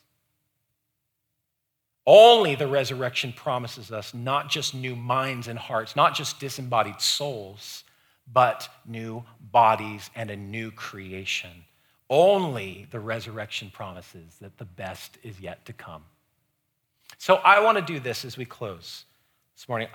Only 2.06 2.56
the 2.56 2.68
resurrection 2.68 3.32
promises 3.32 3.94
us 3.94 4.14
not 4.14 4.50
just 4.50 4.76
new 4.76 4.94
minds 4.94 5.48
and 5.48 5.58
hearts, 5.58 5.96
not 5.96 6.16
just 6.16 6.38
disembodied 6.38 7.00
souls, 7.00 7.86
but 8.32 8.68
new 8.86 9.24
bodies 9.40 10.10
and 10.16 10.30
a 10.30 10.36
new 10.36 10.70
creation. 10.70 11.64
Only 12.10 12.88
the 12.92 13.00
resurrection 13.00 13.72
promises 13.74 14.36
that 14.42 14.58
the 14.58 14.66
best 14.66 15.18
is 15.24 15.40
yet 15.40 15.66
to 15.66 15.72
come. 15.72 16.04
So 17.20 17.36
I 17.36 17.62
want 17.62 17.78
to 17.78 17.94
do 17.94 18.02
this 18.02 18.26
as 18.26 18.36
we 18.36 18.44
close 18.44 19.06
this 19.56 19.70
morning. 19.70 19.88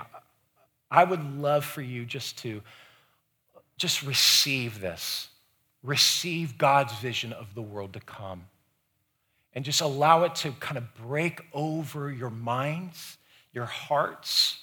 I 0.91 1.05
would 1.05 1.39
love 1.39 1.67
for 1.67 1.83
you 1.83 2.07
just 2.07 2.39
to 2.39 2.63
just 3.77 4.03
receive 4.03 4.81
this. 4.81 5.30
Receive 5.83 6.59
God's 6.59 6.93
vision 6.95 7.33
of 7.33 7.55
the 7.55 7.63
world 7.63 7.93
to 7.95 8.01
come. 8.01 8.45
And 9.53 9.65
just 9.65 9.81
allow 9.81 10.25
it 10.25 10.35
to 10.37 10.53
kind 10.53 10.79
of 10.79 10.95
break 10.95 11.41
over 11.53 12.11
your 12.13 12.31
minds, 12.31 13.19
your 13.53 13.65
hearts, 13.65 14.59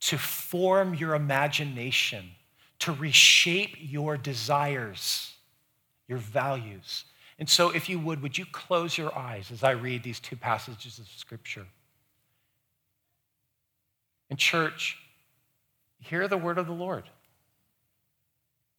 to 0.00 0.18
form 0.18 0.94
your 0.94 1.14
imagination, 1.14 2.30
to 2.80 2.92
reshape 2.92 3.76
your 3.78 4.16
desires, 4.16 5.34
your 6.06 6.18
values. 6.18 7.04
And 7.38 7.48
so, 7.48 7.70
if 7.70 7.88
you 7.88 7.98
would, 7.98 8.22
would 8.22 8.36
you 8.36 8.44
close 8.46 8.96
your 8.96 9.16
eyes 9.16 9.50
as 9.50 9.64
I 9.64 9.70
read 9.70 10.02
these 10.02 10.20
two 10.20 10.36
passages 10.36 10.98
of 10.98 11.08
Scripture? 11.08 11.66
In 14.28 14.36
church, 14.36 14.96
hear 15.98 16.28
the 16.28 16.38
word 16.38 16.58
of 16.58 16.66
the 16.66 16.72
Lord. 16.72 17.04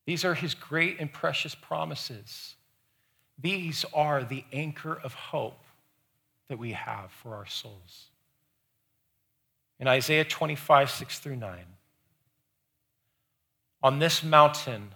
These 0.05 0.25
are 0.25 0.33
his 0.33 0.53
great 0.53 0.99
and 0.99 1.11
precious 1.11 1.55
promises. 1.55 2.55
These 3.39 3.85
are 3.93 4.23
the 4.23 4.43
anchor 4.51 4.93
of 4.93 5.13
hope 5.13 5.63
that 6.47 6.59
we 6.59 6.71
have 6.73 7.11
for 7.11 7.35
our 7.35 7.45
souls. 7.45 8.07
In 9.79 9.87
Isaiah 9.87 10.25
25, 10.25 10.89
6 10.89 11.19
through 11.19 11.37
9, 11.37 11.59
on 13.83 13.99
this 13.99 14.23
mountain, 14.23 14.91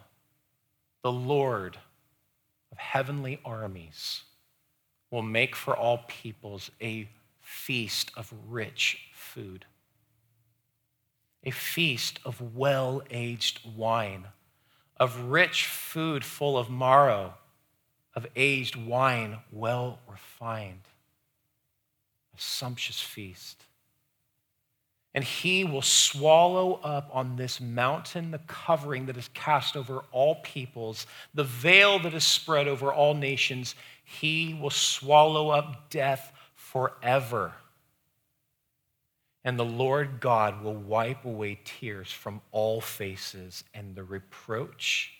the 1.01 1.11
Lord 1.11 1.77
of 2.71 2.77
heavenly 2.77 3.39
armies 3.43 4.21
will 5.09 5.23
make 5.23 5.55
for 5.55 5.75
all 5.75 5.99
peoples 6.07 6.69
a 6.81 7.09
feast 7.41 8.11
of 8.15 8.31
rich 8.47 8.99
food 9.13 9.65
a 11.45 11.51
feast 11.51 12.19
of 12.25 12.55
well 12.55 13.03
aged 13.11 13.59
wine, 13.75 14.25
of 14.97 15.25
rich 15.25 15.67
food 15.67 16.23
full 16.23 16.57
of 16.57 16.69
marrow, 16.69 17.33
of 18.13 18.25
aged 18.35 18.75
wine 18.75 19.37
well 19.51 19.99
refined, 20.07 20.87
a 22.35 22.41
sumptuous 22.41 23.01
feast. 23.01 23.63
And 25.13 25.23
he 25.23 25.63
will 25.63 25.81
swallow 25.81 26.73
up 26.83 27.09
on 27.13 27.37
this 27.37 27.61
mountain 27.61 28.31
the 28.31 28.41
covering 28.47 29.05
that 29.05 29.15
is 29.15 29.29
cast 29.33 29.77
over 29.77 30.03
all 30.11 30.35
peoples, 30.43 31.07
the 31.33 31.45
veil 31.45 31.99
that 31.99 32.13
is 32.13 32.25
spread 32.25 32.67
over 32.67 32.91
all 32.91 33.13
nations. 33.13 33.75
He 34.03 34.57
will 34.61 34.69
swallow 34.69 35.49
up 35.49 35.89
death 35.89 36.33
forever. 36.53 37.53
And 39.45 39.59
the 39.59 39.63
Lord 39.63 40.19
God 40.19 40.63
will 40.63 40.73
wipe 40.73 41.23
away 41.23 41.59
tears 41.63 42.11
from 42.11 42.41
all 42.51 42.81
faces, 42.81 43.63
and 43.75 43.93
the 43.93 44.03
reproach 44.03 45.13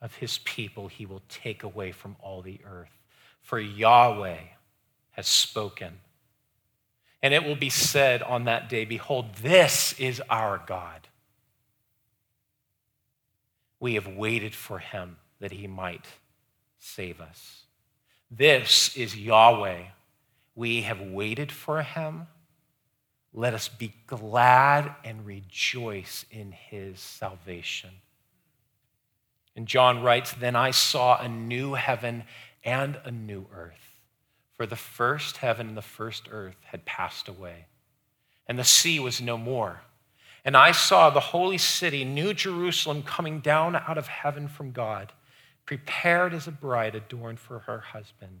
of 0.00 0.14
his 0.14 0.38
people 0.38 0.86
he 0.86 1.04
will 1.04 1.22
take 1.28 1.64
away 1.64 1.90
from 1.90 2.14
all 2.20 2.42
the 2.42 2.60
earth. 2.64 2.96
For 3.40 3.58
Yahweh 3.58 4.38
has 5.10 5.26
spoken. 5.26 5.98
And 7.20 7.34
it 7.34 7.42
will 7.42 7.56
be 7.56 7.70
said 7.70 8.22
on 8.22 8.44
that 8.44 8.68
day 8.68 8.84
Behold, 8.84 9.34
this 9.42 9.98
is 9.98 10.22
our 10.30 10.62
God. 10.64 11.08
We 13.80 13.94
have 13.94 14.06
waited 14.06 14.54
for 14.54 14.78
him 14.78 15.16
that 15.40 15.50
he 15.50 15.66
might 15.66 16.06
save 16.78 17.20
us. 17.20 17.64
This 18.30 18.96
is 18.96 19.16
Yahweh. 19.16 19.82
We 20.54 20.82
have 20.82 21.00
waited 21.00 21.50
for 21.50 21.82
him 21.82 22.28
let 23.34 23.54
us 23.54 23.68
be 23.68 23.94
glad 24.06 24.94
and 25.04 25.24
rejoice 25.24 26.26
in 26.30 26.52
his 26.52 27.00
salvation. 27.00 27.90
And 29.56 29.66
John 29.66 30.02
writes, 30.02 30.32
Then 30.32 30.56
I 30.56 30.70
saw 30.70 31.18
a 31.18 31.28
new 31.28 31.74
heaven 31.74 32.24
and 32.64 32.98
a 33.04 33.10
new 33.10 33.46
earth, 33.54 34.00
for 34.56 34.66
the 34.66 34.76
first 34.76 35.38
heaven 35.38 35.68
and 35.68 35.76
the 35.76 35.82
first 35.82 36.28
earth 36.30 36.56
had 36.64 36.84
passed 36.84 37.28
away, 37.28 37.66
and 38.46 38.58
the 38.58 38.64
sea 38.64 39.00
was 39.00 39.20
no 39.20 39.36
more. 39.36 39.82
And 40.44 40.56
I 40.56 40.72
saw 40.72 41.08
the 41.08 41.20
holy 41.20 41.58
city, 41.58 42.04
New 42.04 42.34
Jerusalem, 42.34 43.02
coming 43.02 43.40
down 43.40 43.76
out 43.76 43.96
of 43.96 44.08
heaven 44.08 44.48
from 44.48 44.72
God, 44.72 45.12
prepared 45.66 46.34
as 46.34 46.46
a 46.48 46.52
bride 46.52 46.94
adorned 46.94 47.38
for 47.38 47.60
her 47.60 47.78
husband. 47.78 48.40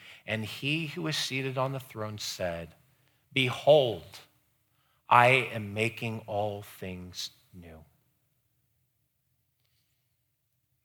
And 0.25 0.45
he 0.45 0.87
who 0.87 1.07
is 1.07 1.17
seated 1.17 1.57
on 1.57 1.71
the 1.71 1.79
throne 1.79 2.17
said, 2.17 2.69
Behold, 3.33 4.19
I 5.09 5.49
am 5.53 5.73
making 5.73 6.21
all 6.27 6.61
things 6.61 7.31
new. 7.53 7.79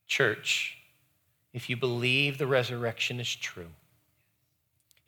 Church, 0.07 0.79
if 1.53 1.69
you 1.69 1.77
believe 1.77 2.39
the 2.39 2.47
resurrection 2.47 3.21
is 3.21 3.35
true, 3.35 3.71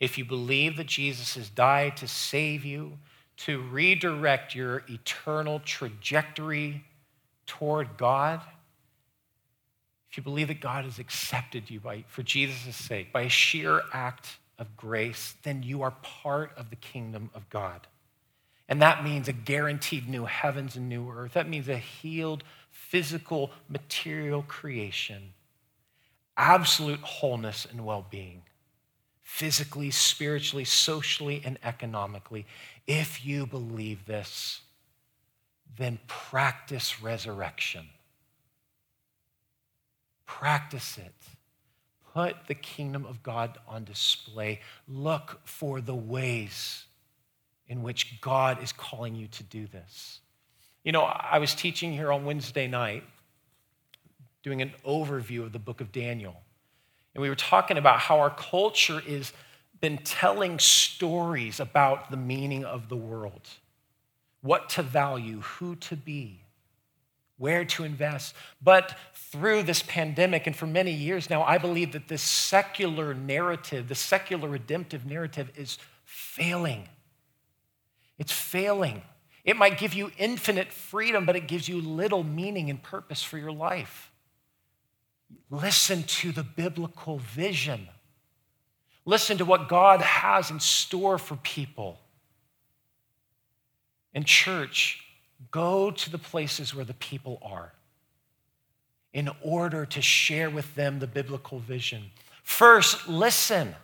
if 0.00 0.16
you 0.18 0.24
believe 0.24 0.76
that 0.76 0.86
Jesus 0.86 1.34
has 1.34 1.48
died 1.48 1.96
to 1.98 2.08
save 2.08 2.64
you, 2.64 2.98
to 3.38 3.60
redirect 3.60 4.54
your 4.54 4.84
eternal 4.88 5.60
trajectory 5.60 6.84
toward 7.46 7.96
God, 7.96 8.40
if 10.10 10.16
you 10.16 10.22
believe 10.22 10.48
that 10.48 10.60
God 10.60 10.84
has 10.84 10.98
accepted 10.98 11.70
you 11.70 11.80
by, 11.80 12.04
for 12.08 12.22
Jesus' 12.22 12.76
sake, 12.76 13.12
by 13.12 13.22
a 13.22 13.28
sheer 13.28 13.82
act 13.92 14.38
of 14.58 14.76
grace, 14.76 15.34
then 15.42 15.62
you 15.62 15.82
are 15.82 15.92
part 16.02 16.52
of 16.56 16.70
the 16.70 16.76
kingdom 16.76 17.30
of 17.34 17.48
God. 17.50 17.86
And 18.68 18.82
that 18.82 19.04
means 19.04 19.28
a 19.28 19.32
guaranteed 19.32 20.08
new 20.08 20.26
heavens 20.26 20.76
and 20.76 20.88
new 20.88 21.10
earth. 21.10 21.32
That 21.32 21.48
means 21.48 21.68
a 21.68 21.78
healed, 21.78 22.44
physical, 22.70 23.50
material 23.68 24.44
creation, 24.46 25.32
absolute 26.36 27.00
wholeness 27.00 27.66
and 27.70 27.84
well 27.84 28.06
being, 28.10 28.42
physically, 29.22 29.90
spiritually, 29.90 30.64
socially, 30.64 31.42
and 31.44 31.58
economically. 31.62 32.46
If 32.86 33.24
you 33.24 33.46
believe 33.46 34.06
this, 34.06 34.60
then 35.76 35.98
practice 36.06 37.02
resurrection. 37.02 37.86
Practice 40.28 40.98
it. 40.98 41.14
Put 42.14 42.46
the 42.46 42.54
kingdom 42.54 43.04
of 43.06 43.22
God 43.22 43.58
on 43.66 43.82
display. 43.82 44.60
Look 44.86 45.40
for 45.44 45.80
the 45.80 45.94
ways 45.94 46.84
in 47.66 47.82
which 47.82 48.20
God 48.20 48.62
is 48.62 48.70
calling 48.70 49.16
you 49.16 49.26
to 49.28 49.42
do 49.42 49.66
this. 49.66 50.20
You 50.84 50.92
know, 50.92 51.02
I 51.02 51.38
was 51.38 51.54
teaching 51.54 51.92
here 51.92 52.12
on 52.12 52.24
Wednesday 52.24 52.68
night, 52.68 53.04
doing 54.42 54.62
an 54.62 54.72
overview 54.86 55.42
of 55.42 55.52
the 55.52 55.58
book 55.58 55.80
of 55.80 55.90
Daniel. 55.90 56.36
And 57.14 57.22
we 57.22 57.30
were 57.30 57.34
talking 57.34 57.78
about 57.78 57.98
how 57.98 58.20
our 58.20 58.30
culture 58.30 59.00
has 59.00 59.32
been 59.80 59.98
telling 59.98 60.58
stories 60.58 61.58
about 61.58 62.10
the 62.10 62.16
meaning 62.16 62.64
of 62.64 62.88
the 62.88 62.96
world, 62.96 63.48
what 64.42 64.68
to 64.70 64.82
value, 64.82 65.40
who 65.40 65.74
to 65.76 65.96
be 65.96 66.42
where 67.38 67.64
to 67.64 67.84
invest. 67.84 68.34
But 68.62 68.96
through 69.14 69.62
this 69.62 69.82
pandemic, 69.82 70.46
and 70.46 70.54
for 70.54 70.66
many 70.66 70.92
years 70.92 71.30
now, 71.30 71.42
I 71.42 71.58
believe 71.58 71.92
that 71.92 72.08
this 72.08 72.22
secular 72.22 73.14
narrative, 73.14 73.88
the 73.88 73.94
secular 73.94 74.48
redemptive 74.48 75.06
narrative, 75.06 75.50
is 75.56 75.78
failing. 76.04 76.88
It's 78.18 78.32
failing. 78.32 79.02
It 79.44 79.56
might 79.56 79.78
give 79.78 79.94
you 79.94 80.10
infinite 80.18 80.72
freedom, 80.72 81.24
but 81.24 81.36
it 81.36 81.48
gives 81.48 81.68
you 81.68 81.80
little 81.80 82.24
meaning 82.24 82.68
and 82.68 82.82
purpose 82.82 83.22
for 83.22 83.38
your 83.38 83.52
life. 83.52 84.10
Listen 85.50 86.02
to 86.02 86.32
the 86.32 86.42
biblical 86.42 87.18
vision. 87.18 87.88
Listen 89.04 89.38
to 89.38 89.44
what 89.44 89.68
God 89.68 90.00
has 90.02 90.50
in 90.50 90.60
store 90.60 91.16
for 91.16 91.36
people. 91.36 91.98
In 94.12 94.24
church, 94.24 95.07
Go 95.50 95.90
to 95.90 96.10
the 96.10 96.18
places 96.18 96.74
where 96.74 96.84
the 96.84 96.94
people 96.94 97.38
are 97.42 97.72
in 99.12 99.30
order 99.42 99.86
to 99.86 100.02
share 100.02 100.50
with 100.50 100.74
them 100.74 100.98
the 100.98 101.06
biblical 101.06 101.58
vision. 101.58 102.10
First, 102.42 103.08
listen. 103.08 103.74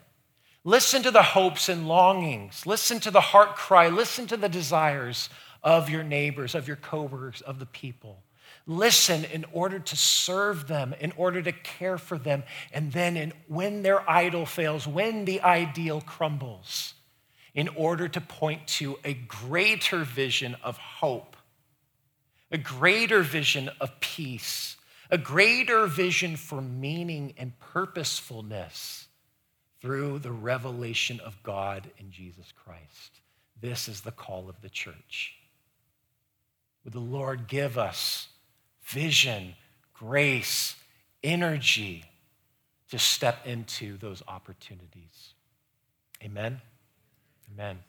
Listen 0.65 1.03
to 1.03 1.11
the 1.11 1.23
hopes 1.23 1.69
and 1.69 1.87
longings. 1.87 2.67
Listen 2.67 3.01
to 3.01 3.11
the 3.11 3.21
heart 3.21 3.57
cry. 3.57 3.89
Listen 3.89 4.27
to 4.29 4.37
the 4.37 4.49
desires 4.49 5.29
of 5.63 5.91
your 5.91 6.03
neighbors, 6.03 6.55
of 6.55 6.67
your 6.67 6.77
coworkers, 6.77 7.41
of 7.43 7.59
the 7.59 7.67
people. 7.67 8.23
Listen 8.67 9.25
in 9.25 9.45
order 9.53 9.79
to 9.79 9.97
serve 9.97 10.69
them, 10.69 10.95
in 11.01 11.13
order 11.17 11.43
to 11.43 11.53
care 11.53 11.99
for 11.99 12.17
them. 12.17 12.45
And 12.73 12.93
then, 12.93 13.17
in, 13.17 13.33
when 13.47 13.83
their 13.83 14.09
idol 14.09 14.47
fails, 14.47 14.87
when 14.87 15.27
the 15.27 15.43
ideal 15.43 16.01
crumbles, 16.01 16.95
in 17.55 17.69
order 17.69 18.09
to 18.09 18.21
point 18.21 18.67
to 18.67 18.99
a 19.05 19.15
greater 19.15 20.05
vision 20.05 20.57
of 20.63 20.77
hope, 20.79 21.34
a 22.55 22.59
greater 22.59 23.21
vision 23.21 23.69
of 23.81 23.99
peace, 23.99 24.77
a 25.11 25.19
greater 25.19 25.87
vision 25.87 26.37
for 26.37 26.63
meaning 26.63 27.35
and 27.37 27.59
purposefulness 27.59 29.09
through 29.81 30.21
the 30.21 30.31
revelation 30.31 31.19
of 31.19 31.43
God 31.43 31.91
in 31.99 32.13
Jesus 32.13 32.53
Christ. 32.65 33.21
This 33.61 33.89
is 33.89 34.03
the 34.03 34.13
call 34.13 34.49
of 34.49 34.61
the 34.61 34.69
church. 34.69 35.35
Would 36.85 36.93
the 36.93 37.01
Lord 37.01 37.49
give 37.49 37.77
us 37.77 38.29
vision, 38.85 39.57
grace, 39.93 40.77
energy 41.25 42.05
to 42.91 43.01
step 43.01 43.49
into 43.49 43.99
those 43.99 44.23
opportunities? 44.29 45.35
Amen. 46.23 46.61
Amen. 47.53 47.81